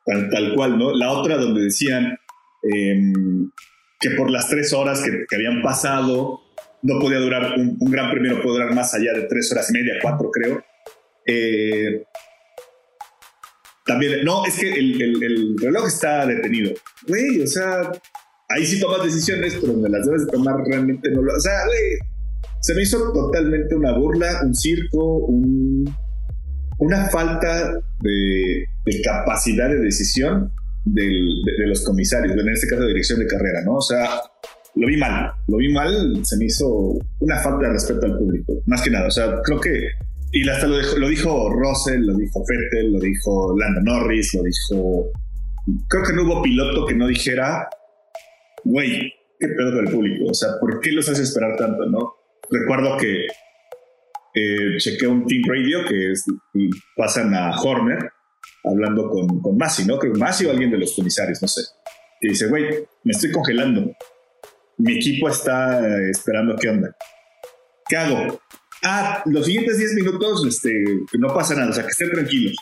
tal, 0.05 0.55
cual, 0.55 0.79
¿no? 0.79 0.95
La 0.95 1.13
otra 1.13 1.37
donde 1.37 1.63
decían 1.63 2.19
em, 2.63 3.51
que 4.01 4.11
por 4.11 4.31
las 4.31 4.49
tres 4.49 4.73
horas 4.73 5.03
que, 5.03 5.35
habían 5.35 5.63
pasado 5.63 6.41
no 6.83 7.01
podía 7.01 7.19
durar, 7.19 7.55
un, 7.59 7.79
gran 7.91 8.11
premio 8.11 8.37
no 8.37 8.43
puede 8.43 8.59
durar 8.59 8.75
más 8.75 8.95
allá 8.95 9.13
de 9.15 9.23
tres 9.23 9.51
horas 9.53 9.71
y 9.71 9.73
media, 9.73 9.95
cuatro 10.03 10.31
creo. 10.31 10.63
Eh, 11.29 12.03
también, 13.85 14.25
no, 14.25 14.45
es 14.45 14.59
que 14.59 14.71
el, 14.73 15.57
reloj 15.61 15.87
está 15.87 16.27
detenido. 16.27 16.73
Güey, 17.07 17.43
o 17.43 17.47
sea, 17.47 17.93
ahí 18.49 18.67
sí 18.67 18.81
tomas 18.81 19.05
decisiones, 19.05 19.57
pero 19.61 19.75
donde 19.75 19.91
las 19.91 20.07
debes 20.07 20.27
de 20.27 20.33
tomar 20.33 20.57
realmente 20.67 21.11
no 21.11 21.23
lo. 21.23 21.35
O 21.35 21.41
sea, 21.41 21.67
güey, 21.67 21.99
se 22.61 22.75
me 22.75 22.83
hizo 22.83 23.13
totalmente 23.13 23.75
una 23.75 23.97
burla, 23.97 24.41
un 24.43 24.55
circo, 24.55 25.27
una 26.79 27.09
falta 27.11 27.81
de, 28.01 28.65
capacidad 29.05 29.69
de 29.69 29.79
decisión 29.79 30.51
de, 30.85 31.11
los 31.67 31.85
comisarios, 31.85 32.37
en 32.37 32.49
este 32.49 32.69
caso 32.69 32.83
de 32.83 32.89
dirección 32.89 33.21
de 33.21 33.27
carrera, 33.27 33.63
¿no? 33.65 33.75
O 33.75 33.83
sea, 33.83 34.09
lo 34.75 34.87
vi 34.87 34.97
mal, 34.97 35.33
lo 35.47 35.59
vi 35.59 35.73
mal, 35.73 36.25
se 36.25 36.37
me 36.37 36.47
hizo 36.47 36.99
una 37.21 37.39
falta 37.39 37.67
de 37.67 37.73
respeto 37.73 38.07
al 38.07 38.17
público, 38.17 38.63
más 38.67 38.83
que 38.83 38.91
nada, 38.91 39.09
o 39.09 39.11
sea, 39.11 39.41
creo 39.43 39.61
que, 39.61 39.89
y 40.33 40.49
hasta 40.49 40.67
lo, 40.67 40.79
dijo, 40.79 40.99
lo 40.99 41.09
dijo 41.09 41.51
Russell, 41.51 42.01
lo 42.01 42.15
dijo 42.15 42.45
Vettel, 42.47 42.93
lo 42.93 43.01
dijo 43.01 43.57
Lando 43.59 43.81
Norris, 43.83 44.35
lo 44.35 44.43
dijo, 44.43 45.11
creo 45.89 46.03
que 46.05 46.13
no 46.13 46.23
hubo 46.25 46.43
piloto 46.43 46.87
que 46.87 46.95
no 46.95 47.07
dijera, 47.07 47.69
güey, 48.65 49.13
qué 49.39 49.49
pedo 49.49 49.73
con 49.73 49.87
el 49.87 49.93
público, 49.93 50.31
o 50.31 50.35
sea, 50.35 50.51
¿por 50.61 50.81
qué 50.81 50.93
los 50.93 51.09
hace 51.09 51.23
esperar 51.23 51.57
tanto, 51.57 51.87
no? 51.87 52.15
recuerdo 52.51 52.97
que 52.97 53.27
eh, 54.35 54.77
chequé 54.79 55.07
un 55.07 55.27
Team 55.27 55.43
Radio 55.47 55.85
que 55.87 56.13
pasan 56.97 57.35
a 57.35 57.59
Horner 57.61 58.11
hablando 58.65 59.09
con, 59.11 59.41
con 59.41 59.57
Masi, 59.57 59.87
¿no? 59.87 59.99
Creo 59.99 60.13
que 60.13 60.19
Masi 60.19 60.47
o 60.47 60.51
alguien 60.51 60.71
de 60.71 60.79
los 60.79 60.95
comisarios, 60.95 61.41
no 61.43 61.49
sé. 61.49 61.63
Y 62.21 62.29
dice, 62.29 62.47
güey, 62.49 62.65
me 63.05 63.13
estoy 63.13 63.33
congelando. 63.33 63.93
Mi 64.79 64.97
equipo 64.97 65.29
está 65.29 65.81
esperando 66.11 66.57
qué 66.57 66.69
onda. 66.69 66.97
¿Qué 67.89 67.97
hago? 67.97 68.41
Ah, 68.85 69.23
los 69.27 69.47
siguientes 69.47 69.79
10 69.79 69.95
minutos 69.95 70.47
este, 70.47 70.73
no 71.19 71.29
pasa 71.35 71.55
nada, 71.55 71.71
o 71.71 71.73
sea, 71.73 71.85
que 71.85 71.91
estén 71.91 72.11
tranquilos. 72.11 72.57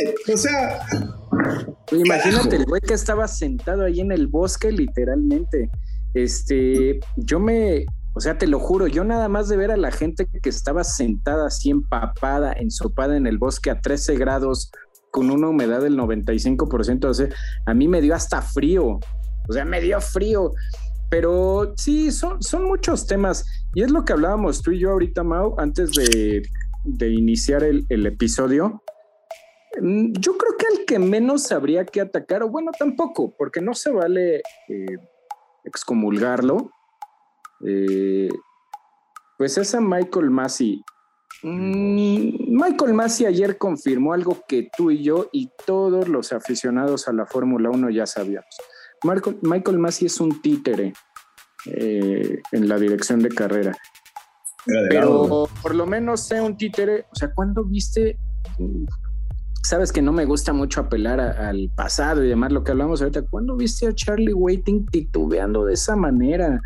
Eh, 0.00 0.14
o 0.32 0.36
sea... 0.36 0.86
Imagínate 1.92 2.56
el 2.56 2.66
güey 2.66 2.82
que 2.82 2.94
estaba 2.94 3.26
sentado 3.28 3.84
ahí 3.84 4.00
en 4.00 4.12
el 4.12 4.26
bosque, 4.26 4.70
literalmente. 4.70 5.70
Este, 6.12 7.00
yo 7.16 7.40
me, 7.40 7.86
o 8.14 8.20
sea, 8.20 8.36
te 8.36 8.46
lo 8.46 8.58
juro, 8.58 8.88
yo 8.88 9.04
nada 9.04 9.28
más 9.28 9.48
de 9.48 9.56
ver 9.56 9.70
a 9.70 9.76
la 9.76 9.90
gente 9.90 10.28
que 10.42 10.48
estaba 10.48 10.84
sentada 10.84 11.46
así 11.46 11.70
empapada, 11.70 12.52
ensopada 12.52 13.16
en 13.16 13.26
el 13.26 13.38
bosque 13.38 13.70
a 13.70 13.80
13 13.80 14.16
grados, 14.16 14.70
con 15.10 15.30
una 15.30 15.48
humedad 15.48 15.80
del 15.80 15.96
95%, 15.96 17.04
o 17.04 17.14
sea, 17.14 17.28
a 17.64 17.74
mí 17.74 17.88
me 17.88 18.00
dio 18.00 18.14
hasta 18.14 18.42
frío. 18.42 18.98
O 19.48 19.52
sea, 19.52 19.64
me 19.64 19.80
dio 19.80 20.00
frío. 20.00 20.52
Pero 21.10 21.72
sí, 21.76 22.10
son, 22.10 22.42
son 22.42 22.64
muchos 22.64 23.06
temas. 23.06 23.46
Y 23.74 23.82
es 23.82 23.90
lo 23.90 24.04
que 24.04 24.12
hablábamos 24.12 24.62
tú 24.62 24.72
y 24.72 24.80
yo 24.80 24.90
ahorita, 24.90 25.22
Mau, 25.22 25.54
antes 25.58 25.92
de, 25.92 26.42
iniciar 27.00 27.64
el, 27.64 28.06
episodio. 28.06 28.82
Mm, 29.80 30.12
yo 30.18 30.36
creo 30.36 30.56
que 30.58 30.66
al 30.66 30.84
que 30.84 30.98
menos 30.98 31.50
habría 31.52 31.84
que 31.84 32.00
atacar, 32.00 32.42
o 32.42 32.48
bueno, 32.48 32.70
tampoco, 32.78 33.34
porque 33.36 33.60
no 33.60 33.74
se 33.74 33.90
vale 33.90 34.42
eh, 34.68 34.96
excomulgarlo, 35.64 36.70
eh, 37.64 38.28
pues 39.38 39.56
esa 39.56 39.80
Michael 39.80 40.30
Massey. 40.30 40.82
Mm, 41.42 42.54
Michael 42.56 42.94
Massey 42.94 43.26
ayer 43.26 43.56
confirmó 43.56 44.12
algo 44.12 44.38
que 44.48 44.68
tú 44.76 44.90
y 44.90 45.02
yo 45.02 45.28
y 45.32 45.50
todos 45.64 46.08
los 46.08 46.32
aficionados 46.32 47.08
a 47.08 47.12
la 47.12 47.26
Fórmula 47.26 47.70
1 47.70 47.90
ya 47.90 48.06
sabíamos. 48.06 48.56
Michael 49.02 49.78
Massey 49.78 50.06
es 50.06 50.20
un 50.20 50.40
títere 50.40 50.92
eh, 51.66 52.40
en 52.52 52.68
la 52.68 52.78
dirección 52.78 53.20
de 53.20 53.28
carrera. 53.28 53.76
Pero 54.90 55.48
por 55.62 55.74
lo 55.74 55.86
menos 55.86 56.26
sea 56.26 56.42
un 56.42 56.56
títere, 56.56 57.06
o 57.10 57.14
sea, 57.14 57.32
¿cuándo 57.32 57.64
viste 57.64 58.18
sabes 59.68 59.92
que 59.92 60.00
no 60.00 60.12
me 60.12 60.24
gusta 60.24 60.54
mucho 60.54 60.80
apelar 60.80 61.20
al 61.20 61.70
pasado 61.76 62.24
y 62.24 62.28
demás, 62.28 62.52
lo 62.52 62.64
que 62.64 62.72
hablamos 62.72 63.02
ahorita. 63.02 63.22
¿Cuándo 63.28 63.54
viste 63.54 63.86
a 63.86 63.94
Charlie 63.94 64.32
Waiting 64.32 64.86
titubeando 64.86 65.66
de 65.66 65.74
esa 65.74 65.94
manera? 65.94 66.60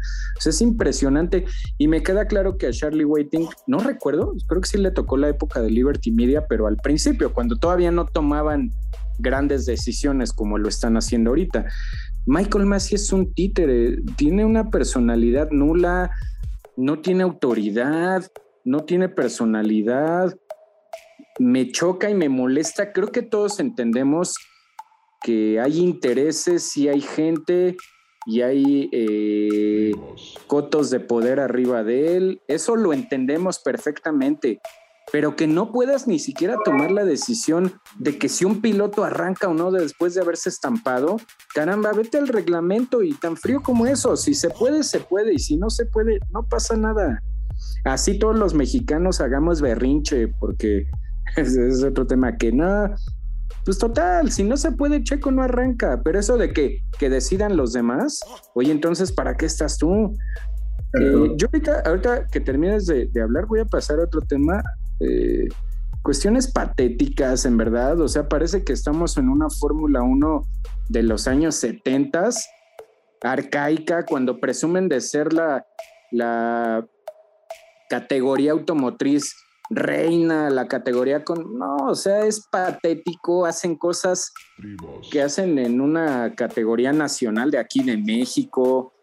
es 0.44 0.60
impresionante. 0.60 1.44
Y 1.78 1.88
me 1.88 2.02
queda 2.02 2.26
claro 2.26 2.56
que 2.56 2.68
a 2.68 2.70
Charlie 2.70 3.04
Waiting, 3.04 3.48
no 3.66 3.78
recuerdo, 3.78 4.34
creo 4.46 4.60
que 4.60 4.68
sí 4.68 4.78
le 4.78 4.92
tocó 4.92 5.16
la 5.16 5.28
época 5.28 5.60
de 5.60 5.70
Liberty 5.70 6.12
Media, 6.12 6.46
pero 6.48 6.68
al 6.68 6.76
principio, 6.76 7.32
cuando 7.32 7.56
todavía 7.56 7.90
no 7.90 8.06
tomaban 8.06 8.70
grandes 9.18 9.66
decisiones 9.66 10.32
como 10.32 10.58
lo 10.58 10.68
están 10.68 10.96
haciendo 10.96 11.30
ahorita. 11.30 11.66
Michael 12.26 12.66
Massey 12.66 12.94
es 12.96 13.12
un 13.12 13.32
títere, 13.34 13.98
tiene 14.16 14.44
una 14.44 14.70
personalidad 14.70 15.50
nula, 15.50 16.10
no 16.76 17.00
tiene 17.00 17.24
autoridad, 17.24 18.30
no 18.64 18.84
tiene 18.84 19.08
personalidad, 19.08 20.36
me 21.38 21.70
choca 21.72 22.10
y 22.10 22.14
me 22.14 22.28
molesta. 22.28 22.92
Creo 22.92 23.08
que 23.08 23.22
todos 23.22 23.58
entendemos 23.58 24.36
que 25.22 25.60
hay 25.60 25.78
intereses 25.78 26.76
y 26.76 26.88
hay 26.88 27.00
gente 27.00 27.76
y 28.26 28.42
hay 28.42 28.88
eh, 28.92 29.92
cotos 30.46 30.90
de 30.90 31.00
poder 31.00 31.40
arriba 31.40 31.82
de 31.82 32.16
él. 32.16 32.42
Eso 32.46 32.76
lo 32.76 32.92
entendemos 32.92 33.58
perfectamente. 33.58 34.60
Pero 35.12 35.36
que 35.36 35.46
no 35.46 35.70
puedas 35.70 36.08
ni 36.08 36.18
siquiera 36.18 36.56
tomar 36.64 36.90
la 36.90 37.04
decisión 37.04 37.74
de 37.98 38.18
que 38.18 38.28
si 38.28 38.44
un 38.44 38.62
piloto 38.62 39.04
arranca 39.04 39.48
o 39.48 39.54
no 39.54 39.70
después 39.70 40.14
de 40.14 40.22
haberse 40.22 40.48
estampado, 40.48 41.18
caramba, 41.54 41.92
vete 41.92 42.18
al 42.18 42.28
reglamento 42.28 43.02
y 43.02 43.12
tan 43.12 43.36
frío 43.36 43.62
como 43.62 43.86
eso. 43.86 44.16
Si 44.16 44.34
se 44.34 44.48
puede, 44.48 44.82
se 44.82 45.00
puede. 45.00 45.34
Y 45.34 45.38
si 45.38 45.56
no 45.56 45.68
se 45.68 45.84
puede, 45.84 46.18
no 46.32 46.48
pasa 46.48 46.76
nada. 46.76 47.22
Así 47.84 48.18
todos 48.18 48.38
los 48.38 48.54
mexicanos 48.54 49.20
hagamos 49.20 49.60
berrinche 49.60 50.28
porque 50.28 50.86
ese 51.36 51.68
es 51.68 51.84
otro 51.84 52.06
tema 52.06 52.36
que 52.36 52.50
no. 52.50 52.94
Pues 53.64 53.78
total, 53.78 54.32
si 54.32 54.42
no 54.42 54.56
se 54.56 54.72
puede, 54.72 55.04
Checo 55.04 55.30
no 55.30 55.42
arranca. 55.42 56.00
Pero 56.02 56.18
eso 56.18 56.36
de 56.36 56.52
que, 56.52 56.78
que 56.98 57.10
decidan 57.10 57.56
los 57.56 57.72
demás, 57.72 58.20
oye, 58.54 58.72
entonces, 58.72 59.12
¿para 59.12 59.36
qué 59.36 59.46
estás 59.46 59.78
tú? 59.78 60.16
Eh, 61.00 61.32
yo 61.36 61.46
ahorita, 61.46 61.80
ahorita 61.86 62.26
que 62.26 62.40
termines 62.40 62.86
de, 62.86 63.08
hablar, 63.22 63.46
voy 63.46 63.60
a 63.60 63.64
pasar 63.64 64.00
a 64.00 64.04
otro 64.04 64.20
tema. 64.20 64.62
Eh, 65.00 65.48
cuestiones 66.02 66.50
patéticas, 66.50 67.44
en 67.44 67.56
verdad. 67.56 68.00
O 68.00 68.08
sea, 68.08 68.28
parece 68.28 68.64
que 68.64 68.72
estamos 68.72 69.16
en 69.16 69.28
una 69.28 69.48
Fórmula 69.50 70.02
1 70.02 70.42
de 70.88 71.02
los 71.02 71.28
años 71.28 71.56
70, 71.56 72.30
arcaica, 73.22 74.04
cuando 74.04 74.40
presumen 74.40 74.88
de 74.88 75.00
ser 75.00 75.32
la, 75.32 75.64
la 76.10 76.86
categoría 77.88 78.52
automotriz 78.52 79.34
reina 79.74 80.50
la 80.50 80.68
categoría 80.68 81.24
con... 81.24 81.58
No, 81.58 81.76
o 81.88 81.94
sea, 81.94 82.24
es 82.26 82.46
patético, 82.50 83.46
hacen 83.46 83.76
cosas 83.76 84.32
que 85.10 85.22
hacen 85.22 85.58
en 85.58 85.80
una 85.80 86.34
categoría 86.34 86.92
nacional 86.92 87.50
de 87.50 87.58
aquí 87.58 87.82
de 87.82 87.96
México. 87.96 88.94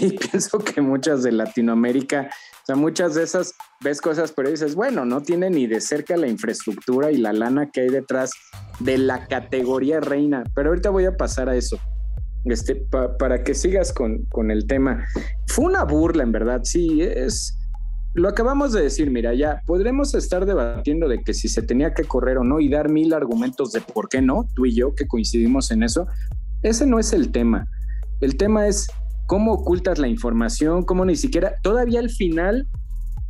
Y 0.00 0.12
pienso 0.12 0.60
que 0.60 0.80
muchas 0.80 1.24
de 1.24 1.32
Latinoamérica, 1.32 2.30
o 2.66 2.72
sea, 2.72 2.74
muchas 2.74 3.14
de 3.14 3.22
esas 3.22 3.54
ves 3.80 4.00
cosas, 4.00 4.32
pero 4.32 4.50
dices, 4.50 4.74
bueno, 4.74 5.04
no 5.04 5.20
tiene 5.20 5.50
ni 5.50 5.68
de 5.68 5.80
cerca 5.80 6.16
la 6.16 6.26
infraestructura 6.26 7.12
y 7.12 7.16
la 7.16 7.32
lana 7.32 7.70
que 7.70 7.82
hay 7.82 7.90
detrás 7.90 8.32
de 8.80 8.98
la 8.98 9.28
categoría 9.28 10.00
reina. 10.00 10.42
Pero 10.52 10.70
ahorita 10.70 10.90
voy 10.90 11.04
a 11.04 11.16
pasar 11.16 11.48
a 11.48 11.54
eso. 11.54 11.78
Este, 12.44 12.74
para 13.20 13.44
que 13.44 13.54
sigas 13.54 13.92
con, 13.92 14.24
con 14.24 14.50
el 14.50 14.66
tema. 14.66 15.06
Fue 15.46 15.66
una 15.66 15.84
burla, 15.84 16.24
en 16.24 16.32
verdad, 16.32 16.62
sí, 16.64 17.02
es, 17.02 17.56
lo 18.14 18.28
acabamos 18.28 18.72
de 18.72 18.82
decir, 18.82 19.12
mira, 19.12 19.32
ya 19.32 19.62
podremos 19.64 20.12
estar 20.16 20.44
debatiendo 20.44 21.06
de 21.06 21.22
que 21.22 21.34
si 21.34 21.48
se 21.48 21.62
tenía 21.62 21.94
que 21.94 22.02
correr 22.02 22.38
o 22.38 22.42
no 22.42 22.58
y 22.58 22.68
dar 22.68 22.88
mil 22.88 23.14
argumentos 23.14 23.70
de 23.70 23.80
por 23.80 24.08
qué 24.08 24.20
no, 24.20 24.48
tú 24.56 24.66
y 24.66 24.74
yo 24.74 24.92
que 24.92 25.06
coincidimos 25.06 25.70
en 25.70 25.84
eso. 25.84 26.08
Ese 26.62 26.84
no 26.84 26.98
es 26.98 27.12
el 27.12 27.30
tema. 27.30 27.68
El 28.20 28.36
tema 28.36 28.66
es 28.66 28.88
cómo 29.26 29.52
ocultas 29.52 29.98
la 29.98 30.08
información, 30.08 30.84
cómo 30.84 31.04
ni 31.04 31.16
siquiera, 31.16 31.56
todavía 31.62 32.00
al 32.00 32.10
final, 32.10 32.68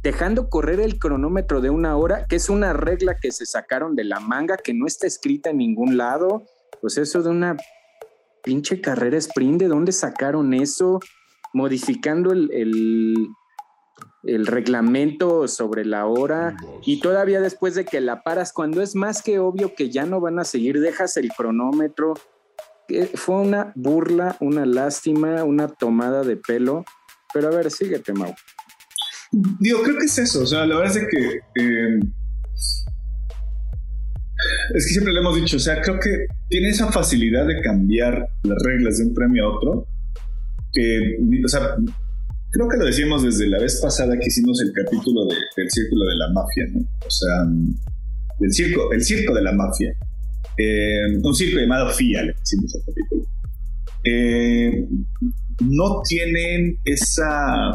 dejando 0.03 0.49
correr 0.49 0.80
el 0.80 0.99
cronómetro 0.99 1.61
de 1.61 1.70
una 1.70 1.97
hora, 1.97 2.26
que 2.26 2.36
es 2.36 2.49
una 2.49 2.72
regla 2.72 3.16
que 3.20 3.32
se 3.32 3.47
sacaron 3.47 3.97
de 3.97 4.05
la 4.05 4.20
manga, 4.20 4.57
que 4.57 4.74
no 4.74 4.86
está 4.86 5.07
escrita 5.07 5.51
en 5.51 5.59
ningún 5.59 5.97
lado, 5.97 6.44
pues 6.80 6.99
eso 6.99 7.22
de 7.22 7.30
una 7.30 7.57
pinche 8.42 8.80
carrera 8.80 9.16
sprint, 9.18 9.61
¿de 9.61 9.68
dónde 9.68 9.92
sacaron 9.92 10.55
eso? 10.55 11.01
Modificando 11.53 12.32
el, 12.32 12.51
el 12.53 13.28
el 14.26 14.47
reglamento 14.47 15.49
sobre 15.49 15.84
la 15.84 16.07
hora 16.07 16.57
y 16.84 17.01
todavía 17.01 17.40
después 17.40 17.74
de 17.74 17.84
que 17.84 18.01
la 18.01 18.22
paras, 18.22 18.53
cuando 18.53 18.82
es 18.82 18.94
más 18.94 19.22
que 19.22 19.38
obvio 19.38 19.74
que 19.74 19.90
ya 19.90 20.05
no 20.05 20.20
van 20.20 20.38
a 20.38 20.44
seguir, 20.44 20.80
dejas 20.80 21.16
el 21.16 21.30
cronómetro. 21.32 22.14
Fue 23.14 23.37
una 23.37 23.72
burla, 23.74 24.37
una 24.41 24.66
lástima, 24.66 25.45
una 25.45 25.68
tomada 25.68 26.22
de 26.22 26.37
pelo. 26.37 26.84
Pero 27.32 27.49
a 27.49 27.51
ver, 27.51 27.70
síguete, 27.70 28.12
Mau. 28.12 28.34
Digo, 29.32 29.82
creo 29.82 29.99
que 29.99 30.07
es 30.07 30.18
eso. 30.18 30.43
O 30.43 30.47
sea, 30.47 30.66
la 30.66 30.76
verdad 30.76 30.97
es 30.97 31.09
que. 31.11 31.37
Eh, 31.62 32.01
es 34.74 34.87
que 34.87 34.93
siempre 34.93 35.12
le 35.12 35.20
hemos 35.20 35.34
dicho, 35.37 35.57
o 35.57 35.61
sea, 35.61 35.80
creo 35.80 35.99
que 35.99 36.26
tiene 36.49 36.68
esa 36.68 36.93
facilidad 36.93 37.47
de 37.47 37.61
cambiar 37.62 38.28
las 38.43 38.62
reglas 38.62 38.99
de 38.99 39.07
un 39.07 39.14
premio 39.14 39.45
a 39.45 39.57
otro, 39.57 39.89
que, 40.72 41.16
o 41.45 41.49
sea, 41.49 41.74
creo 42.51 42.68
que 42.68 42.76
lo 42.76 42.84
decíamos 42.84 43.22
desde 43.22 43.49
la 43.49 43.59
vez 43.59 43.80
pasada 43.80 44.18
que 44.18 44.26
hicimos 44.26 44.61
el 44.61 44.72
capítulo 44.72 45.24
del 45.24 45.70
Círculo 45.70 46.05
de 46.05 46.16
la 46.16 46.28
Mafia, 46.32 46.64
¿no? 46.72 46.80
O 47.07 47.11
sea, 47.11 47.45
del 48.39 48.53
circo, 48.53 48.93
el 48.93 49.03
circo 49.03 49.34
de 49.34 49.43
la 49.43 49.53
mafia. 49.53 49.97
Eh, 50.59 51.19
un 51.23 51.35
circo 51.35 51.61
llamado 51.61 51.91
FIA, 51.91 52.23
le 52.23 52.33
decimos 52.33 52.75
al 52.75 52.83
capítulo. 52.87 53.27
Eh, 54.05 54.89
no 55.61 56.03
tienen 56.09 56.79
esa... 56.85 57.73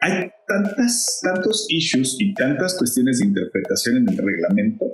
Hay 0.00 0.30
tantas, 0.46 1.20
tantos 1.22 1.66
issues 1.68 2.16
y 2.20 2.32
tantas 2.34 2.76
cuestiones 2.78 3.18
de 3.18 3.26
interpretación 3.26 3.96
en 3.96 4.08
el 4.08 4.16
reglamento 4.16 4.86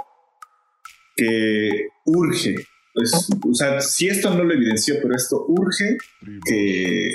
que 1.16 1.88
urge, 2.06 2.54
pues, 2.94 3.28
o 3.46 3.54
sea, 3.54 3.80
si 3.80 4.08
esto 4.08 4.34
no 4.34 4.44
lo 4.44 4.54
evidenció, 4.54 4.96
pero 5.02 5.14
esto 5.14 5.44
urge 5.46 5.98
que 6.46 7.10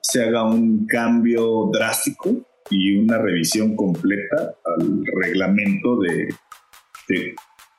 se 0.00 0.22
haga 0.22 0.44
un 0.44 0.86
cambio 0.86 1.70
drástico 1.72 2.46
y 2.70 2.96
una 2.96 3.18
revisión 3.18 3.76
completa 3.76 4.54
al 4.64 5.04
reglamento 5.22 5.98
de, 6.00 6.28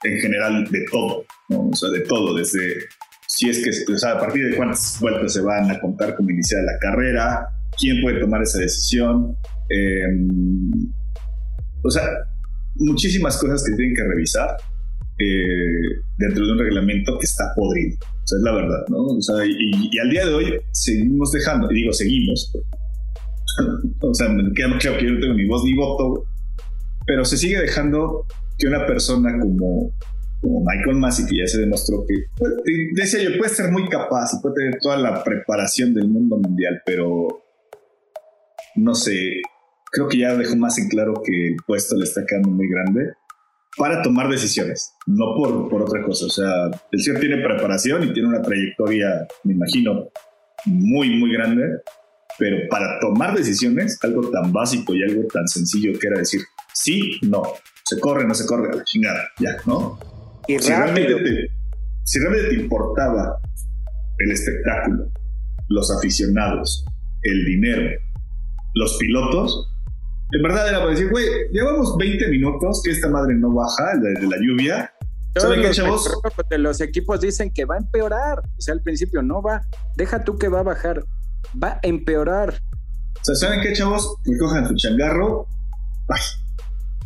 en 0.04 0.20
general 0.20 0.70
de 0.70 0.86
todo, 0.92 1.26
o 1.50 1.76
sea, 1.76 1.90
de 1.90 2.02
todo, 2.02 2.36
desde 2.36 2.60
si 3.28 3.50
es 3.50 3.64
que, 3.64 3.94
o 3.94 3.98
sea, 3.98 4.12
a 4.12 4.20
partir 4.20 4.50
de 4.50 4.56
cuántas 4.56 5.00
vueltas 5.00 5.34
se 5.34 5.42
van 5.42 5.70
a 5.72 5.80
contar 5.80 6.16
como 6.16 6.30
iniciada 6.30 6.64
la 6.66 6.80
carrera, 6.80 7.48
quién 7.80 8.02
puede 8.02 8.20
tomar 8.20 8.42
esa 8.44 8.60
decisión, 8.60 9.36
em, 9.70 10.70
o 11.84 11.90
sea, 11.90 12.08
muchísimas 12.76 13.38
cosas 13.38 13.64
que 13.64 13.76
tienen 13.76 13.96
que 13.96 14.04
revisar 14.04 14.56
eh, 15.20 16.02
dentro 16.18 16.46
de 16.46 16.52
un 16.52 16.60
reglamento 16.60 17.18
que 17.18 17.26
está 17.26 17.46
podrido. 17.56 17.98
O 18.02 18.28
sea, 18.28 18.38
es 18.38 18.44
la 18.44 18.54
verdad, 18.54 18.86
¿no? 18.90 19.04
O 19.04 19.22
sea, 19.22 19.46
y, 19.46 20.00
al 20.00 20.10
día 20.10 20.26
de 20.26 20.34
hoy 20.34 20.60
seguimos 20.72 21.32
dejando, 21.32 21.72
y 21.72 21.76
digo 21.76 21.94
seguimos, 21.94 22.54
o 24.02 24.14
sea, 24.14 24.28
queda 24.56 24.78
claro 24.78 24.98
que 24.98 25.06
yo 25.06 25.12
no 25.12 25.20
tengo 25.20 25.34
ni 25.34 25.46
voz 25.46 25.64
ni 25.64 25.74
voto, 25.74 26.26
pero 27.06 27.26
se 27.26 27.38
sigue 27.38 27.60
dejando 27.60 28.26
que 28.58 28.68
una 28.68 28.86
persona 28.86 29.38
como, 29.40 29.94
como 30.42 30.64
Michael 30.66 30.98
Massey, 30.98 31.26
que 31.26 31.38
ya 31.38 31.48
se 31.48 31.60
demostró 31.60 32.06
que, 32.08 32.26
pues, 32.38 32.52
decía 32.94 33.24
yo, 33.24 33.38
puede 33.38 33.54
ser 33.54 33.72
muy 33.72 33.88
capaz 33.90 34.34
y 34.34 34.42
puede 34.42 34.56
tener 34.56 34.80
toda 34.82 34.98
la 34.98 35.24
preparación 35.24 35.94
del 35.94 36.08
mundo 36.08 36.38
mundial, 36.38 36.82
pero 36.86 37.44
no 38.76 38.96
sé, 38.96 39.42
creo 39.92 40.08
que 40.08 40.20
ya 40.20 40.36
dejó 40.36 40.56
más 40.56 40.78
en 40.78 40.90
claro 40.90 41.14
que 41.24 41.50
el 41.50 41.56
puesto 41.66 41.96
le 41.96 42.04
está 42.04 42.26
quedando 42.28 42.50
muy 42.50 42.68
grande 42.68 43.14
para 43.78 44.02
tomar 44.02 44.30
decisiones, 44.30 44.94
no 45.08 45.36
por, 45.36 45.70
por 45.70 45.82
otra 45.84 46.04
cosa. 46.04 46.26
O 46.26 46.30
sea, 46.30 46.52
el 46.92 47.02
señor 47.02 47.20
tiene 47.20 47.44
preparación 47.44 48.04
y 48.04 48.14
tiene 48.14 48.30
una 48.30 48.42
trayectoria, 48.42 49.28
me 49.44 49.54
imagino, 49.54 50.10
muy, 50.66 51.18
muy 51.18 51.34
grande, 51.34 51.64
pero 52.38 52.58
para 52.70 53.00
tomar 53.00 53.36
decisiones, 53.36 53.98
algo 54.04 54.30
tan 54.30 54.52
básico 54.52 54.94
y 54.94 55.04
algo 55.04 55.28
tan 55.28 55.48
sencillo 55.48 55.98
que 56.00 56.08
era 56.08 56.20
decir 56.20 56.42
sí, 56.74 57.20
no, 57.22 57.44
se 57.96 58.00
corre, 58.00 58.26
no 58.26 58.34
se 58.34 58.46
corre, 58.46 58.72
a 58.72 58.76
la 58.76 58.84
chingada, 58.84 59.22
ya, 59.40 59.58
¿no? 59.66 60.00
Y 60.48 60.60
si, 60.60 60.70
realmente 60.70 61.16
te, 61.16 61.48
si 62.04 62.20
realmente 62.20 62.50
te 62.50 62.62
importaba 62.62 63.38
el 64.20 64.32
espectáculo, 64.32 65.06
los 65.70 65.92
aficionados, 65.92 66.86
el 67.24 67.46
dinero, 67.46 67.90
los 68.76 68.98
pilotos, 68.98 69.70
en 70.32 70.42
verdad 70.42 70.68
era 70.70 70.80
para 70.80 70.92
decir, 70.92 71.10
güey, 71.10 71.26
llevamos 71.52 71.96
20 71.98 72.28
minutos 72.30 72.82
que 72.84 72.92
esta 72.92 73.10
madre 73.10 73.36
no 73.36 73.54
baja 73.54 73.98
de 74.02 74.28
la 74.28 74.38
lluvia. 74.42 74.92
¿Saben 75.36 75.62
qué, 75.62 75.72
chavos? 75.72 76.12
Los 76.58 76.82
equipos 76.82 77.22
dicen 77.22 77.52
que 77.52 77.66
va 77.66 77.76
a 77.76 77.78
empeorar. 77.80 78.40
O 78.40 78.62
sea, 78.62 78.74
al 78.74 78.82
principio 78.82 79.24
no 79.24 79.42
va. 79.42 79.62
Deja 79.96 80.24
tú 80.24 80.38
que 80.38 80.48
va 80.48 80.60
a 80.60 80.64
bajar 80.64 81.04
va 81.62 81.74
a 81.74 81.80
empeorar. 81.84 82.62
O 83.16 83.26
sea, 83.26 83.36
¿saben 83.36 83.62
qué, 83.62 83.74
chavos? 83.74 84.16
Recojan 84.26 84.68
su 84.68 84.76
changarro, 84.76 85.48
bye. 86.08 86.18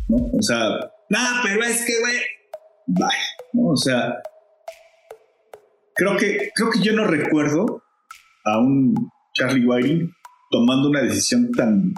¿No? 0.08 0.16
O 0.16 0.42
sea, 0.42 0.90
nada, 1.10 1.40
pero 1.42 1.62
es 1.64 1.84
que, 1.84 2.00
güey, 2.00 2.16
bye. 2.86 3.08
¿No? 3.52 3.70
O 3.70 3.76
sea, 3.76 4.20
creo 5.94 6.16
que, 6.16 6.50
creo 6.54 6.70
que 6.70 6.80
yo 6.80 6.92
no 6.94 7.04
recuerdo 7.04 7.82
a 8.44 8.58
un 8.58 8.94
Charlie 9.34 9.66
Whiting 9.66 10.12
tomando 10.50 10.88
una 10.88 11.02
decisión 11.02 11.50
tan, 11.52 11.92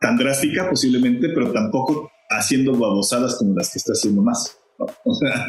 tan 0.00 0.16
drástica 0.16 0.68
posiblemente, 0.68 1.30
pero 1.30 1.52
tampoco 1.52 2.10
haciendo 2.28 2.72
babosadas 2.72 3.36
como 3.36 3.54
las 3.56 3.72
que 3.72 3.78
está 3.78 3.92
haciendo 3.92 4.22
más. 4.22 4.58
O 5.04 5.14
sea, 5.14 5.46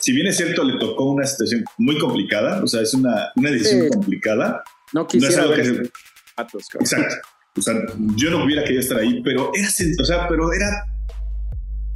si 0.00 0.12
bien 0.12 0.26
es 0.26 0.36
cierto, 0.36 0.64
le 0.64 0.78
tocó 0.78 1.10
una 1.10 1.26
situación 1.26 1.64
muy 1.78 1.98
complicada, 1.98 2.62
o 2.62 2.66
sea, 2.66 2.82
es 2.82 2.94
una, 2.94 3.32
una 3.36 3.50
decisión 3.50 3.88
complicada, 3.88 4.62
no 4.92 5.06
quisiera 5.06 5.44
no 5.44 5.54
Exacto. 5.54 7.16
O 7.58 7.62
sea, 7.62 7.74
yo 8.16 8.30
no 8.30 8.44
hubiera 8.44 8.62
querido 8.62 8.80
estar 8.80 8.98
ahí, 8.98 9.20
pero 9.22 9.50
era, 9.54 9.68
o 9.68 10.04
sea, 10.04 10.28
pero 10.28 10.52
era 10.52 10.84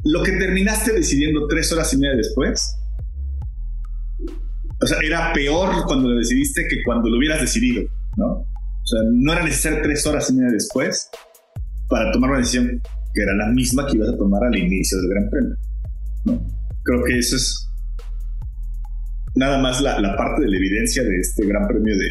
lo 0.05 0.23
que 0.23 0.33
terminaste 0.33 0.93
decidiendo 0.93 1.47
tres 1.47 1.73
horas 1.73 1.93
y 1.95 1.99
media 1.99 2.17
después. 2.17 2.77
O 4.81 4.87
sea, 4.87 4.99
era 5.05 5.33
peor 5.33 5.85
cuando 5.87 6.09
lo 6.09 6.19
decidiste 6.19 6.67
que 6.69 6.83
cuando 6.83 7.09
lo 7.09 7.19
hubieras 7.19 7.41
decidido, 7.41 7.85
¿no? 8.17 8.27
O 8.27 8.87
sea, 8.87 9.01
no 9.13 9.33
era 9.33 9.45
necesario 9.45 9.81
tres 9.83 10.05
horas 10.07 10.29
y 10.31 10.35
media 10.35 10.51
después 10.51 11.09
para 11.89 12.11
tomar 12.11 12.31
una 12.31 12.41
decisión 12.41 12.83
que 13.15 13.23
era 13.23 13.35
la 13.35 13.49
misma 13.49 13.87
que 13.87 13.97
ibas 13.97 14.09
a 14.09 14.17
tomar 14.17 14.43
al 14.43 14.57
inicio 14.57 14.99
del 14.99 15.09
Gran 15.09 15.31
Premio. 15.31 15.57
¿no? 16.25 16.47
Creo 16.83 17.05
que 17.05 17.19
eso 17.19 17.37
es 17.37 17.69
nada 19.35 19.59
más 19.59 19.81
la, 19.81 20.01
la 20.01 20.17
parte 20.17 20.43
de 20.43 20.49
la 20.49 20.57
evidencia 20.57 21.03
de 21.05 21.17
este 21.19 21.47
Gran 21.47 21.69
Premio 21.69 21.97
de, 21.97 22.09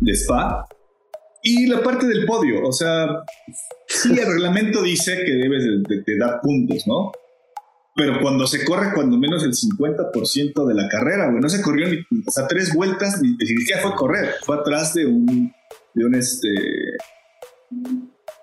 de 0.00 0.12
Spa. 0.12 0.66
Y 1.46 1.66
la 1.66 1.82
parte 1.82 2.06
del 2.06 2.24
podio, 2.24 2.66
o 2.66 2.72
sea, 2.72 3.06
sí, 3.86 4.18
el 4.18 4.26
reglamento 4.26 4.82
dice 4.82 5.14
que 5.26 5.32
debes 5.32 5.62
de, 5.62 6.16
dar 6.18 6.40
puntos, 6.40 6.86
¿no? 6.86 7.12
Pero 7.94 8.18
cuando 8.22 8.46
se 8.46 8.64
corre 8.64 8.94
cuando 8.94 9.18
menos 9.18 9.44
el 9.44 9.52
50% 9.52 10.66
de 10.66 10.74
la 10.74 10.88
carrera, 10.88 11.28
güey, 11.28 11.42
no 11.42 11.50
se 11.50 11.60
corrió 11.60 11.86
ni, 11.88 11.98
o 11.98 12.30
sea, 12.30 12.48
tres 12.48 12.74
vueltas, 12.74 13.20
ni, 13.20 13.36
siquiera 13.46 13.82
fue 13.82 13.94
correr, 13.94 14.36
fue 14.42 14.56
atrás 14.56 14.94
de 14.94 15.04
un, 15.04 15.52
de 15.92 16.04
un, 16.06 16.14
este, 16.14 16.48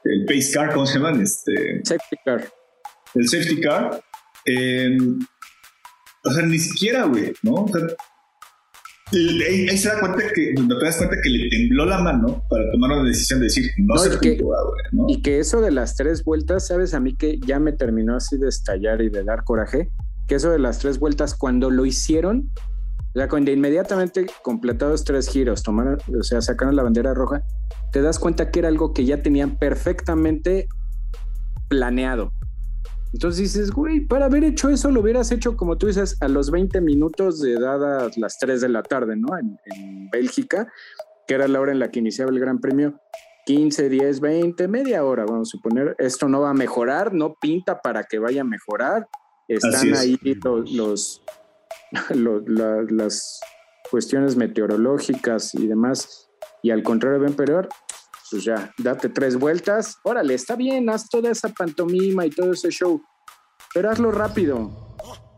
el 0.04 0.26
pace 0.28 0.52
car, 0.54 0.72
¿cómo 0.72 0.86
se 0.86 1.00
llaman? 1.00 1.22
Este, 1.22 1.82
safety 1.84 2.18
car. 2.24 2.54
El 3.16 3.28
safety 3.28 3.62
car. 3.62 4.00
o 6.24 6.32
sea, 6.32 6.46
ni 6.46 6.60
siquiera, 6.60 7.06
güey, 7.06 7.34
¿no? 7.42 7.54
O 7.54 7.68
sea, 7.68 7.82
Ahí, 9.14 9.68
ahí, 9.70 9.78
se 9.78 9.90
da 9.90 10.00
cuenta 10.00 10.24
que, 10.34 10.54
te 10.56 10.86
das 10.86 10.98
cuenta 10.98 11.16
que 11.22 11.30
le 11.30 11.50
tembló 11.50 11.86
la 11.86 12.00
mano 12.00 12.44
para 12.50 12.72
tomar 12.72 12.92
una 12.92 13.08
decisión 13.08 13.40
de 13.40 13.46
decir, 13.46 13.66
no, 13.78 13.98
se 13.98 14.10
y 14.28 14.42
¿no? 14.92 15.06
Y 15.10 15.22
que 15.22 15.40
eso 15.40 15.62
de 15.62 15.72
las 15.72 15.96
tres 15.96 16.24
vueltas, 16.24 16.68
¿sabes? 16.68 16.94
A 16.94 17.00
mí 17.00 17.16
que 17.16 17.40
ya 17.46 17.60
me 17.60 17.74
terminó 17.74 18.16
así 18.16 18.38
de 18.38 18.48
estallar 18.48 19.02
y 19.02 19.10
de 19.10 19.24
dar 19.24 19.44
coraje, 19.44 19.90
que 20.28 20.36
eso 20.36 20.50
de 20.50 20.60
las 20.60 20.80
tres 20.80 21.00
vueltas, 21.00 21.36
cuando 21.36 21.70
lo 21.70 21.86
hicieron, 21.86 22.52
o 23.14 23.20
sea, 23.20 23.28
cuando 23.28 23.52
inmediatamente 23.52 24.26
completados 24.42 25.04
tres 25.04 25.28
giros, 25.28 25.64
tomaron, 25.64 25.98
o 26.18 26.24
sea, 26.24 26.42
sacaron 26.42 26.78
la 26.78 26.84
bandera 26.84 27.14
roja, 27.14 27.44
te 27.92 28.02
das 28.02 28.20
cuenta 28.20 28.52
que 28.52 28.60
era 28.60 28.70
algo 28.70 28.94
que 28.94 29.04
ya 29.04 29.22
tenían 29.22 29.58
perfectamente 29.58 30.68
planeado. 31.68 32.32
Entonces 33.14 33.54
dices, 33.54 33.72
güey, 33.72 34.02
para 34.02 34.26
haber 34.26 34.44
hecho 34.44 34.70
eso 34.70 34.90
lo 34.90 35.02
hubieras 35.02 35.32
hecho, 35.32 35.58
como 35.58 35.78
tú 35.78 35.88
dices, 35.88 36.18
a 36.22 36.28
los 36.28 36.50
20 36.50 36.80
minutos 36.82 37.42
de 37.42 37.60
dadas 37.60 38.18
las 38.18 38.38
3 38.40 38.62
de 38.62 38.70
la 38.70 38.84
tarde, 38.84 39.16
¿no? 39.18 39.38
En, 39.38 40.10
Bélgica, 40.12 40.68
que 41.28 41.36
era 41.36 41.48
la 41.48 41.60
hora 41.62 41.72
en 41.72 41.80
la 41.80 41.90
que 41.90 42.00
iniciaba 42.00 42.32
el 42.32 42.40
Gran 42.40 42.60
Premio. 42.60 43.00
15, 43.46 43.90
10, 43.90 44.20
20, 44.20 44.68
media 44.68 45.04
hora, 45.04 45.26
vamos 45.26 45.50
a 45.50 45.52
suponer. 45.52 45.96
Esto 45.98 46.28
no 46.28 46.42
va 46.42 46.52
a 46.52 46.54
mejorar, 46.54 47.14
no 47.14 47.36
pinta 47.36 47.82
para 47.82 48.04
que 48.04 48.20
vaya 48.20 48.42
a 48.42 48.46
mejorar. 48.46 49.08
Están 49.48 49.96
ahí 49.96 50.18
los, 50.74 51.24
las 52.14 53.40
cuestiones 53.90 54.36
meteorológicas 54.36 55.56
y 55.56 55.68
demás. 55.68 56.30
Y 56.62 56.72
al 56.72 56.84
contrario, 56.84 57.20
ven 57.20 57.34
peor 57.34 57.68
pues 58.32 58.46
ya, 58.46 58.74
date 58.78 59.10
tres 59.10 59.36
vueltas, 59.36 59.98
órale, 60.04 60.34
está 60.34 60.56
bien, 60.56 60.90
haz 60.90 61.10
toda 61.10 61.30
esa 61.30 61.50
pantomima 61.50 62.26
y 62.26 62.30
todo 62.30 62.54
ese 62.54 62.70
show, 62.70 63.02
pero 63.74 63.92
hazlo 63.92 64.12
rápido. 64.12 64.96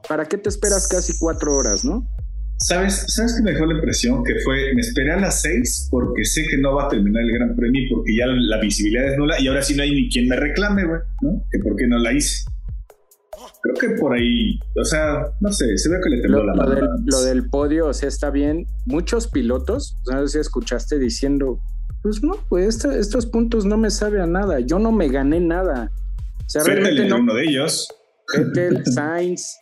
¿Para 0.07 0.25
qué 0.27 0.37
te 0.37 0.49
esperas 0.49 0.87
casi 0.87 1.13
cuatro 1.17 1.55
horas, 1.55 1.83
no? 1.83 2.07
¿Sabes, 2.57 3.05
¿Sabes 3.07 3.35
qué 3.35 3.43
me 3.43 3.51
dejó 3.51 3.65
la 3.65 3.73
impresión? 3.73 4.23
Que 4.23 4.35
fue, 4.43 4.73
me 4.75 4.81
esperé 4.81 5.11
a 5.11 5.19
las 5.19 5.41
seis 5.41 5.87
porque 5.89 6.23
sé 6.23 6.43
que 6.49 6.57
no 6.57 6.75
va 6.75 6.85
a 6.85 6.89
terminar 6.89 7.23
el 7.23 7.33
Gran 7.33 7.55
Premio 7.55 7.81
porque 7.89 8.15
ya 8.15 8.25
la 8.27 8.59
visibilidad 8.59 9.11
es 9.11 9.17
nula 9.17 9.39
y 9.39 9.47
ahora 9.47 9.61
sí 9.61 9.75
no 9.75 9.83
hay 9.83 9.91
ni 9.91 10.09
quien 10.09 10.27
me 10.27 10.35
reclame, 10.35 10.85
güey, 10.85 11.01
¿no? 11.21 11.43
Que 11.51 11.59
por 11.59 11.75
qué 11.75 11.87
no 11.87 11.97
la 11.97 12.13
hice. 12.13 12.45
Creo 13.61 13.75
que 13.75 13.89
por 13.99 14.13
ahí, 14.13 14.59
o 14.75 14.83
sea, 14.83 15.25
no 15.39 15.51
sé, 15.51 15.77
se 15.77 15.89
ve 15.89 15.97
que 16.03 16.09
le 16.09 16.21
tembló 16.21 16.43
la 16.43 16.53
mano. 16.53 16.87
Lo 17.05 17.21
del, 17.21 17.49
podio, 17.49 17.87
o 17.87 17.93
sea, 17.93 18.09
está 18.09 18.29
bien. 18.29 18.67
Muchos 18.85 19.27
pilotos, 19.27 19.97
no 20.11 20.21
sé 20.27 20.33
si 20.33 20.39
escuchaste 20.39 20.99
diciendo, 20.99 21.59
pues 22.03 22.21
no, 22.21 22.33
pues 22.49 22.83
estos 22.85 23.25
puntos 23.25 23.65
no 23.65 23.77
me 23.77 23.89
sabe 23.89 24.21
a 24.21 24.27
nada. 24.27 24.59
Yo 24.59 24.77
no 24.77 24.91
me 24.91 25.07
gané 25.07 25.39
nada. 25.39 25.89
O 26.45 26.49
sea, 26.49 26.63
no. 26.63 27.15
uno 27.15 27.33
de 27.33 27.43
ellos. 27.43 27.87
Vettel, 28.37 28.85
Sainz, 28.93 29.57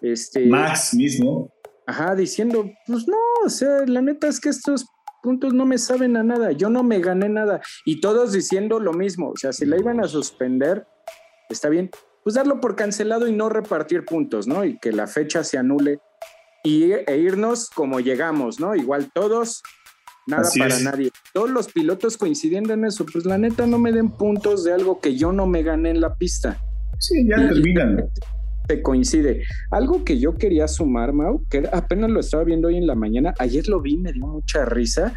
Este, 0.00 0.46
Max 0.46 0.94
mismo. 0.94 1.52
Ajá, 1.86 2.14
diciendo, 2.14 2.70
pues 2.86 3.06
no, 3.06 3.16
o 3.44 3.48
sea, 3.48 3.84
la 3.86 4.00
neta 4.00 4.26
es 4.28 4.40
que 4.40 4.48
estos 4.48 4.86
puntos 5.22 5.52
no 5.52 5.66
me 5.66 5.78
saben 5.78 6.16
a 6.16 6.22
nada, 6.22 6.52
yo 6.52 6.70
no 6.70 6.82
me 6.82 7.00
gané 7.00 7.28
nada. 7.28 7.60
Y 7.84 8.00
todos 8.00 8.32
diciendo 8.32 8.80
lo 8.80 8.92
mismo, 8.92 9.30
o 9.30 9.36
sea, 9.36 9.52
si 9.52 9.66
la 9.66 9.78
iban 9.78 10.00
a 10.00 10.08
suspender, 10.08 10.86
está 11.50 11.68
bien, 11.68 11.90
pues 12.24 12.34
darlo 12.34 12.60
por 12.60 12.76
cancelado 12.76 13.28
y 13.28 13.32
no 13.32 13.48
repartir 13.48 14.04
puntos, 14.04 14.46
¿no? 14.46 14.64
Y 14.64 14.78
que 14.78 14.92
la 14.92 15.06
fecha 15.06 15.44
se 15.44 15.58
anule 15.58 16.00
y, 16.64 16.92
e 16.92 17.16
irnos 17.18 17.68
como 17.68 18.00
llegamos, 18.00 18.60
¿no? 18.60 18.74
Igual 18.74 19.10
todos, 19.12 19.62
nada 20.26 20.48
para 20.58 20.78
nadie. 20.80 21.10
Todos 21.32 21.50
los 21.50 21.72
pilotos 21.72 22.16
coincidiendo 22.16 22.72
en 22.72 22.84
eso, 22.84 23.04
pues 23.10 23.24
la 23.24 23.38
neta 23.38 23.66
no 23.66 23.78
me 23.78 23.92
den 23.92 24.10
puntos 24.10 24.64
de 24.64 24.72
algo 24.72 25.00
que 25.00 25.16
yo 25.16 25.32
no 25.32 25.46
me 25.46 25.62
gané 25.62 25.90
en 25.90 26.00
la 26.00 26.14
pista. 26.14 26.58
Sí, 26.98 27.26
ya 27.28 27.36
terminan. 27.36 28.08
Te 28.66 28.80
coincide. 28.80 29.42
Algo 29.70 30.04
que 30.04 30.18
yo 30.18 30.36
quería 30.36 30.68
sumar, 30.68 31.12
Mau, 31.12 31.44
que 31.50 31.68
apenas 31.72 32.10
lo 32.10 32.20
estaba 32.20 32.44
viendo 32.44 32.68
hoy 32.68 32.76
en 32.76 32.86
la 32.86 32.94
mañana, 32.94 33.34
ayer 33.38 33.66
lo 33.68 33.80
vi, 33.80 33.98
me 33.98 34.12
dio 34.12 34.26
mucha 34.26 34.64
risa. 34.64 35.12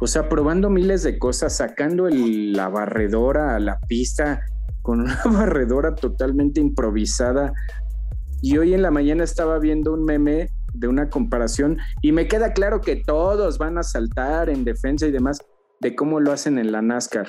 O 0.00 0.06
sea, 0.06 0.28
probando 0.28 0.68
miles 0.68 1.02
de 1.04 1.18
cosas, 1.18 1.56
sacando 1.56 2.08
la 2.10 2.68
barredora 2.68 3.56
a 3.56 3.60
la 3.60 3.78
pista 3.88 4.42
con 4.82 5.00
una 5.02 5.22
barredora 5.24 5.94
totalmente 5.94 6.60
improvisada. 6.60 7.52
Y 8.42 8.58
hoy 8.58 8.74
en 8.74 8.82
la 8.82 8.90
mañana 8.90 9.24
estaba 9.24 9.58
viendo 9.58 9.92
un 9.92 10.04
meme 10.04 10.50
de 10.78 10.88
una 10.88 11.10
comparación 11.10 11.78
y 12.02 12.12
me 12.12 12.28
queda 12.28 12.52
claro 12.52 12.80
que 12.80 12.96
todos 12.96 13.58
van 13.58 13.78
a 13.78 13.82
saltar 13.82 14.48
en 14.50 14.64
defensa 14.64 15.06
y 15.06 15.10
demás 15.10 15.38
de 15.80 15.94
cómo 15.94 16.20
lo 16.20 16.32
hacen 16.32 16.58
en 16.58 16.72
la 16.72 16.82
NASCAR. 16.82 17.28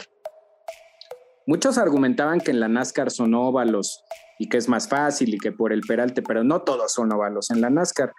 Muchos 1.46 1.78
argumentaban 1.78 2.42
que 2.42 2.52
en 2.52 2.60
la 2.60 2.68
NASCAR 2.68 3.10
son 3.10 3.34
óvalos 3.34 4.04
y 4.40 4.50
que 4.50 4.58
es 4.58 4.68
más 4.68 4.88
fácil 4.88 5.34
y 5.34 5.38
que 5.38 5.52
por 5.52 5.72
el 5.72 5.82
peralte, 5.82 6.22
pero 6.22 6.44
no 6.44 6.62
todos 6.62 6.94
son 6.94 7.12
óvalos 7.12 7.50
en 7.52 7.62
la 7.62 7.70
NASCAR. 7.70 8.14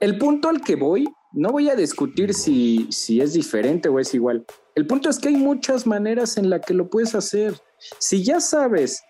El 0.00 0.18
punto 0.18 0.48
al 0.48 0.60
que 0.60 0.74
voy, 0.74 1.06
no 1.32 1.50
voy 1.50 1.70
a 1.70 1.76
discutir 1.76 2.34
si, 2.34 2.88
si 2.90 3.20
es 3.20 3.32
diferente 3.32 3.88
o 3.88 4.00
es 4.00 4.12
igual. 4.14 4.44
El 4.74 4.86
punto 4.86 5.08
es 5.08 5.18
que 5.18 5.28
hay 5.28 5.36
muchas 5.36 5.86
maneras 5.86 6.36
en 6.36 6.50
las 6.50 6.62
que 6.66 6.74
lo 6.74 6.90
puedes 6.90 7.14
hacer. 7.14 7.54
Si 7.98 8.24
ya 8.24 8.40
sabes 8.40 9.02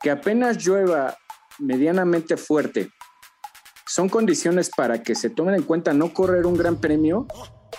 que 0.00 0.10
apenas 0.10 0.64
llueva 0.64 1.16
medianamente 1.58 2.36
fuerte, 2.36 2.90
son 3.90 4.08
condiciones 4.08 4.70
para 4.70 5.02
que 5.02 5.16
se 5.16 5.30
tomen 5.30 5.56
en 5.56 5.62
cuenta 5.64 5.92
no 5.92 6.14
correr 6.14 6.46
un 6.46 6.56
gran 6.56 6.76
premio, 6.76 7.26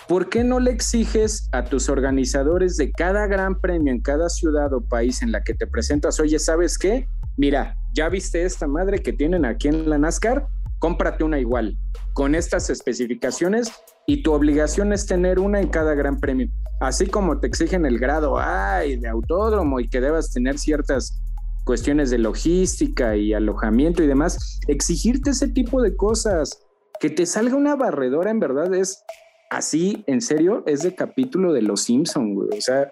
¿por 0.06 0.28
qué 0.28 0.44
no 0.44 0.60
le 0.60 0.70
exiges 0.70 1.48
a 1.52 1.64
tus 1.64 1.88
organizadores 1.88 2.76
de 2.76 2.92
cada 2.92 3.26
gran 3.26 3.58
premio 3.58 3.90
en 3.90 4.02
cada 4.02 4.28
ciudad 4.28 4.74
o 4.74 4.82
país 4.82 5.22
en 5.22 5.32
la 5.32 5.42
que 5.42 5.54
te 5.54 5.66
presentas, 5.66 6.20
oye, 6.20 6.38
¿sabes 6.38 6.76
qué? 6.76 7.08
Mira, 7.38 7.78
ya 7.94 8.10
viste 8.10 8.44
esta 8.44 8.66
madre 8.66 8.98
que 8.98 9.14
tienen 9.14 9.46
aquí 9.46 9.68
en 9.68 9.88
la 9.88 9.96
NASCAR, 9.96 10.46
cómprate 10.80 11.24
una 11.24 11.38
igual, 11.38 11.78
con 12.12 12.34
estas 12.34 12.68
especificaciones 12.68 13.72
y 14.06 14.22
tu 14.22 14.34
obligación 14.34 14.92
es 14.92 15.06
tener 15.06 15.38
una 15.38 15.62
en 15.62 15.68
cada 15.68 15.94
gran 15.94 16.20
premio. 16.20 16.48
Así 16.82 17.06
como 17.06 17.40
te 17.40 17.46
exigen 17.46 17.86
el 17.86 17.98
grado 17.98 18.38
ay, 18.38 18.96
de 18.96 19.08
autódromo 19.08 19.80
y 19.80 19.88
que 19.88 20.02
debas 20.02 20.30
tener 20.30 20.58
ciertas 20.58 21.22
cuestiones 21.64 22.10
de 22.10 22.18
logística 22.18 23.16
y 23.16 23.34
alojamiento 23.34 24.02
y 24.02 24.06
demás, 24.06 24.60
exigirte 24.68 25.30
ese 25.30 25.48
tipo 25.48 25.82
de 25.82 25.96
cosas, 25.96 26.58
que 27.00 27.10
te 27.10 27.26
salga 27.26 27.56
una 27.56 27.74
barredora 27.76 28.30
en 28.30 28.40
verdad 28.40 28.72
es 28.74 29.02
así, 29.50 30.04
en 30.06 30.20
serio, 30.20 30.62
es 30.66 30.82
de 30.82 30.94
capítulo 30.94 31.52
de 31.52 31.62
Los 31.62 31.82
Simpson, 31.82 32.34
güey. 32.34 32.58
O 32.58 32.60
sea, 32.60 32.90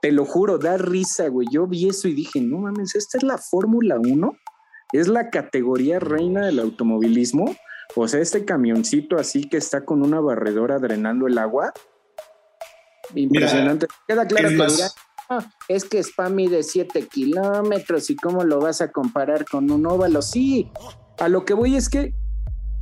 te 0.00 0.12
lo 0.12 0.24
juro, 0.24 0.58
da 0.58 0.76
risa, 0.76 1.28
güey. 1.28 1.48
Yo 1.50 1.66
vi 1.66 1.88
eso 1.88 2.08
y 2.08 2.14
dije, 2.14 2.40
no 2.40 2.58
mames, 2.58 2.94
esta 2.94 3.18
es 3.18 3.24
la 3.24 3.38
Fórmula 3.38 3.98
1, 3.98 4.32
es 4.92 5.08
la 5.08 5.30
categoría 5.30 5.98
reina 5.98 6.46
del 6.46 6.60
automovilismo. 6.60 7.54
O 7.96 8.06
sea, 8.06 8.20
este 8.20 8.44
camioncito 8.44 9.16
así 9.16 9.48
que 9.48 9.56
está 9.56 9.84
con 9.84 10.02
una 10.02 10.20
barredora 10.20 10.78
drenando 10.78 11.26
el 11.26 11.38
agua. 11.38 11.72
Impresionante. 13.14 13.86
Queda 14.06 14.26
claro 14.26 14.48
que 14.48 14.56
es 15.68 15.84
que 15.84 15.98
Spa 16.02 16.28
de 16.30 16.62
7 16.62 17.06
kilómetros 17.08 18.10
y 18.10 18.16
cómo 18.16 18.44
lo 18.44 18.60
vas 18.60 18.80
a 18.80 18.90
comparar 18.90 19.44
con 19.44 19.70
un 19.70 19.86
óvalo. 19.86 20.22
Sí, 20.22 20.70
a 21.18 21.28
lo 21.28 21.44
que 21.44 21.54
voy 21.54 21.76
es 21.76 21.88
que 21.88 22.14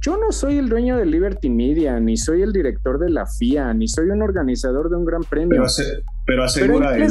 yo 0.00 0.16
no 0.16 0.30
soy 0.30 0.58
el 0.58 0.68
dueño 0.68 0.96
de 0.96 1.06
Liberty 1.06 1.50
Media, 1.50 1.98
ni 1.98 2.16
soy 2.16 2.42
el 2.42 2.52
director 2.52 2.98
de 3.00 3.10
la 3.10 3.26
FIA, 3.26 3.74
ni 3.74 3.88
soy 3.88 4.10
un 4.10 4.22
organizador 4.22 4.88
de 4.88 4.96
un 4.96 5.04
gran 5.04 5.22
premio. 5.22 5.64
Pero, 6.24 6.44
asegura 6.44 6.90
hay 6.90 7.08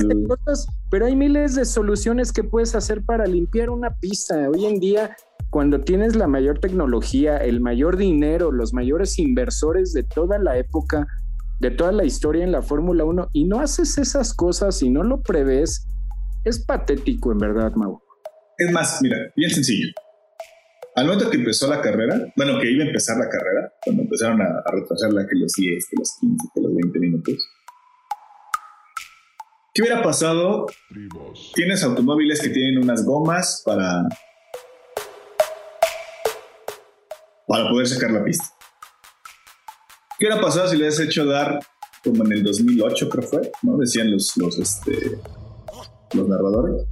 pero 0.89 1.05
hay 1.05 1.15
miles 1.15 1.55
de 1.55 1.65
soluciones 1.65 2.31
que 2.31 2.43
puedes 2.43 2.75
hacer 2.75 3.03
para 3.03 3.25
limpiar 3.25 3.69
una 3.69 3.91
pista. 3.91 4.49
Hoy 4.49 4.65
en 4.65 4.79
día, 4.79 5.17
cuando 5.49 5.81
tienes 5.81 6.15
la 6.15 6.27
mayor 6.27 6.59
tecnología, 6.59 7.37
el 7.37 7.59
mayor 7.59 7.97
dinero, 7.97 8.51
los 8.51 8.73
mayores 8.73 9.19
inversores 9.19 9.91
de 9.91 10.03
toda 10.03 10.39
la 10.39 10.57
época, 10.57 11.07
de 11.59 11.71
toda 11.71 11.91
la 11.91 12.05
historia 12.05 12.43
en 12.43 12.51
la 12.51 12.61
Fórmula 12.61 13.03
1, 13.05 13.29
y 13.33 13.45
no 13.45 13.59
haces 13.59 13.97
esas 13.97 14.33
cosas 14.33 14.81
y 14.81 14.89
no 14.89 15.03
lo 15.03 15.21
prevés, 15.21 15.87
es 16.43 16.63
patético 16.65 17.31
en 17.31 17.37
verdad, 17.37 17.73
Mau. 17.75 18.01
Es 18.57 18.71
más, 18.71 18.99
mira, 19.01 19.17
bien 19.35 19.51
sencillo 19.51 19.93
al 20.97 21.05
momento 21.05 21.29
que 21.29 21.37
empezó 21.37 21.67
la 21.67 21.79
carrera, 21.79 22.33
bueno, 22.35 22.59
que 22.59 22.71
iba 22.71 22.83
a 22.83 22.87
empezar 22.87 23.17
la 23.17 23.29
carrera, 23.29 23.71
cuando 23.83 24.01
empezaron 24.01 24.41
a, 24.41 24.63
retrasarla 24.71 25.27
que 25.27 25.35
los 25.35 25.53
10, 25.53 25.89
que 25.91 25.95
los 25.95 26.17
15, 26.19 26.47
que 26.55 26.61
los 26.61 26.73
20 26.73 26.99
minutos, 26.99 27.35
¿qué 29.75 29.83
hubiera 29.83 30.01
pasado? 30.01 30.65
Tienes 31.53 31.83
automóviles 31.83 32.41
que 32.41 32.49
tienen 32.49 32.83
unas 32.83 33.05
gomas 33.05 33.61
para, 33.63 34.07
para 37.47 37.69
poder 37.69 37.87
sacar 37.87 38.09
la 38.09 38.23
pista. 38.23 38.56
¿Qué 40.19 40.25
hubiera 40.25 40.41
pasado 40.41 40.67
si 40.67 40.77
le 40.77 40.83
hubieras 40.83 40.99
hecho 40.99 41.25
dar 41.25 41.59
como 42.03 42.25
en 42.25 42.31
el 42.31 42.43
2008, 42.43 43.09
creo 43.09 43.23
fue? 43.23 43.51
¿no? 43.63 43.77
Decían 43.77 44.11
los, 44.11 44.35
los, 44.37 44.57
este, 44.57 45.19
los 46.13 46.27
narradores 46.27 46.87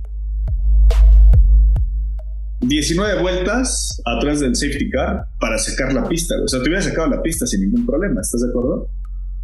19 2.61 3.21
vueltas 3.21 4.01
atrás 4.05 4.39
del 4.39 4.55
safety 4.55 4.89
car 4.89 5.26
para 5.39 5.57
sacar 5.57 5.93
la 5.93 6.07
pista. 6.07 6.36
O 6.43 6.47
sea, 6.47 6.61
te 6.61 6.69
hubieras 6.69 6.86
sacado 6.86 7.07
la 7.09 7.21
pista 7.21 7.45
sin 7.45 7.61
ningún 7.61 7.86
problema, 7.86 8.21
¿estás 8.21 8.41
de 8.41 8.49
acuerdo? 8.49 8.89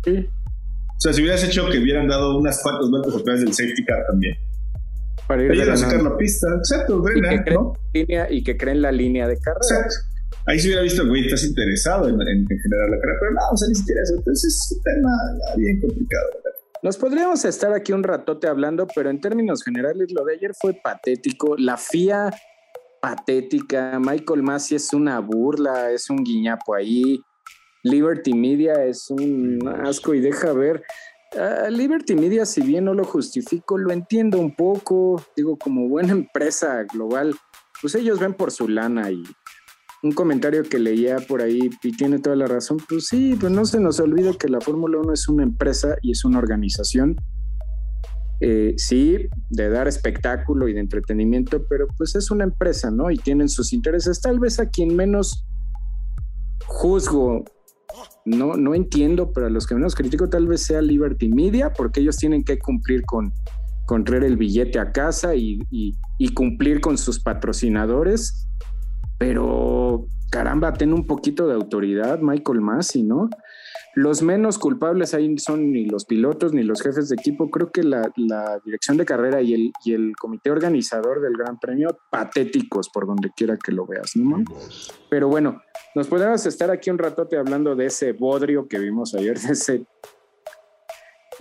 Sí. 0.03 0.27
O 0.27 0.99
sea, 0.99 1.13
si 1.13 1.21
hubieras 1.21 1.43
hecho 1.43 1.67
que 1.69 1.79
hubieran 1.79 2.07
dado 2.07 2.37
unas 2.37 2.61
cuantas 2.61 2.89
vueltas 2.89 3.15
atrás 3.15 3.41
del 3.41 3.53
safety 3.53 3.83
car 3.85 4.05
también. 4.07 4.35
Para 5.27 5.43
ir 5.43 5.69
a 5.69 5.77
sacar 5.77 6.01
la 6.01 6.17
pista. 6.17 6.47
Exacto, 6.55 7.03
y 7.15 7.21
que, 7.43 7.51
¿no? 7.51 7.73
línea, 7.93 8.31
y 8.31 8.43
que 8.43 8.57
creen 8.57 8.81
la 8.81 8.91
línea 8.91 9.27
de 9.27 9.37
carrera. 9.37 9.59
Exacto. 9.61 10.10
Ahí 10.47 10.59
se 10.59 10.67
hubiera 10.67 10.81
visto, 10.81 11.07
güey, 11.07 11.25
estás 11.25 11.43
interesado 11.43 12.09
en, 12.09 12.17
generar 12.17 12.89
la 12.89 12.99
carrera, 12.99 13.17
pero 13.19 13.31
no, 13.31 13.41
o 13.51 13.57
sea, 13.57 13.67
ni 13.67 13.75
siquiera 13.75 14.01
eso. 14.01 14.15
Entonces 14.17 14.53
es 14.53 14.77
un 14.77 14.83
tema 14.83 15.55
bien 15.57 15.79
complicado, 15.79 16.25
¿verdad? 16.35 16.51
Nos 16.83 16.97
podríamos 16.97 17.45
estar 17.45 17.73
aquí 17.73 17.93
un 17.93 18.01
ratote 18.01 18.47
hablando, 18.47 18.87
pero 18.95 19.11
en 19.11 19.21
términos 19.21 19.63
generales 19.63 20.11
lo 20.11 20.25
de 20.25 20.33
ayer 20.33 20.51
fue 20.59 20.73
patético. 20.73 21.55
La 21.57 21.77
FIA 21.77 22.31
patética. 23.01 23.99
Michael 23.99 24.41
Massey 24.41 24.77
es 24.77 24.93
una 24.93 25.19
burla, 25.19 25.91
es 25.91 26.09
un 26.09 26.23
guiñapo 26.23 26.73
ahí. 26.73 27.21
Liberty 27.83 28.33
Media 28.33 28.83
es 28.85 29.09
un 29.09 29.59
asco 29.83 30.13
y 30.13 30.21
deja 30.21 30.53
ver. 30.53 30.83
Ah, 31.37 31.69
Liberty 31.69 32.15
Media, 32.15 32.45
si 32.45 32.61
bien 32.61 32.85
no 32.85 32.93
lo 32.93 33.03
justifico, 33.03 33.77
lo 33.77 33.91
entiendo 33.91 34.39
un 34.39 34.55
poco. 34.55 35.23
Digo, 35.35 35.57
como 35.57 35.87
buena 35.87 36.11
empresa 36.13 36.83
global, 36.91 37.35
pues 37.81 37.95
ellos 37.95 38.19
ven 38.19 38.33
por 38.33 38.51
su 38.51 38.67
lana 38.67 39.11
y 39.11 39.23
un 40.03 40.11
comentario 40.11 40.63
que 40.63 40.79
leía 40.79 41.17
por 41.27 41.41
ahí 41.41 41.69
y 41.83 41.91
tiene 41.95 42.19
toda 42.19 42.35
la 42.35 42.47
razón. 42.47 42.77
Pues 42.89 43.07
sí, 43.07 43.35
pues 43.39 43.51
no 43.51 43.65
se 43.65 43.79
nos 43.79 43.99
olvide 43.99 44.35
que 44.37 44.49
la 44.49 44.61
Fórmula 44.61 44.97
1 44.99 45.13
es 45.13 45.27
una 45.27 45.43
empresa 45.43 45.95
y 46.01 46.11
es 46.11 46.25
una 46.25 46.39
organización 46.39 47.17
eh, 48.43 48.73
sí, 48.77 49.29
de 49.51 49.69
dar 49.69 49.87
espectáculo 49.87 50.67
y 50.67 50.73
de 50.73 50.79
entretenimiento, 50.79 51.63
pero 51.69 51.87
pues 51.95 52.15
es 52.15 52.31
una 52.31 52.43
empresa, 52.43 52.89
¿no? 52.89 53.11
Y 53.11 53.17
tienen 53.17 53.47
sus 53.47 53.71
intereses. 53.71 54.19
Tal 54.19 54.39
vez 54.39 54.59
a 54.59 54.67
quien 54.67 54.95
menos 54.95 55.45
juzgo, 56.65 57.45
no, 58.25 58.57
no 58.57 58.73
entiendo, 58.73 59.31
pero 59.31 59.45
a 59.45 59.49
los 59.51 59.67
que 59.67 59.75
menos 59.75 59.93
critico 59.93 60.27
tal 60.27 60.47
vez 60.47 60.63
sea 60.63 60.81
Liberty 60.81 61.29
Media, 61.29 61.71
porque 61.71 61.99
ellos 61.99 62.17
tienen 62.17 62.43
que 62.43 62.57
cumplir 62.57 63.03
con, 63.03 63.31
con 63.85 64.03
traer 64.03 64.23
el 64.23 64.37
billete 64.37 64.79
a 64.79 64.91
casa 64.91 65.35
y, 65.35 65.59
y 65.69 66.33
cumplir 66.33 66.81
con 66.81 66.97
sus 66.97 67.19
patrocinadores. 67.19 68.47
Pero 69.21 70.07
caramba, 70.31 70.73
ten 70.73 70.93
un 70.93 71.05
poquito 71.05 71.47
de 71.47 71.53
autoridad, 71.53 72.21
Michael 72.21 72.59
Massey, 72.59 73.03
¿no? 73.03 73.29
Los 73.93 74.23
menos 74.23 74.57
culpables 74.57 75.13
ahí 75.13 75.37
son 75.37 75.71
ni 75.71 75.85
los 75.85 76.05
pilotos 76.05 76.53
ni 76.53 76.63
los 76.63 76.81
jefes 76.81 77.07
de 77.09 77.17
equipo. 77.19 77.51
Creo 77.51 77.71
que 77.71 77.83
la, 77.83 78.11
dirección 78.65 78.97
de 78.97 79.05
carrera 79.05 79.39
y 79.43 79.53
el, 79.53 79.73
y 79.85 79.93
el 79.93 80.15
comité 80.15 80.49
organizador 80.49 81.21
del 81.21 81.37
Gran 81.37 81.59
Premio, 81.59 81.99
patéticos 82.09 82.89
por 82.89 83.05
donde 83.05 83.29
quiera 83.29 83.57
que 83.63 83.71
lo 83.71 83.85
veas, 83.85 84.15
¿no? 84.15 84.43
Pero 85.11 85.27
bueno, 85.27 85.61
nos 85.93 86.07
podemos 86.07 86.43
estar 86.47 86.71
aquí 86.71 86.89
un 86.89 86.97
ratote 86.97 87.37
hablando 87.37 87.75
de 87.75 87.85
ese 87.85 88.13
bodrio 88.13 88.67
que 88.67 88.79
vimos 88.79 89.13
ayer, 89.13 89.37
de 89.39 89.53
ese 89.53 89.85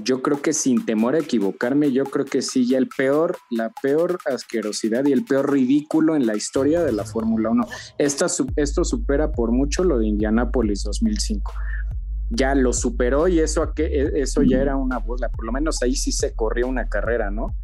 yo 0.04 0.22
creo 0.22 0.40
que 0.42 0.52
sin 0.52 0.84
temor 0.84 1.14
a 1.14 1.18
equivocarme, 1.18 1.92
yo 1.92 2.04
creo 2.04 2.24
que 2.24 2.42
sí, 2.42 2.68
ya 2.68 2.78
el 2.78 2.88
peor, 2.88 3.38
la 3.50 3.70
peor 3.70 4.18
asquerosidad 4.26 5.04
y 5.06 5.12
el 5.12 5.24
peor 5.24 5.52
ridículo 5.52 6.16
en 6.16 6.26
la 6.26 6.36
historia 6.36 6.82
de 6.82 6.92
la 6.92 7.04
Fórmula 7.04 7.50
1. 7.50 7.66
Esta, 7.98 8.26
esto 8.56 8.84
supera 8.84 9.32
por 9.32 9.52
mucho 9.52 9.84
lo 9.84 9.98
de 9.98 10.06
Indianápolis 10.06 10.82
2005. 10.84 11.52
Ya 12.30 12.54
lo 12.54 12.72
superó 12.72 13.28
y 13.28 13.40
eso, 13.40 13.72
e, 13.76 14.12
eso 14.14 14.42
ya 14.42 14.58
era 14.58 14.76
una 14.76 14.98
bola. 14.98 15.28
Por 15.28 15.44
lo 15.44 15.52
menos 15.52 15.82
ahí 15.82 15.94
sí 15.94 16.12
se 16.12 16.32
corrió 16.34 16.68
una 16.68 16.88
carrera, 16.88 17.30
¿no? 17.30 17.54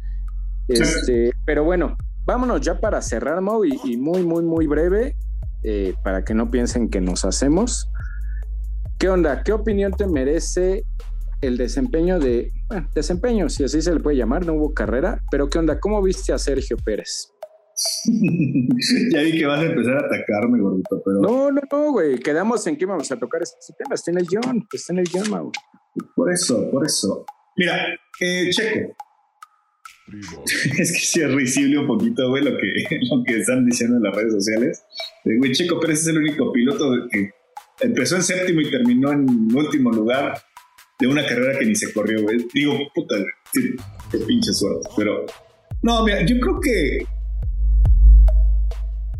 Este, 0.67 1.31
pero 1.45 1.63
bueno, 1.63 1.95
vámonos 2.25 2.61
ya 2.61 2.79
para 2.79 3.01
cerrar, 3.01 3.39
Mau, 3.41 3.63
y, 3.63 3.97
muy, 3.97 4.23
muy, 4.23 4.43
muy 4.43 4.67
breve, 4.67 5.15
eh, 5.63 5.95
para 6.03 6.25
que 6.25 6.33
no 6.33 6.51
piensen 6.51 6.89
que 6.89 6.99
nos 6.99 7.23
hacemos. 7.23 7.89
¿Qué 8.99 9.09
onda? 9.09 9.43
¿Qué 9.43 9.53
opinión 9.53 9.93
te 9.93 10.07
merece 10.07 10.83
el 11.41 11.57
desempeño 11.57 12.19
de, 12.19 12.51
bueno, 12.67 12.89
desempeño, 12.95 13.49
si 13.49 13.63
así 13.63 13.81
se 13.81 13.93
le 13.93 13.99
puede 13.99 14.17
llamar, 14.17 14.45
no 14.45 14.53
hubo 14.53 14.73
carrera, 14.73 15.23
pero 15.29 15.49
¿qué 15.49 15.59
onda? 15.59 15.79
¿Cómo 15.79 16.01
viste 16.01 16.33
a 16.33 16.37
Sergio 16.37 16.77
Pérez? 16.77 17.33
ya 19.13 19.21
vi 19.21 19.37
que 19.37 19.45
vas 19.45 19.59
a 19.59 19.65
empezar 19.65 19.97
a 19.97 20.05
atacarme, 20.07 20.59
gordito, 20.59 21.01
pero... 21.05 21.21
No, 21.21 21.51
no, 21.51 21.61
no, 21.71 21.91
güey, 21.91 22.17
quedamos 22.19 22.65
en 22.67 22.75
que 22.75 22.85
íbamos 22.85 23.11
a 23.11 23.17
tocar 23.17 23.41
este 23.43 23.73
tema, 23.77 23.93
está 23.93 24.11
en 24.11 24.19
el 24.19 24.25
guion, 24.25 24.67
está 24.71 24.93
en 24.93 24.99
el 24.99 25.05
guion, 25.05 25.29
güey. 25.29 25.51
Por 26.15 26.31
eso, 26.31 26.69
por 26.71 26.85
eso. 26.85 27.25
Mira, 27.55 27.87
eh, 28.19 28.49
Checo. 28.51 28.95
es 30.77 30.91
que 30.91 30.99
sí 30.99 31.21
es 31.21 31.33
risible 31.33 31.79
un 31.79 31.87
poquito, 31.87 32.29
güey, 32.29 32.43
lo 32.43 32.57
que, 32.57 32.67
lo 33.11 33.23
que 33.23 33.39
están 33.39 33.65
diciendo 33.65 33.97
en 33.97 34.03
las 34.03 34.15
redes 34.15 34.33
sociales. 34.33 34.83
Eh, 35.25 35.37
güey, 35.37 35.51
Checo 35.51 35.79
Pérez 35.79 36.01
es 36.01 36.07
el 36.07 36.17
único 36.17 36.51
piloto 36.51 36.91
que 37.11 37.31
empezó 37.81 38.15
en 38.15 38.23
séptimo 38.23 38.61
y 38.61 38.71
terminó 38.71 39.11
en 39.11 39.27
último 39.55 39.91
lugar 39.91 40.41
de 40.99 41.07
una 41.07 41.25
carrera 41.25 41.59
que 41.59 41.65
ni 41.65 41.75
se 41.75 41.91
corrió. 41.93 42.25
Digo, 42.53 42.77
puta, 42.93 43.15
qué, 43.53 44.17
pinche 44.19 44.51
suerte. 44.51 44.89
Pero, 44.95 45.25
no, 45.81 46.03
mira, 46.03 46.25
yo 46.25 46.39
creo 46.39 46.59
que 46.59 46.99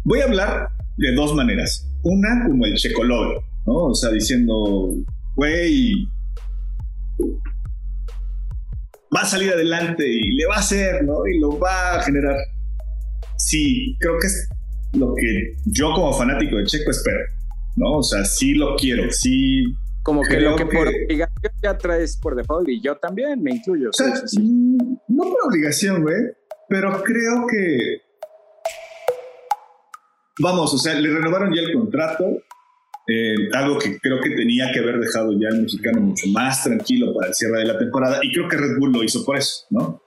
voy 0.04 0.22
a 0.22 0.26
hablar 0.26 0.70
de 0.98 1.14
dos 1.14 1.36
maneras. 1.36 1.88
Una, 2.04 2.48
como 2.48 2.66
el 2.66 2.76
checolor, 2.76 3.44
¿no? 3.66 3.74
O 3.74 3.96
sea, 3.96 4.12
diciendo, 4.12 4.94
güey, 5.36 6.08
va 9.16 9.22
a 9.22 9.26
salir 9.26 9.52
adelante 9.52 10.08
y 10.08 10.36
le 10.36 10.46
va 10.48 10.56
a 10.56 10.60
hacer, 10.60 11.04
¿no? 11.04 11.28
Y 11.28 11.40
lo 11.40 11.60
va 11.60 11.96
a 11.96 12.04
generar. 12.04 12.38
Sí, 13.38 13.96
creo 14.00 14.18
que 14.20 14.28
es 14.28 14.50
lo 14.94 15.14
que 15.14 15.56
yo 15.66 15.94
como 15.94 16.14
fanático 16.14 16.58
de 16.58 16.66
Checo 16.66 16.90
espero, 16.90 17.20
¿no? 17.76 17.98
O 17.98 18.04
sea, 18.04 18.26
sí 18.26 18.56
lo 18.56 18.76
quiero, 18.76 19.12
sí 19.12 19.66
como 20.08 20.22
que 20.22 20.40
lo 20.40 20.56
que, 20.56 20.66
por 20.66 20.88
obligación 20.88 21.52
ya 21.62 21.78
traes 21.78 22.16
por 22.16 22.34
default 22.34 22.70
y 22.70 22.82
yo 22.82 22.96
también 22.96 23.44
me 23.44 23.52
incluyo. 23.52 23.90
Mm, 24.40 24.78
no 25.10 25.24
por 25.24 25.48
obligación, 25.48 26.02
güey, 26.02 26.32
pero 26.70 27.04
creo 27.04 27.46
que. 27.46 28.04
Vamos, 30.40 30.74
o 30.74 30.78
sea, 30.78 30.94
le 30.94 31.10
renovaron 31.10 31.54
ya 31.54 31.60
el 31.60 31.74
contrato. 31.74 32.24
Eh, 33.06 33.50
algo 33.54 33.78
que 33.78 34.00
creo 34.00 34.22
que 34.22 34.30
tenía 34.30 34.72
que 34.72 34.80
haber 34.80 34.98
dejado 34.98 35.34
ya 35.34 35.50
el 35.50 35.64
mexicano 35.64 36.00
mucho 36.00 36.28
más 36.28 36.64
tranquilo 36.64 37.14
para 37.14 37.28
el 37.28 37.34
cierre 37.34 37.60
de 37.60 37.66
la 37.66 37.78
temporada. 37.78 38.20
Y 38.24 38.32
creo 38.32 38.48
que 38.48 38.56
Red 38.56 38.78
Bull 38.80 38.94
lo 38.94 39.04
hizo 39.04 39.26
por 39.26 39.36
eso, 39.36 39.66
¿no? 39.72 40.02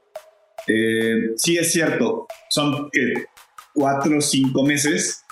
Eh, 0.67 1.33
sí 1.37 1.59
es 1.59 1.73
cierto, 1.73 2.27
son 2.49 2.89
que 2.91 3.27
cuatro 3.75 4.17
o 4.17 4.21
cinco 4.23 4.63
meses 4.63 5.25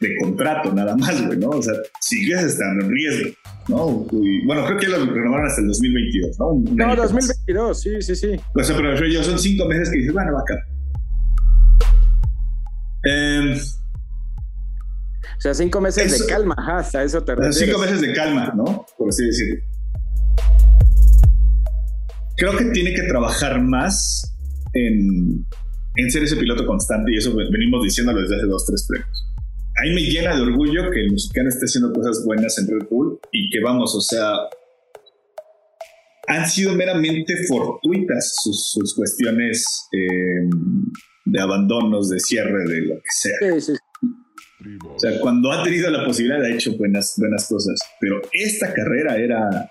de 0.00 0.16
contrato 0.16 0.72
nada 0.72 0.96
más, 0.96 1.26
güey, 1.26 1.38
¿no? 1.38 1.50
O 1.50 1.62
sea, 1.62 1.74
sigues 2.00 2.42
estando 2.42 2.84
en 2.84 2.90
riesgo. 2.90 3.30
¿no? 3.68 3.86
bueno, 4.46 4.64
creo 4.64 4.78
que 4.78 4.88
lo 4.88 5.04
renovaron 5.04 5.46
hasta 5.46 5.60
el 5.60 5.68
2022, 5.68 6.38
¿no? 6.38 6.86
no, 6.86 6.96
2022, 6.96 7.80
sí, 7.80 8.00
sí, 8.00 8.16
sí. 8.16 8.30
O 8.54 8.64
sea, 8.64 8.74
pero 8.74 9.06
yo 9.06 9.22
son 9.22 9.38
cinco 9.38 9.66
meses 9.66 9.90
que 9.90 9.98
dices, 9.98 10.12
bueno, 10.12 10.32
va 10.32 10.40
acá. 10.40 10.54
Eh, 13.04 13.60
o 15.36 15.40
sea, 15.40 15.52
cinco 15.54 15.80
meses 15.80 16.18
de 16.18 16.26
calma, 16.26 16.56
hasta 16.56 17.02
eso 17.02 17.22
te 17.22 17.34
refieres. 17.34 17.58
Cinco 17.58 17.78
meses 17.78 18.00
de 18.00 18.12
calma, 18.14 18.52
¿no? 18.56 18.86
Por 18.96 19.08
así 19.08 19.26
decirlo. 19.26 19.62
Creo 22.36 22.56
que 22.56 22.64
tiene 22.66 22.94
que 22.94 23.02
trabajar 23.02 23.60
más 23.60 24.34
en, 24.72 25.44
en 25.96 26.10
ser 26.10 26.22
ese 26.22 26.36
piloto 26.36 26.64
constante 26.64 27.12
y 27.12 27.18
eso 27.18 27.34
venimos 27.34 27.82
diciéndolo 27.82 28.22
desde 28.22 28.36
hace 28.36 28.46
dos, 28.46 28.64
tres 28.64 28.86
premios 28.88 29.27
a 29.78 29.82
mí 29.82 29.94
me 29.94 30.00
llena 30.02 30.34
de 30.34 30.42
orgullo 30.42 30.90
que 30.90 31.00
el 31.00 31.12
mexicano 31.12 31.48
esté 31.48 31.66
haciendo 31.66 31.92
cosas 31.92 32.24
buenas 32.24 32.58
en 32.58 32.66
Red 32.66 32.88
Bull 32.90 33.20
y 33.30 33.48
que 33.48 33.60
vamos, 33.60 33.94
o 33.94 34.00
sea, 34.00 34.32
han 36.26 36.48
sido 36.48 36.74
meramente 36.74 37.34
fortuitas 37.46 38.34
sus, 38.42 38.94
cuestiones 38.94 39.88
eh, 39.92 40.48
de 41.24 41.40
abandonos, 41.40 42.10
de 42.10 42.18
cierre, 42.18 42.64
de 42.64 42.80
lo 42.82 42.94
que 42.96 43.10
sea. 43.10 43.36
Sí, 43.40 43.60
sí. 43.60 43.72
O 44.84 44.98
sea, 44.98 45.20
cuando 45.20 45.52
ha 45.52 45.62
tenido 45.62 45.90
la 45.90 46.04
posibilidad 46.04 46.42
ha 46.42 46.50
hecho 46.50 46.76
buenas, 46.76 47.14
buenas 47.16 47.48
cosas, 47.48 47.78
pero 48.00 48.20
esta 48.32 48.74
carrera 48.74 49.16
era, 49.16 49.70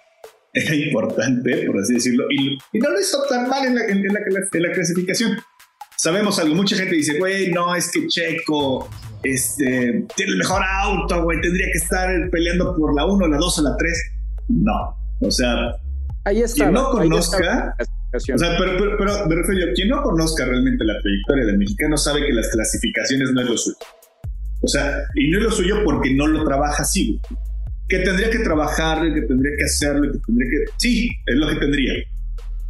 era 0.53 0.75
importante, 0.75 1.65
por 1.65 1.79
así 1.79 1.95
decirlo, 1.95 2.25
y, 2.31 2.57
no 2.79 2.89
lo 2.89 2.99
hizo 2.99 3.21
tan 3.27 3.49
mal 3.49 3.67
en 3.67 3.75
la, 3.75 3.85
en 3.85 4.63
la 4.63 4.71
clasificación. 4.71 5.37
Sabemos 5.97 6.39
algo, 6.39 6.55
mucha 6.55 6.77
gente 6.77 6.95
dice, 6.95 7.19
güey, 7.19 7.51
no, 7.51 7.75
es 7.75 7.91
que 7.91 8.07
Checo 8.07 8.87
este, 9.23 10.05
tiene 10.15 10.31
el 10.31 10.37
mejor 10.37 10.61
auto, 10.63 11.23
güey, 11.23 11.41
tendría 11.41 11.67
que 11.67 11.77
estar 11.77 12.29
peleando 12.29 12.75
por 12.75 12.95
la 12.95 13.05
1, 13.05 13.27
la 13.27 13.37
2 13.37 13.59
o 13.59 13.61
la 13.63 13.75
3. 13.77 14.11
No, 14.49 14.95
o 15.21 15.31
sea, 15.31 15.75
ahí 16.25 16.41
está. 16.41 16.65
Quien 16.65 16.73
no 16.73 16.91
conozca, 16.91 17.75
o 18.13 18.19
sea, 18.19 18.57
pero, 18.57 18.97
pero, 18.97 19.27
me 19.27 19.35
refiero, 19.35 19.73
quien 19.75 19.89
no 19.89 20.01
conozca 20.01 20.45
realmente 20.45 20.83
la 20.85 20.99
trayectoria 21.01 21.45
del 21.45 21.57
mexicano 21.57 21.97
sabe 21.97 22.25
que 22.25 22.33
las 22.33 22.47
clasificaciones 22.49 23.31
no 23.31 23.41
es 23.41 23.49
lo 23.49 23.57
suyo. 23.57 23.77
O 24.61 24.67
sea, 24.67 25.03
y 25.15 25.29
no 25.29 25.39
es 25.39 25.43
lo 25.43 25.51
suyo 25.51 25.83
porque 25.83 26.13
no 26.13 26.27
lo 26.27 26.43
trabaja 26.43 26.81
así, 26.81 27.19
Que 27.87 27.99
tendría 27.99 28.29
que 28.29 28.39
trabajar, 28.39 29.01
que 29.13 29.21
tendría 29.21 29.55
que 29.57 29.63
hacerlo, 29.63 30.11
que 30.11 30.19
tendría 30.25 30.49
que. 30.49 30.71
Sí, 30.77 31.09
es 31.25 31.35
lo 31.35 31.47
que 31.47 31.55
tendría. 31.55 31.93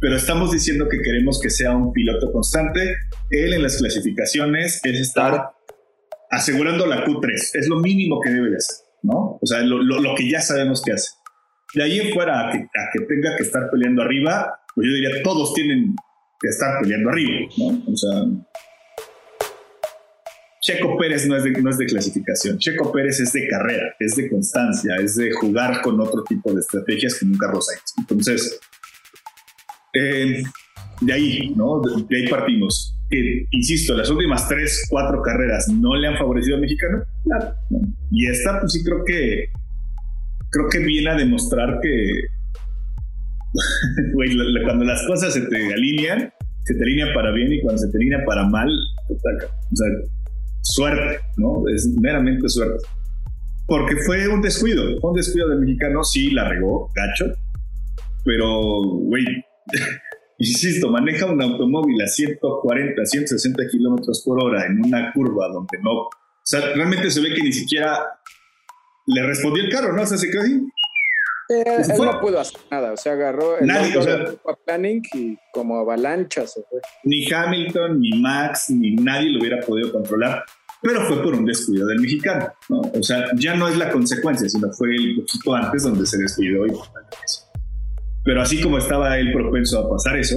Pero 0.00 0.16
estamos 0.16 0.52
diciendo 0.52 0.88
que 0.88 1.00
queremos 1.00 1.40
que 1.40 1.50
sea 1.50 1.72
un 1.72 1.92
piloto 1.92 2.30
constante. 2.30 2.94
Él 3.30 3.54
en 3.54 3.62
las 3.62 3.78
clasificaciones 3.78 4.80
es 4.84 5.00
estar 5.00 5.50
asegurando 6.30 6.86
la 6.86 7.04
Q3. 7.04 7.50
Es 7.54 7.68
lo 7.68 7.80
mínimo 7.80 8.20
que 8.20 8.30
debe 8.30 8.50
de 8.50 8.56
hacer, 8.56 8.76
¿no? 9.02 9.38
O 9.40 9.46
sea, 9.46 9.60
lo, 9.60 9.82
lo, 9.82 10.14
que 10.14 10.28
ya 10.28 10.40
sabemos 10.40 10.82
que 10.82 10.92
hace. 10.92 11.10
De 11.74 11.82
ahí 11.82 12.00
en 12.00 12.12
fuera 12.12 12.48
a 12.48 12.52
que, 12.52 12.58
a 12.58 12.90
que, 12.92 13.04
tenga 13.04 13.36
que 13.36 13.42
estar 13.42 13.70
peleando 13.70 14.02
arriba, 14.02 14.60
pues 14.74 14.88
yo 14.88 14.94
diría, 14.94 15.22
todos 15.22 15.54
tienen 15.54 15.94
que 16.40 16.48
estar 16.48 16.80
peleando 16.80 17.10
arriba, 17.10 17.48
¿no? 17.58 17.92
O 17.92 17.96
sea, 17.96 18.24
Checo 20.62 20.96
Pérez 20.96 21.26
no 21.26 21.36
es, 21.36 21.44
de, 21.44 21.50
no 21.52 21.70
es 21.70 21.78
de 21.78 21.86
clasificación, 21.86 22.58
Checo 22.58 22.90
Pérez 22.90 23.20
es 23.20 23.32
de 23.32 23.48
carrera, 23.48 23.94
es 23.98 24.16
de 24.16 24.28
constancia, 24.28 24.96
es 24.96 25.16
de 25.16 25.30
jugar 25.32 25.82
con 25.82 26.00
otro 26.00 26.24
tipo 26.24 26.52
de 26.52 26.60
estrategias 26.60 27.18
como 27.18 27.32
un 27.32 27.38
Carlos. 27.38 27.66
Entonces, 27.98 28.58
eh, 29.94 30.42
de 31.00 31.12
ahí, 31.12 31.54
¿no? 31.54 31.80
de 31.80 32.16
ahí 32.16 32.28
partimos 32.28 32.97
que, 33.10 33.46
insisto, 33.50 33.96
las 33.96 34.10
últimas 34.10 34.48
tres, 34.48 34.86
cuatro 34.90 35.22
carreras 35.22 35.68
no 35.68 35.94
le 35.96 36.08
han 36.08 36.16
favorecido 36.16 36.56
al 36.56 36.62
mexicano. 36.62 37.02
Claro. 37.24 37.54
Y 38.10 38.26
esta, 38.28 38.60
pues 38.60 38.72
sí 38.72 38.84
creo 38.84 39.04
que 39.04 39.50
creo 40.50 40.68
que 40.68 40.78
viene 40.78 41.10
a 41.10 41.16
demostrar 41.16 41.78
que 41.82 42.10
cuando 44.64 44.84
las 44.84 45.06
cosas 45.06 45.34
se 45.34 45.42
te 45.42 45.72
alinean, 45.72 46.32
se 46.64 46.74
te 46.74 46.82
alinean 46.82 47.12
para 47.14 47.32
bien 47.32 47.52
y 47.52 47.60
cuando 47.60 47.80
se 47.80 47.88
te 47.90 47.96
alinean 47.98 48.24
para 48.24 48.46
mal, 48.48 48.68
o 49.08 49.18
sea, 49.18 49.88
suerte, 50.62 51.20
¿no? 51.36 51.64
Es 51.68 51.88
meramente 52.00 52.48
suerte. 52.48 52.84
Porque 53.66 53.96
fue 53.96 54.28
un 54.28 54.40
descuido, 54.40 54.82
fue 55.00 55.10
un 55.10 55.16
descuido 55.16 55.48
del 55.48 55.60
mexicano, 55.60 56.02
sí 56.02 56.30
la 56.30 56.48
regó, 56.48 56.90
gacho, 56.94 57.32
pero, 58.24 58.82
güey, 58.82 59.24
Insisto, 60.38 60.88
maneja 60.90 61.26
un 61.26 61.42
automóvil 61.42 62.00
a 62.00 62.06
140, 62.06 63.04
160 63.04 63.62
kilómetros 63.70 64.22
por 64.24 64.42
hora 64.42 64.66
en 64.66 64.84
una 64.84 65.12
curva 65.12 65.48
donde 65.48 65.78
no. 65.82 66.02
O 66.02 66.10
sea, 66.44 66.60
realmente 66.74 67.10
se 67.10 67.20
ve 67.20 67.34
que 67.34 67.42
ni 67.42 67.52
siquiera 67.52 68.20
le 69.06 69.26
respondió 69.26 69.64
el 69.64 69.70
carro, 69.70 69.92
¿no? 69.92 70.02
O 70.02 70.06
sea, 70.06 70.16
se 70.16 70.30
quedó 70.30 70.42
ahí. 70.42 70.62
Eh, 71.50 71.64
él 71.66 72.04
no 72.04 72.20
pudo 72.20 72.38
hacer 72.38 72.60
nada, 72.70 72.92
o 72.92 72.96
sea, 72.96 73.14
agarró 73.14 73.58
el 73.58 73.66
Nadie, 73.66 73.96
o 73.96 74.02
sea, 74.02 74.18
planning 74.66 75.02
y 75.14 75.36
como 75.52 75.78
avalancha 75.78 76.46
se 76.46 76.62
fue. 76.68 76.80
Ni 77.04 77.26
Hamilton, 77.30 78.00
ni 78.00 78.20
Max, 78.20 78.68
ni 78.68 78.94
nadie 78.96 79.30
lo 79.30 79.40
hubiera 79.40 79.60
podido 79.60 79.90
controlar, 79.90 80.44
pero 80.82 81.06
fue 81.06 81.22
por 81.22 81.34
un 81.34 81.46
descuido 81.46 81.86
del 81.86 82.00
mexicano, 82.00 82.52
¿no? 82.68 82.80
O 82.80 83.02
sea, 83.02 83.24
ya 83.36 83.54
no 83.54 83.66
es 83.66 83.78
la 83.78 83.90
consecuencia, 83.90 84.46
sino 84.46 84.70
fue 84.72 84.94
el 84.94 85.16
poquito 85.16 85.54
antes 85.54 85.84
donde 85.84 86.04
se 86.04 86.18
descuidó 86.18 86.66
y 86.66 86.70
pero 88.28 88.42
así 88.42 88.60
como 88.60 88.76
estaba 88.76 89.16
él 89.16 89.32
propenso 89.32 89.78
a 89.78 89.88
pasar 89.88 90.18
eso, 90.18 90.36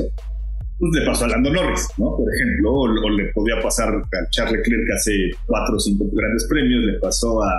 pues 0.79 0.91
le 0.93 1.05
pasó 1.05 1.25
a 1.25 1.27
Lando 1.27 1.51
Norris, 1.51 1.89
¿no? 1.97 2.15
Por 2.15 2.25
ejemplo, 2.33 2.71
o, 2.73 3.09
le 3.09 3.25
podía 3.33 3.61
pasar 3.61 3.89
a 3.89 4.29
Charles 4.29 4.59
Leclerc 4.59 4.89
hace 4.95 5.11
cuatro 5.45 5.75
o 5.75 5.79
cinco 5.79 6.05
grandes 6.13 6.47
premios, 6.47 6.85
le 6.85 6.99
pasó 6.99 7.43
a 7.43 7.51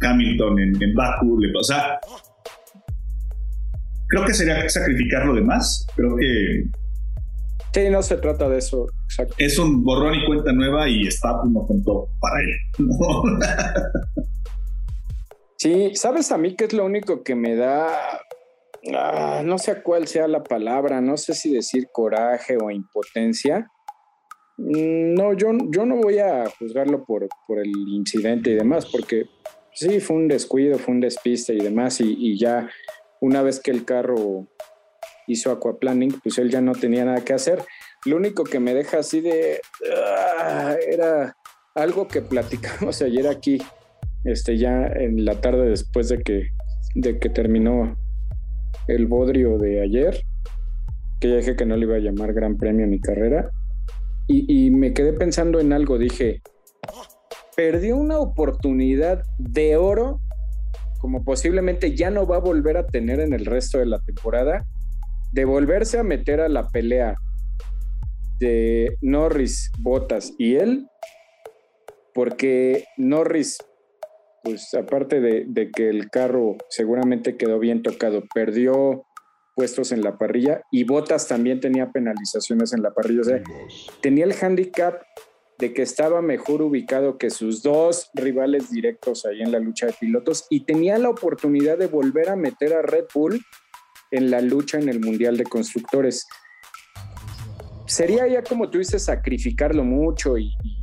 Hamilton 0.00 0.60
en, 0.60 0.94
Baku, 0.94 1.40
le 1.40 1.52
pasó. 1.52 1.74
creo 4.06 4.24
que 4.24 4.32
sería 4.32 4.68
sacrificar 4.68 5.26
lo 5.26 5.34
demás. 5.34 5.84
Creo 5.96 6.14
que. 6.16 6.66
Sí, 7.74 7.90
no 7.90 8.00
se 8.00 8.16
trata 8.18 8.48
de 8.48 8.58
eso. 8.58 8.86
Exacto. 9.06 9.34
Es 9.38 9.58
un 9.58 9.82
borrón 9.82 10.14
y 10.14 10.24
cuenta 10.24 10.52
nueva 10.52 10.88
y 10.88 11.08
está 11.08 11.32
no 11.52 11.66
contó 11.66 12.06
para 12.20 12.40
él. 12.42 12.54
sí, 15.56 15.90
¿sabes 15.96 16.30
a 16.30 16.38
mí 16.38 16.54
qué 16.54 16.66
es 16.66 16.74
lo 16.74 16.84
único 16.84 17.24
que 17.24 17.34
me 17.34 17.56
da 17.56 17.88
Ah, 18.94 19.42
no 19.44 19.58
sé 19.58 19.82
cuál 19.82 20.06
sea 20.06 20.26
la 20.26 20.42
palabra, 20.42 21.00
no 21.00 21.16
sé 21.16 21.34
si 21.34 21.52
decir 21.52 21.88
coraje 21.92 22.56
o 22.56 22.70
impotencia. 22.70 23.70
Mm, 24.56 25.14
no, 25.14 25.32
yo, 25.34 25.50
yo 25.70 25.84
no 25.84 25.96
voy 25.96 26.18
a 26.18 26.44
juzgarlo 26.58 27.04
por, 27.04 27.28
por 27.46 27.58
el 27.58 27.70
incidente 27.88 28.50
y 28.50 28.54
demás, 28.54 28.86
porque 28.86 29.26
sí, 29.72 30.00
fue 30.00 30.16
un 30.16 30.28
descuido, 30.28 30.78
fue 30.78 30.94
un 30.94 31.00
despiste 31.00 31.54
y 31.54 31.60
demás, 31.60 32.00
y, 32.00 32.38
ya 32.38 32.68
una 33.20 33.42
vez 33.42 33.60
que 33.60 33.70
el 33.70 33.84
carro 33.84 34.48
hizo 35.26 35.50
aquaplaning, 35.50 36.20
pues 36.22 36.38
él 36.38 36.50
ya 36.50 36.60
no 36.60 36.72
tenía 36.72 37.04
nada 37.04 37.22
que 37.22 37.34
hacer. 37.34 37.62
Lo 38.04 38.16
único 38.16 38.44
que 38.44 38.60
me 38.60 38.74
deja 38.74 38.98
así 38.98 39.20
de... 39.20 39.60
Ah, 40.38 40.74
era 40.90 41.36
algo 41.74 42.08
que 42.08 42.22
platicamos 42.22 43.02
ayer 43.02 43.28
aquí, 43.28 43.58
este, 44.24 44.56
ya 44.56 44.86
en 44.86 45.24
la 45.24 45.40
tarde 45.40 45.68
después 45.68 46.08
de 46.08 46.22
que, 46.22 46.48
de 46.94 47.18
que 47.18 47.28
terminó 47.28 47.96
el 48.94 49.06
bodrio 49.06 49.58
de 49.58 49.82
ayer, 49.82 50.22
que 51.20 51.28
ya 51.28 51.36
dije 51.36 51.56
que 51.56 51.66
no 51.66 51.76
le 51.76 51.86
iba 51.86 51.96
a 51.96 52.00
llamar 52.00 52.32
Gran 52.32 52.56
Premio 52.56 52.86
mi 52.86 53.00
carrera, 53.00 53.50
y, 54.32 54.70
me 54.70 54.94
quedé 54.94 55.12
pensando 55.12 55.58
en 55.58 55.72
algo, 55.72 55.98
dije, 55.98 56.40
perdió 57.56 57.96
una 57.96 58.18
oportunidad 58.18 59.24
de 59.38 59.76
oro 59.76 60.20
como 61.00 61.24
posiblemente 61.24 61.96
ya 61.96 62.10
no 62.10 62.26
va 62.26 62.36
a 62.36 62.40
volver 62.40 62.76
a 62.76 62.86
tener 62.86 63.18
en 63.18 63.32
el 63.32 63.44
resto 63.44 63.78
de 63.78 63.86
la 63.86 63.98
temporada, 63.98 64.66
de 65.32 65.44
volverse 65.44 65.98
a 65.98 66.04
meter 66.04 66.40
a 66.40 66.48
la 66.48 66.68
pelea 66.68 67.16
de 68.38 68.96
Norris, 69.00 69.72
Botas 69.80 70.32
y 70.38 70.56
él, 70.56 70.86
porque 72.14 72.84
Norris 72.96 73.58
pues 74.42 74.72
aparte 74.74 75.20
de, 75.20 75.70
que 75.70 75.88
el 75.88 76.10
carro 76.10 76.56
seguramente 76.68 77.36
quedó 77.36 77.58
bien 77.58 77.82
tocado, 77.82 78.24
perdió 78.34 79.04
puestos 79.54 79.92
en 79.92 80.02
la 80.02 80.16
parrilla 80.16 80.62
y 80.70 80.84
Botas 80.84 81.28
también 81.28 81.60
tenía 81.60 81.90
penalizaciones 81.90 82.72
en 82.72 82.82
la 82.82 82.92
parrilla. 82.92 83.20
O 83.20 83.24
sea, 83.24 83.42
tenía 84.00 84.24
el 84.24 84.34
handicap 84.40 85.02
de 85.58 85.74
que 85.74 85.82
estaba 85.82 86.22
mejor 86.22 86.62
ubicado 86.62 87.18
que 87.18 87.28
sus 87.28 87.62
dos 87.62 88.10
rivales 88.14 88.70
directos 88.70 89.26
ahí 89.26 89.42
en 89.42 89.52
la 89.52 89.58
lucha 89.58 89.86
de 89.86 89.92
pilotos 89.92 90.46
y 90.48 90.64
tenía 90.64 90.96
la 90.96 91.10
oportunidad 91.10 91.76
de 91.76 91.86
volver 91.86 92.30
a 92.30 92.36
meter 92.36 92.72
a 92.72 92.82
Red 92.82 93.04
Bull 93.14 93.44
en 94.10 94.30
la 94.30 94.40
lucha 94.40 94.78
en 94.78 94.88
el 94.88 95.00
Mundial 95.00 95.36
de 95.36 95.44
Constructores. 95.44 96.26
Sería 97.86 98.26
ya 98.26 98.42
como 98.42 98.70
tú 98.70 98.78
dices, 98.78 99.04
sacrificarlo 99.04 99.84
mucho 99.84 100.38
y, 100.38 100.54
y 100.62 100.80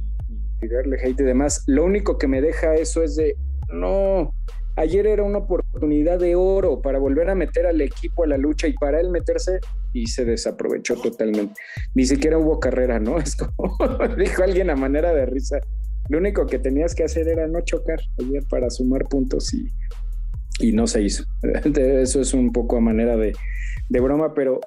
tirarle 0.60 0.98
hate 1.02 1.22
y 1.22 1.24
demás. 1.24 1.64
Lo 1.68 1.84
único 1.84 2.18
que 2.18 2.28
me 2.28 2.42
deja 2.42 2.76
eso 2.76 3.02
es 3.02 3.16
de, 3.16 3.36
no, 3.70 4.34
ayer 4.76 5.08
era 5.08 5.24
una 5.24 5.40
oportunidad 5.40 6.20
de 6.20 6.36
oro 6.36 6.82
para 6.82 7.00
volver 7.00 7.30
a 7.30 7.36
meter 7.36 7.66
al 7.66 7.82
equipo 7.82 8.24
a 8.24 8.28
la 8.28 8.38
lucha 8.38 8.68
y 8.68 8.74
para 8.74 9.00
él 9.00 9.10
meterse 9.10 9.60
y 9.94 10.08
se 10.08 10.26
desaprovechó 10.26 10.96
totalmente. 10.96 11.60
Ni 11.94 12.06
siquiera 12.06 12.38
hubo 12.38 12.60
carrera, 12.60 13.00
¿no? 13.00 13.18
Es 13.20 13.36
como 13.36 13.78
dijo 14.18 14.44
alguien 14.44 14.70
a 14.70 14.76
manera 14.76 15.14
de 15.14 15.26
risa. 15.26 15.60
Lo 16.10 16.20
único 16.20 16.46
que 16.46 16.60
tenías 16.60 16.96
que 16.96 17.04
hacer 17.04 17.28
era 17.28 17.48
no 17.48 17.62
chocar 17.62 18.00
ayer 18.20 18.44
para 18.50 18.70
sumar 18.70 19.04
puntos 19.10 19.54
y, 19.54 19.68
y 20.60 20.72
no 20.72 20.88
se 20.88 21.02
hizo. 21.02 21.24
Eso 21.76 22.22
es 22.22 22.34
un 22.34 22.52
poco 22.52 22.78
a 22.78 22.82
manera 22.82 23.18
de, 23.18 23.34
de 23.90 24.00
broma, 24.00 24.34
pero 24.34 24.62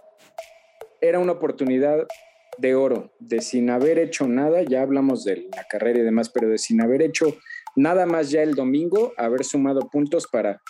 era 1.01 1.19
una 1.19 1.33
oportunidad 1.33 2.07
de 2.59 2.75
oro, 2.75 3.13
de 3.21 3.41
sin 3.41 3.71
haber 3.71 3.99
hecho 3.99 4.29
nada, 4.29 4.63
ya 4.63 4.83
hablamos 4.83 5.25
de 5.25 5.49
la 5.57 5.65
carrera 5.69 6.01
y 6.01 6.03
demás, 6.03 6.29
pero 6.29 6.49
de 6.49 6.59
sin 6.59 6.83
haber 6.83 7.01
hecho 7.01 7.27
nada 7.81 8.07
más 8.07 8.31
ya 8.31 8.43
el 8.43 8.55
domingo, 8.55 9.13
haber 9.17 9.45
sumado 9.45 9.89
puntos 9.91 10.27
para 10.27 10.61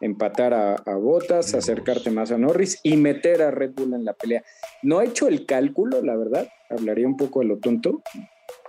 empatar 0.00 0.52
a, 0.52 0.76
Botas, 0.96 1.54
acercarte 1.54 2.10
más 2.10 2.32
a 2.32 2.38
Norris 2.38 2.80
y 2.82 2.96
meter 2.96 3.42
a 3.42 3.50
Red 3.50 3.72
Bull 3.74 3.94
en 3.94 4.04
la 4.04 4.14
pelea. 4.14 4.42
No 4.82 5.00
he 5.00 5.06
hecho 5.06 5.28
el 5.28 5.46
cálculo, 5.46 6.02
la 6.02 6.16
verdad, 6.16 6.48
hablaría 6.70 7.06
un 7.06 7.16
poco 7.16 7.40
de 7.40 7.46
lo 7.46 7.58
tonto. 7.58 8.02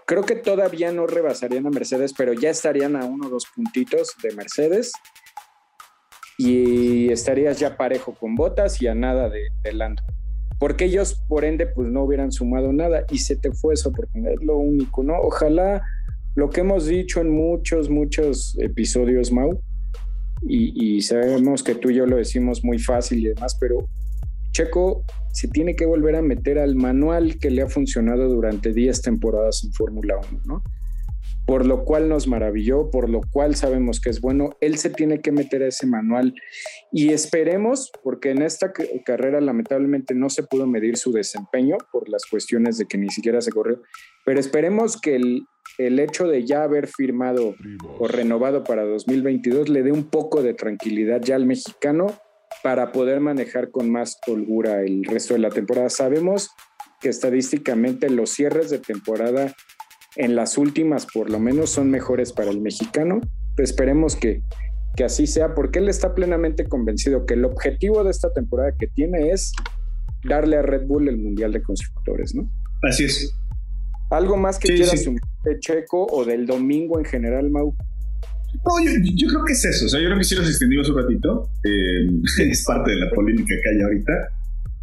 Creo 0.06 0.24
que 0.24 0.36
todavía 0.36 0.92
no 0.92 1.08
rebasarían 1.08 1.66
a 1.66 1.70
Mercedes, 1.70 2.14
pero 2.16 2.34
ya 2.34 2.50
estarían 2.50 2.96
a 2.96 3.06
uno 3.06 3.28
o 3.28 3.30
dos 3.30 3.48
puntitos 3.56 4.16
de 4.22 4.36
Mercedes 4.36 4.92
y 6.38 7.12
estarías 7.12 7.60
ya 7.60 7.78
parejo 7.78 8.14
con 8.14 8.36
Botas 8.36 8.82
y 8.82 8.88
a 8.88 8.96
nada 8.96 9.30
de, 9.30 9.48
de 9.64 9.74
Lando 9.74 10.04
porque 10.60 10.86
ellos 10.86 11.22
por 11.28 11.44
ende 11.44 11.68
pues 11.68 11.90
no 11.90 12.04
hubieran 12.04 12.32
sumado 12.32 12.72
nada 12.72 13.04
y 13.10 13.18
se 13.18 13.36
te 13.36 13.52
fue 13.52 13.74
esa 13.74 13.90
oportunidad, 13.90 14.32
es 14.32 14.44
lo 14.44 14.56
único, 14.56 15.04
¿no? 15.04 15.20
Ojalá 15.20 15.84
lo 16.36 16.50
que 16.50 16.62
hemos 16.62 16.88
dicho 16.88 17.22
en 17.22 17.30
muchos, 17.30 17.90
muchos 17.90 18.58
episodios, 18.60 19.32
Mau, 19.32 19.62
y, 20.46 21.02
sabemos 21.02 21.64
que 21.64 21.76
tú 21.76 21.90
y 21.90 21.96
yo 21.96 22.06
lo 22.06 22.18
decimos 22.18 22.64
muy 22.64 22.78
fácil 22.78 23.20
y 23.20 23.30
demás, 23.30 23.56
pero 23.60 23.88
Checo 24.52 25.04
se 25.32 25.48
tiene 25.48 25.76
que 25.76 25.86
volver 25.86 26.16
a 26.16 26.22
meter 26.22 26.60
al 26.60 26.76
manual 26.76 27.40
que 27.40 27.50
le 27.50 27.62
ha 27.62 27.70
funcionado 27.70 28.28
durante 28.28 28.74
10 28.74 29.02
temporadas 29.02 29.64
en 29.64 29.72
Fórmula 29.72 30.16
1, 30.32 30.42
¿no? 30.46 30.64
Por 31.46 31.66
lo 31.66 31.86
cual 31.86 32.10
nos 32.10 32.28
maravilló, 32.28 32.90
por 32.90 33.10
lo 33.10 33.22
cual 33.22 33.56
sabemos 33.56 34.00
que 34.02 34.10
es 34.10 34.22
bueno. 34.22 34.52
Él 34.62 34.78
se 34.78 34.90
tiene 34.90 35.22
que 35.22 35.32
meter 35.32 35.64
a 35.64 35.68
ese 35.68 35.88
manual 35.88 36.34
y 36.92 37.10
esperemos, 37.10 37.92
porque 38.04 38.32
en 38.32 38.42
esta 38.42 38.74
carrera 39.06 39.40
lamentablemente 39.40 40.14
no 40.14 40.30
se 40.30 40.44
pudo 40.44 40.68
medir 40.68 40.98
su 40.98 41.12
desempeño 41.12 41.78
por 41.92 42.10
las 42.10 42.26
cuestiones 42.26 42.78
de 42.78 42.86
que 42.86 42.98
ni 42.98 43.10
siquiera 43.10 43.42
se 43.42 43.52
corrió, 43.52 43.82
pero 44.26 44.40
esperemos 44.40 45.00
que 45.00 45.16
el, 45.16 45.46
el 45.78 46.00
hecho 46.00 46.28
de 46.28 46.46
ya 46.46 46.64
haber 46.64 46.88
firmado 46.88 47.56
o 48.00 48.08
renovado 48.08 48.64
para 48.64 48.84
2022 48.84 49.70
le 49.70 49.84
dé 49.84 49.92
un 49.92 50.06
poco 50.06 50.44
de 50.44 50.54
tranquilidad 50.54 51.22
ya 51.22 51.36
al 51.36 51.46
mexicano 51.46 52.08
para 52.62 52.92
poder 52.92 53.20
manejar 53.20 53.72
con 53.72 53.90
más 53.90 54.18
holgura 54.28 54.82
el 54.82 55.04
resto 55.06 55.34
de 55.34 55.40
la 55.40 55.50
temporada. 55.50 55.90
Sabemos 55.90 56.52
que 57.02 57.10
estadísticamente 57.10 58.10
los 58.10 58.30
cierres 58.30 58.70
de 58.70 58.80
temporada 58.80 59.54
en 60.16 60.36
las 60.36 60.58
últimas 60.58 61.08
por 61.08 61.30
lo 61.30 61.40
menos 61.40 61.72
son 61.72 61.90
mejores 61.90 62.32
para 62.34 62.52
el 62.52 62.62
mexicano. 62.62 63.20
esperemos 63.58 64.16
que, 64.16 64.42
que 64.96 65.04
así 65.04 65.28
sea, 65.28 65.56
porque 65.56 65.80
él 65.80 65.90
está 65.90 66.14
plenamente 66.14 66.66
convencido 66.66 67.26
que 67.26 67.34
el 67.34 67.46
objetivo 67.46 68.04
de 68.04 68.12
esta 68.12 68.32
temporada 68.32 68.74
que 68.78 68.88
tiene 68.88 69.32
es 69.32 69.52
darle 70.24 70.58
a 70.58 70.62
Red 70.62 70.86
Bull 70.88 71.10
el 71.10 71.18
Mundial 71.18 71.52
de 71.52 71.62
Constructores, 71.62 72.34
¿no? 72.36 72.50
Así 72.84 73.06
es. 73.06 73.36
¿Algo 74.14 74.38
más 74.38 74.60
que 74.60 74.76
quieras 74.76 75.06
de 75.44 75.60
Checo 75.60 76.06
o 76.06 76.24
del 76.24 76.46
domingo 76.46 77.00
en 77.00 77.06
general, 77.06 77.50
Mau? 77.50 77.76
No, 78.66 78.72
yo, 79.16 79.28
creo 79.28 79.44
que 79.44 79.54
es 79.54 79.66
eso. 79.66 79.86
O 79.88 79.90
sea, 79.90 80.00
yo 80.00 80.06
creo 80.08 80.18
que 80.20 80.24
sí 80.24 80.36
los 80.36 80.48
extendimos 80.48 80.88
un 80.90 80.98
ratito. 80.98 81.50
Eh, 81.64 82.08
es 82.52 82.64
parte 82.66 82.92
de 82.92 82.98
la 82.98 83.10
polémica 83.10 83.56
que 83.62 83.70
hay 83.70 83.82
ahorita. 83.82 84.14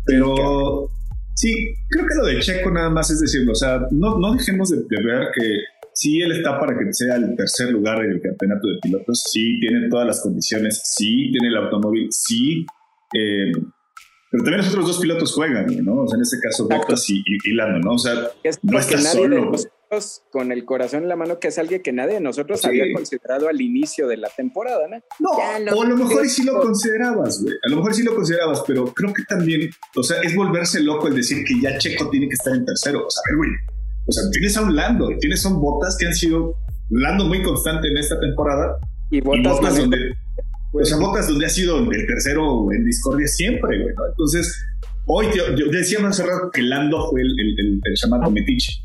Pero 0.05 0.91
sí, 1.35 1.53
creo 1.89 2.07
que 2.07 2.15
lo 2.17 2.27
de 2.27 2.41
Checo 2.41 2.71
nada 2.71 2.91
más 2.91 3.11
es 3.11 3.21
decirlo. 3.21 3.53
O 3.53 3.55
sea, 3.55 3.87
no, 3.93 4.19
no 4.19 4.35
dejemos 4.35 4.71
de, 4.71 4.79
ver 5.03 5.29
que 5.35 5.59
sí 5.95 6.21
él 6.21 6.33
está 6.33 6.59
para 6.59 6.77
que 6.77 6.93
sea 6.93 7.17
el 7.17 7.37
tercer 7.37 7.71
lugar 7.71 8.05
en 8.05 8.13
el 8.13 8.21
campeonato 8.21 8.67
de 8.67 8.79
pilotos. 8.83 9.23
Sí, 9.31 9.61
tiene 9.61 9.89
todas 9.89 10.07
las 10.07 10.21
condiciones. 10.21 10.83
Sí, 10.85 11.31
tiene 11.31 11.49
el 11.49 11.57
automóvil. 11.57 12.09
Sí. 12.11 12.67
Eh, 13.15 13.53
pero 14.31 14.45
también 14.45 14.59
los 14.59 14.69
otros 14.69 14.87
dos 14.87 14.99
pilotos 15.01 15.35
juegan, 15.35 15.67
¿no? 15.85 16.03
O 16.03 16.09
sea, 16.09 16.17
en 16.17 16.23
este 16.23 16.39
caso, 16.41 16.69
Bottas 16.69 17.11
y, 17.11 17.23
y, 17.27 17.55
Lando, 17.55 17.81
¿no? 17.81 17.95
O 17.95 17.99
sea, 17.99 18.15
no 18.63 18.79
está 18.79 18.99
solo 19.01 19.53
con 20.31 20.53
el 20.53 20.65
corazón 20.65 21.03
en 21.03 21.09
la 21.09 21.17
mano, 21.17 21.41
que 21.41 21.49
es 21.49 21.59
alguien 21.59 21.83
que 21.83 21.93
nadie 21.93 22.15
de 22.15 22.21
nosotros 22.21 22.65
había 22.65 22.85
considerado 22.95 23.49
al 23.49 23.61
inicio 23.61 24.07
de 24.07 24.19
la 24.19 24.29
temporada, 24.29 24.87
¿no? 24.89 24.99
No, 25.19 25.31
o 25.77 25.83
a 25.83 25.87
lo 25.87 25.97
mejor 25.97 26.29
sí 26.29 26.45
lo 26.45 26.61
considerabas, 26.61 27.43
güey. 27.43 27.57
A 27.67 27.71
lo 27.71 27.77
mejor 27.77 27.95
sí 27.95 28.05
lo 28.05 28.15
considerabas, 28.15 28.63
pero 28.67 28.95
creo 28.95 29.13
que 29.13 29.25
también, 29.25 29.69
o 29.97 30.03
sea, 30.05 30.21
es 30.23 30.37
volverse 30.37 30.81
loco 30.81 31.09
el 31.09 31.17
decir 31.17 31.45
que 31.45 31.61
ya 31.61 31.77
Checo 31.79 32.09
tiene 32.09 32.29
que 32.29 32.35
estar 32.35 32.55
en 32.55 32.65
tercero. 32.65 33.05
O 33.05 33.11
sea, 33.11 33.21
a 33.21 33.31
ver, 33.31 33.37
güey. 33.37 33.51
O 34.07 34.13
sea, 34.13 34.31
tienes 34.31 34.57
a 34.57 34.63
un 34.63 34.77
Lando, 34.77 35.09
tienes 35.19 35.45
a 35.45 35.49
un 35.49 35.61
Botas 35.61 35.97
que 35.99 36.07
han 36.07 36.15
sido 36.15 36.55
Lando 36.91 37.25
muy 37.25 37.43
constante 37.43 37.89
en 37.89 37.99
esta 37.99 38.19
temporada. 38.21 38.79
Y 39.11 39.21
Botas, 39.21 39.77
donde. 39.77 40.15
O 40.73 40.85
sea, 40.85 40.99
Botas 40.99 41.29
donde 41.29 41.47
ha 41.47 41.49
sido 41.49 41.79
el 41.79 42.07
tercero 42.07 42.71
en 42.73 42.85
discordia 42.85 43.27
siempre, 43.27 43.83
güey. 43.83 43.95
¿no? 43.95 44.07
Entonces, 44.09 44.57
hoy 45.07 45.27
yo, 45.35 45.67
decía 45.71 45.99
más 45.99 46.21
hace 46.21 46.31
rato 46.31 46.51
que 46.53 46.63
Lando 46.63 47.11
fue 47.11 47.23
el, 47.23 47.29
el, 47.41 47.81
el, 47.85 47.95
llamado 48.01 48.31
Metiche 48.31 48.81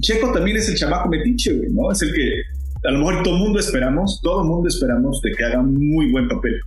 Checo 0.00 0.32
también 0.32 0.56
es 0.56 0.68
el 0.68 0.76
chamaco 0.76 1.08
metiche, 1.08 1.52
güey, 1.52 1.68
¿no? 1.70 1.90
Es 1.92 2.00
el 2.02 2.12
que 2.14 2.42
a 2.84 2.92
lo 2.92 3.00
mejor 3.00 3.22
todo 3.22 3.34
el 3.34 3.40
mundo 3.40 3.58
esperamos, 3.58 4.20
todo 4.22 4.42
el 4.42 4.48
mundo 4.48 4.68
esperamos 4.68 5.20
de 5.22 5.32
que 5.32 5.44
haga 5.44 5.62
muy 5.62 6.10
buen 6.10 6.28
papel. 6.28 6.58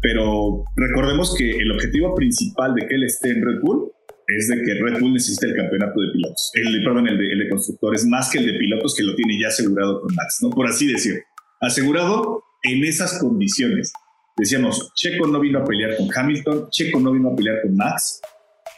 Pero 0.00 0.64
recordemos 0.76 1.34
que 1.36 1.50
el 1.50 1.72
objetivo 1.72 2.14
principal 2.14 2.74
de 2.74 2.86
que 2.86 2.94
él 2.94 3.04
esté 3.04 3.30
en 3.30 3.44
Red 3.44 3.60
Bull 3.62 3.90
es 4.28 4.48
de 4.48 4.62
que 4.62 4.74
Red 4.74 5.00
Bull 5.00 5.14
necesita 5.14 5.46
el 5.46 5.56
campeonato 5.56 6.00
de 6.00 6.12
pilotos, 6.12 6.50
el, 6.54 6.84
perdón, 6.84 7.08
el 7.08 7.18
de, 7.18 7.32
el 7.32 7.38
de 7.38 7.48
constructores, 7.48 8.06
más 8.06 8.30
que 8.30 8.38
el 8.38 8.46
de 8.46 8.58
pilotos 8.58 8.94
que 8.94 9.02
lo 9.02 9.14
tiene 9.14 9.40
ya 9.40 9.48
asegurado 9.48 10.02
con 10.02 10.14
Max, 10.14 10.38
¿no? 10.42 10.50
Por 10.50 10.66
así 10.66 10.86
decir, 10.86 11.22
asegurado 11.60 12.44
en 12.62 12.84
esas 12.84 13.18
condiciones. 13.18 13.92
decíamos, 14.36 14.92
Checo 14.94 15.26
no 15.26 15.40
vino 15.40 15.60
a 15.60 15.64
pelear 15.64 15.96
con 15.96 16.08
Hamilton, 16.14 16.68
Checo 16.70 17.00
no 17.00 17.12
vino 17.12 17.30
a 17.30 17.36
pelear 17.36 17.62
con 17.62 17.76
Max, 17.76 18.20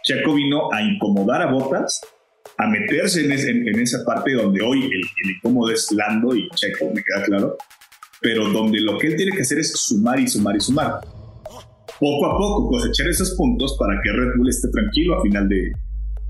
Checo 0.05 0.35
vino 0.35 0.73
a 0.73 0.83
incomodar 0.83 1.43
a 1.43 1.53
Botas, 1.53 2.01
a 2.59 2.67
meterse 2.69 3.25
en, 3.25 3.81
esa 3.81 4.05
parte 4.05 4.33
donde 4.33 4.63
hoy 4.63 4.85
el, 4.85 5.31
incómodo 5.31 5.71
es 5.71 5.91
Lando 5.93 6.35
y 6.35 6.49
Checo, 6.55 6.87
me 6.95 7.03
queda 7.03 7.25
claro, 7.25 7.57
pero 8.21 8.49
donde 8.49 8.81
lo 8.81 8.99
que 8.99 9.09
él 9.09 9.17
tiene 9.17 9.33
que 9.33 9.43
hacer 9.43 9.59
es 9.59 9.73
sumar 9.73 10.21
y 10.21 10.29
sumar 10.29 10.57
y 10.57 10.61
sumar. 10.61 11.01
Poco 11.99 12.27
a 12.27 12.37
poco 12.37 12.69
cosechar 12.69 13.09
esos 13.09 13.33
puntos 13.33 13.77
para 13.79 14.01
que 14.03 14.11
Red 14.11 14.37
Bull 14.37 14.49
esté 14.49 14.69
tranquilo 14.71 15.19
a 15.19 15.23
final 15.23 15.49
de, 15.49 15.71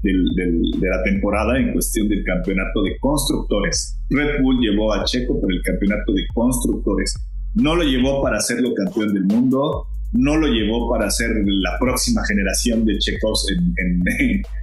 de 0.03 0.88
la 0.88 1.03
temporada 1.05 1.59
en 1.59 1.72
cuestión 1.72 2.09
del 2.09 2.24
campeonato 2.24 2.82
de 2.82 2.98
constructores. 2.98 3.98
Red 4.11 4.42
Bull 4.42 4.59
llevó 4.61 4.92
a 4.92 5.05
Checo 5.05 5.40
por 5.40 5.53
el 5.53 5.62
campeonato 5.62 6.12
de 6.12 6.26
constructores. 6.34 7.14
No 7.55 7.74
lo 7.74 7.82
llevó 7.82 8.22
para 8.22 8.38
hacerlo 8.38 8.74
campeón 8.74 9.12
del 9.14 9.24
mundo, 9.24 9.86
no 10.12 10.36
lo 10.36 10.48
llevó 10.48 10.90
para 10.90 11.11
ser 11.11 11.30
la 11.44 11.78
próxima 11.78 12.22
generación 12.26 12.84
de 12.84 12.98
Checos 12.98 13.46
en, 13.51 13.74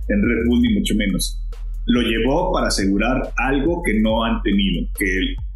en, 0.10 0.22
Red 0.22 0.46
Bull, 0.48 0.62
ni 0.62 0.74
mucho 0.74 0.96
menos. 0.96 1.42
Lo 1.86 2.02
llevó 2.02 2.52
para 2.52 2.68
asegurar 2.68 3.32
algo 3.38 3.82
que 3.84 4.00
no 4.00 4.24
han 4.24 4.42
tenido, 4.42 4.88
que 4.98 5.06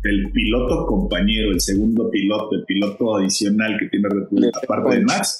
el, 0.03 0.31
piloto 0.31 0.85
compañero, 0.85 1.51
el 1.51 1.59
segundo 1.59 2.09
piloto, 2.09 2.55
el 2.55 2.63
piloto 2.65 3.17
adicional 3.17 3.77
que 3.79 3.87
tiene 3.89 4.07
Red 4.09 4.27
Bull, 4.29 4.51
aparte 4.63 4.97
de 4.97 5.01
Max, 5.05 5.37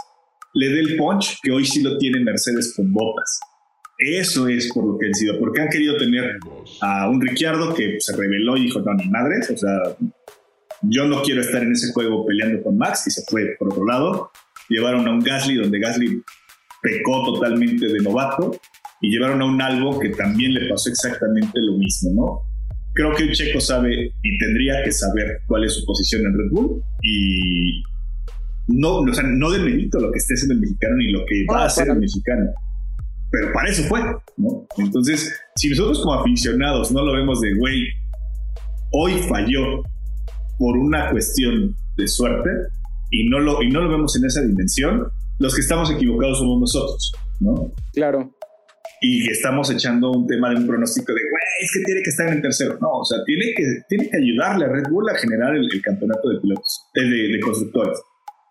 le 0.54 0.68
dé 0.68 0.80
el 0.82 0.98
punch 0.98 1.40
que 1.42 1.52
hoy 1.52 1.66
sí 1.66 1.82
lo 1.82 1.98
tiene 1.98 2.20
Mercedes 2.20 2.74
con 2.76 2.92
botas. 2.92 3.40
Eso 3.98 4.48
es 4.48 4.72
por 4.74 4.86
lo 4.86 4.98
que 4.98 5.08
han 5.08 5.14
sido, 5.14 5.40
porque 5.40 5.62
han 5.62 5.70
querido 5.70 5.96
tener 5.96 6.40
a 6.82 7.08
un 7.08 7.22
Ricciardo 7.22 7.74
que 7.74 7.98
se 8.00 8.18
reveló 8.18 8.58
y 8.58 8.64
dijo, 8.64 8.82
no, 8.82 8.94
ni 8.96 9.08
madres, 9.08 9.50
o 9.52 9.58
sea, 9.58 9.96
yo 10.84 11.06
no 11.06 11.22
quiero 11.22 11.42
estar 11.42 11.62
en 11.64 11.72
ese 11.72 11.92
juego 11.94 12.26
peleando 12.26 12.64
con 12.64 12.78
Max 12.78 13.08
y 13.08 13.12
se 13.12 13.24
fue 13.30 13.56
por 13.60 13.72
otro 13.72 13.86
lado. 13.86 14.32
Llevaron 14.70 15.08
a 15.08 15.12
un 15.12 15.20
Gasly 15.20 15.56
donde 15.56 15.80
Gasly 15.80 16.24
pecó 16.82 17.24
totalmente 17.34 17.88
de 17.88 18.00
novato 18.00 18.52
y 19.02 19.12
llevaron 19.12 19.42
a 19.42 19.46
un 19.46 19.62
Albo 19.62 20.00
que 20.00 20.10
también 20.10 20.54
le 20.54 20.70
pasó 20.70 20.90
exactamente 20.90 21.52
lo 21.56 21.78
mismo, 21.78 22.12
¿no? 22.14 22.52
Creo 22.94 23.14
que 23.16 23.24
el 23.24 23.32
checo 23.32 23.60
sabe 23.60 24.14
y 24.22 24.38
tendría 24.38 24.84
que 24.84 24.92
saber 24.92 25.42
cuál 25.48 25.64
es 25.64 25.74
su 25.76 25.86
posición 25.86 26.26
en 26.26 26.38
Red 26.38 26.50
Bull 26.52 26.84
y 27.02 27.84
no, 28.68 29.00
o 29.00 29.14
sea, 29.14 29.24
no 29.24 29.50
demerito 29.50 30.00
lo 30.00 30.12
que 30.12 30.18
esté 30.18 30.34
haciendo 30.34 30.56
el 30.56 30.62
mexicano 30.62 30.96
ni 30.98 31.12
lo 31.12 31.26
que 31.26 31.46
va 31.52 31.64
a 31.64 31.66
hacer 31.66 31.88
el 31.90 32.00
mexicano. 32.00 32.52
Pero 33.32 33.54
para 33.54 33.70
eso 33.70 33.84
fue, 33.84 34.02
¿no? 34.38 34.68
Entonces, 34.78 35.34
si 35.56 35.70
nosotros 35.70 36.02
como 36.02 36.16
aficionados 36.16 36.92
no 36.92 37.04
lo 37.06 37.14
vemos 37.14 37.40
de, 37.40 37.54
güey, 37.56 37.88
hoy 38.92 39.14
falló, 39.30 39.84
por 40.58 40.78
una 40.78 41.12
cuestión 41.12 41.76
de 41.98 42.08
suerte 42.08 42.50
y 43.10 43.28
no 43.30 43.40
lo, 43.40 43.62
y 43.62 43.70
no 43.70 43.82
lo 43.82 43.90
vemos 43.90 44.16
en 44.16 44.26
esa 44.26 44.42
dimensión, 44.42 45.12
los 45.40 45.54
que 45.54 45.62
estamos 45.62 45.92
equivocados 45.92 46.40
somos 46.40 46.60
nosotros, 46.62 47.12
¿no? 47.40 47.74
Claro. 47.94 48.34
Y 49.02 49.30
estamos 49.30 49.70
echando 49.72 50.12
un 50.12 50.28
tema 50.28 50.52
de 50.52 50.58
un 50.58 50.68
pronóstico 50.68 51.12
de, 51.12 51.22
güey, 51.22 51.44
es 51.64 51.72
que 51.74 51.80
tiene 51.84 52.04
que 52.04 52.10
estar 52.12 52.28
en 52.28 52.36
el 52.36 52.42
tercero. 52.42 52.78
No, 52.80 53.00
o 53.00 53.06
sea, 53.06 53.18
tiene 53.26 53.54
que, 53.56 53.64
tiene 53.90 54.10
que 54.10 54.18
ayudarle 54.18 54.66
a 54.66 54.70
Red 54.70 54.90
Bull 54.90 55.10
a 55.10 55.18
generar 55.18 55.56
el, 55.56 55.68
campeonato 55.82 56.30
de 56.30 56.40
pilotos, 56.40 56.88
de, 56.94 57.04
de, 57.04 57.40
constructores. 57.40 58.00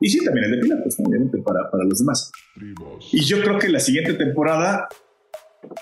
Y 0.01 0.11
sí, 0.11 0.25
también 0.25 0.47
el 0.47 0.57
de 0.57 0.59
pilotos, 0.59 0.97
obviamente, 0.99 1.39
para, 1.39 1.71
para 1.71 1.85
los 1.85 1.99
demás. 2.01 2.33
Y 3.13 3.21
yo 3.21 3.41
creo 3.43 3.59
que 3.59 3.69
la 3.69 3.79
siguiente 3.79 4.15
temporada 4.15 4.89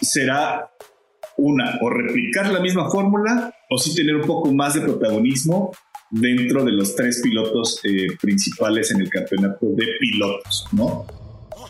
será 0.03 0.71
una, 1.39 1.79
o 1.81 1.89
replicar 1.89 2.51
la 2.51 2.61
misma 2.61 2.91
fórmula, 2.91 3.55
o 3.71 3.79
sí 3.79 3.95
tener 3.95 4.17
un 4.17 4.27
poco 4.27 4.53
más 4.53 4.75
de 4.75 4.83
protagonismo 4.83 5.73
dentro 6.11 6.65
de 6.65 6.73
los 6.73 6.95
tres 6.95 7.21
pilotos 7.23 7.81
eh, 7.85 8.09
principales 8.21 8.91
en 8.91 9.01
el 9.01 9.11
campeonato 9.11 9.67
de 9.67 9.87
pilotos, 10.01 10.67
¿no? 10.73 11.07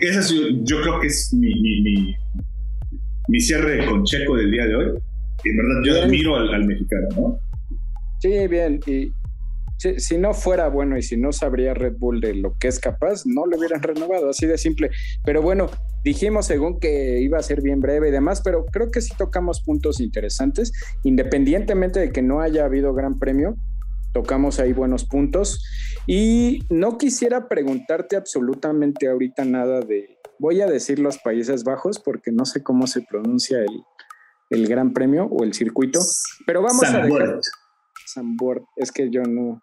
Ese 0.01 0.35
yo, 0.63 0.81
creo 0.81 1.01
que 1.01 1.09
es 1.09 1.35
mi, 1.35 1.53
mi, 1.61 2.15
mi, 3.27 3.41
cierre 3.41 3.85
con 3.87 4.05
Checo 4.05 4.37
del 4.37 4.51
día 4.51 4.67
de 4.67 4.77
hoy. 4.77 4.87
En 5.45 5.57
verdad, 5.57 5.83
yo 5.85 6.03
admiro 6.03 6.37
al, 6.37 6.65
mexicano, 6.65 7.09
¿no? 7.17 7.41
Sí, 8.21 8.47
bien. 8.47 8.81
Y 8.87 9.13
si, 9.77 9.99
si, 9.99 10.19
no 10.19 10.35
fuera 10.35 10.69
bueno 10.69 10.97
y 10.97 11.03
si 11.03 11.17
no 11.17 11.33
sabría 11.33 11.75
Red 11.75 11.95
Bull 11.99 12.21
de 12.21 12.35
lo 12.35 12.57
que 12.59 12.69
es 12.69 12.79
capaz, 12.79 13.27
no 13.27 13.45
lo 13.47 13.57
hubieran 13.57 13.83
renovado, 13.83 14.31
así 14.31 14.47
de 14.47 14.57
simple. 14.57 14.91
Pero 15.25 15.43
bueno, 15.43 15.69
dijimos 16.05 16.47
según 16.47 16.79
que 16.79 17.21
iba 17.21 17.39
a 17.39 17.43
ser 17.43 17.61
bien 17.61 17.81
breve 17.81 18.09
y 18.09 18.13
demás, 18.13 18.41
pero 18.45 18.67
creo 18.67 18.93
que 18.93 19.01
sí 19.01 19.13
tocamos 19.19 19.63
puntos 19.63 20.01
interesantes, 20.01 20.73
independientemente 21.03 21.99
de 21.99 22.13
que 22.13 22.23
no 22.23 22.41
haya 22.41 22.65
habido 22.65 22.95
gran 22.95 23.19
premio 23.19 23.57
tocamos 24.13 24.59
ahí 24.59 24.73
buenos 24.73 25.05
puntos. 25.05 25.65
Y 26.07 26.65
no 26.71 26.99
quisiera 26.99 27.49
preguntarte 27.49 28.17
absolutamente 28.17 29.09
ahorita 29.09 29.45
nada 29.45 29.81
de, 29.81 30.19
voy 30.39 30.61
a 30.61 30.67
decir 30.67 30.99
los 30.99 31.19
Países 31.19 31.65
Bajos 31.65 31.99
porque 31.99 32.33
no 32.33 32.45
sé 32.45 32.63
cómo 32.63 32.87
se 32.87 33.03
pronuncia 33.03 33.59
el, 33.59 33.83
el 34.51 34.67
Gran 34.67 34.93
Premio 34.93 35.27
o 35.27 35.45
el 35.45 35.55
circuito, 35.55 36.01
pero 36.47 36.63
vamos 36.63 36.85
a 36.85 37.03
dejar... 37.03 37.41
Es 38.77 38.91
que 38.91 39.11
yo 39.11 39.23
no, 39.23 39.63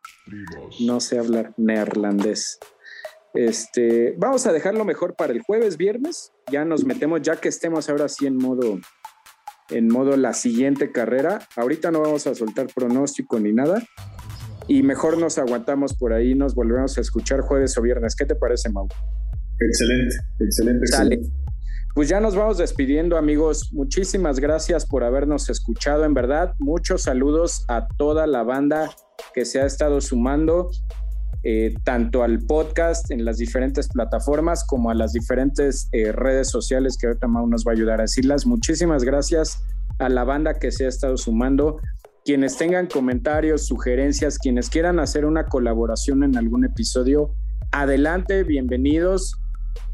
no 0.81 0.99
sé 0.99 1.17
hablar 1.17 1.53
neerlandés. 1.57 2.59
Este, 3.33 4.13
vamos 4.17 4.45
a 4.45 4.53
dejarlo 4.53 4.85
mejor 4.85 5.15
para 5.15 5.33
el 5.33 5.41
jueves, 5.41 5.77
viernes. 5.77 6.31
Ya 6.51 6.63
nos 6.63 6.85
metemos, 6.85 7.21
ya 7.23 7.37
que 7.37 7.49
estemos 7.49 7.89
ahora 7.89 8.07
sí 8.07 8.27
en 8.27 8.37
modo, 8.37 8.79
en 9.69 9.87
modo 9.87 10.15
la 10.15 10.33
siguiente 10.33 10.91
carrera. 10.91 11.39
Ahorita 11.55 11.89
no 11.89 12.01
vamos 12.01 12.27
a 12.27 12.35
soltar 12.35 12.67
pronóstico 12.67 13.39
ni 13.39 13.51
nada 13.51 13.83
y 14.67 14.83
mejor 14.83 15.17
nos 15.17 15.37
aguantamos 15.37 15.93
por 15.93 16.13
ahí, 16.13 16.35
nos 16.35 16.55
volvemos 16.55 16.97
a 16.97 17.01
escuchar 17.01 17.41
jueves 17.41 17.77
o 17.77 17.81
viernes. 17.81 18.15
¿Qué 18.15 18.25
te 18.25 18.35
parece, 18.35 18.69
Mau? 18.69 18.87
Excelente, 19.59 20.15
excelente, 20.39 20.85
excelente. 20.85 21.29
Pues 21.93 22.09
ya 22.09 22.19
nos 22.19 22.35
vamos 22.35 22.57
despidiendo, 22.57 23.17
amigos. 23.17 23.71
Muchísimas 23.71 24.39
gracias 24.39 24.85
por 24.85 25.05
habernos 25.05 25.49
escuchado. 25.49 26.03
En 26.03 26.13
verdad, 26.13 26.53
muchos 26.59 27.03
saludos 27.03 27.63
a 27.69 27.87
toda 27.97 28.27
la 28.27 28.43
banda 28.43 28.91
que 29.33 29.45
se 29.45 29.61
ha 29.61 29.65
estado 29.65 30.01
sumando, 30.01 30.69
eh, 31.43 31.73
tanto 31.85 32.23
al 32.23 32.39
podcast 32.39 33.11
en 33.11 33.23
las 33.23 33.37
diferentes 33.37 33.87
plataformas 33.87 34.65
como 34.65 34.89
a 34.89 34.93
las 34.93 35.13
diferentes 35.13 35.87
eh, 35.93 36.11
redes 36.11 36.49
sociales 36.49 36.97
que 36.99 37.07
ahorita 37.07 37.27
Mau 37.27 37.47
nos 37.47 37.63
va 37.65 37.71
a 37.71 37.75
ayudar 37.75 37.99
a 37.99 38.03
decirlas. 38.03 38.45
Muchísimas 38.45 39.05
gracias 39.05 39.63
a 39.99 40.09
la 40.09 40.25
banda 40.25 40.55
que 40.55 40.71
se 40.71 40.85
ha 40.85 40.89
estado 40.89 41.15
sumando 41.15 41.79
quienes 42.25 42.57
tengan 42.57 42.87
comentarios, 42.87 43.67
sugerencias, 43.67 44.39
quienes 44.39 44.71
quieran 44.71 44.99
hacer 44.99 45.25
una 45.25 45.45
colaboración 45.45 46.23
en 46.23 46.35
algún 46.35 46.65
episodio, 46.65 47.35
adelante, 47.71 48.43
bienvenidos, 48.43 49.39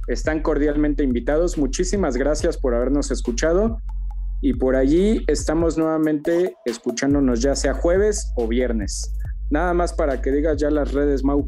están 0.08 0.42
cordialmente 0.42 1.04
invitados. 1.04 1.58
Muchísimas 1.58 2.16
gracias 2.16 2.58
por 2.58 2.74
habernos 2.74 3.12
escuchado 3.12 3.82
y 4.42 4.54
por 4.54 4.78
allí 4.78 5.26
estamos 5.28 5.78
nuevamente 5.78 6.56
escuchándonos 6.64 7.42
ya 7.42 7.54
sea 7.54 7.74
jueves 7.74 8.32
o 8.38 8.48
viernes. 8.48 9.14
Nada 9.50 9.74
más 9.74 9.92
para 9.92 10.22
que 10.22 10.32
digas 10.32 10.56
ya 10.56 10.72
las 10.72 10.94
redes, 10.94 11.26
Mau. 11.26 11.40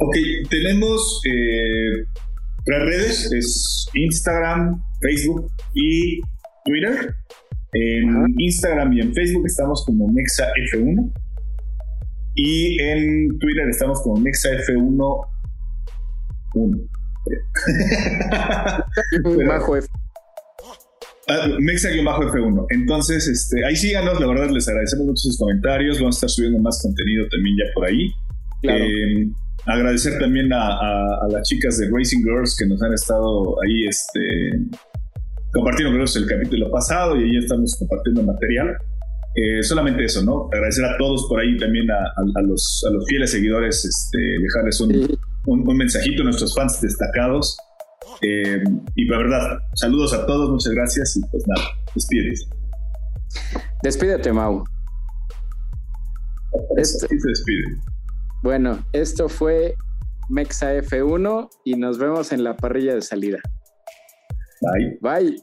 Ok, 0.00 0.16
tenemos 0.50 1.22
eh, 1.30 2.06
tres 2.64 2.80
redes, 2.80 3.32
es 3.32 3.86
Instagram, 3.94 4.82
Facebook 5.00 5.46
y 5.74 6.20
Twitter. 6.64 7.21
En 7.72 8.34
Instagram 8.38 8.92
y 8.92 9.00
en 9.00 9.14
Facebook 9.14 9.46
estamos 9.46 9.84
como 9.86 10.08
NexaF1. 10.08 11.12
Y 12.34 12.82
en 12.82 13.38
Twitter 13.38 13.68
estamos 13.68 14.02
como 14.02 14.18
NexaF1. 14.18 15.26
1. 16.54 16.78
bajo 19.46 19.76
F. 19.76 19.86
Ah, 21.28 21.46
Mexa-F1. 21.60 22.66
Entonces, 22.70 23.28
este, 23.28 23.64
ahí 23.64 23.76
síganos, 23.76 24.18
la 24.20 24.26
verdad 24.26 24.50
les 24.50 24.66
agradecemos 24.68 25.06
mucho 25.06 25.22
sus 25.22 25.38
comentarios. 25.38 26.00
Vamos 26.00 26.16
a 26.16 26.18
estar 26.18 26.30
subiendo 26.30 26.58
más 26.60 26.82
contenido 26.82 27.28
también 27.28 27.56
ya 27.56 27.64
por 27.74 27.86
ahí. 27.86 28.12
Eh, 28.62 29.28
agradecer 29.66 30.18
también 30.18 30.52
a, 30.52 30.66
a, 30.66 31.28
las 31.30 31.46
chicas 31.48 31.78
de 31.78 31.88
Racing 31.90 32.22
Girls 32.22 32.56
que 32.58 32.66
nos 32.66 32.82
han 32.82 32.92
estado 32.92 33.56
ahí 33.62 33.86
este, 33.86 34.20
compartieron 35.52 36.00
el 36.00 36.26
capítulo 36.26 36.70
pasado 36.70 37.16
y 37.16 37.24
ahí 37.24 37.36
estamos 37.36 37.76
compartiendo 37.78 38.22
material. 38.22 38.76
Eh, 39.34 39.62
solamente 39.62 40.04
eso, 40.04 40.22
¿no? 40.22 40.48
Agradecer 40.52 40.84
a 40.84 40.96
todos 40.98 41.26
por 41.28 41.40
ahí 41.40 41.56
también 41.56 41.90
a, 41.90 42.42
los, 42.42 42.84
a 42.86 42.90
los, 42.90 43.06
fieles 43.06 43.30
seguidores, 43.30 43.84
este, 43.84 44.18
dejarles 44.18 44.80
un, 44.80 45.18
un, 45.46 45.76
mensajito 45.76 46.22
a 46.22 46.24
nuestros 46.24 46.54
fans 46.54 46.80
destacados. 46.80 47.56
Eh, 48.20 48.62
y 48.94 49.06
la 49.06 49.18
verdad, 49.18 49.58
saludos 49.74 50.12
a 50.12 50.26
todos, 50.26 50.50
muchas 50.50 50.74
gracias 50.74 51.16
y 51.16 51.20
pues 51.30 51.44
nada, 51.46 51.66
despídete. 51.94 52.40
Despídete, 53.82 54.32
Mau. 54.32 54.64
Esto, 56.76 57.06
se 57.08 57.28
despide. 57.28 57.78
Bueno, 58.42 58.84
esto 58.92 59.28
fue 59.30 59.74
Mexa 60.28 60.74
F1 60.74 61.48
y 61.64 61.74
nos 61.74 61.98
vemos 61.98 62.32
en 62.32 62.44
la 62.44 62.54
parrilla 62.56 62.94
de 62.94 63.02
salida. 63.02 63.38
Bye. 64.62 64.96
Bye. 65.02 65.36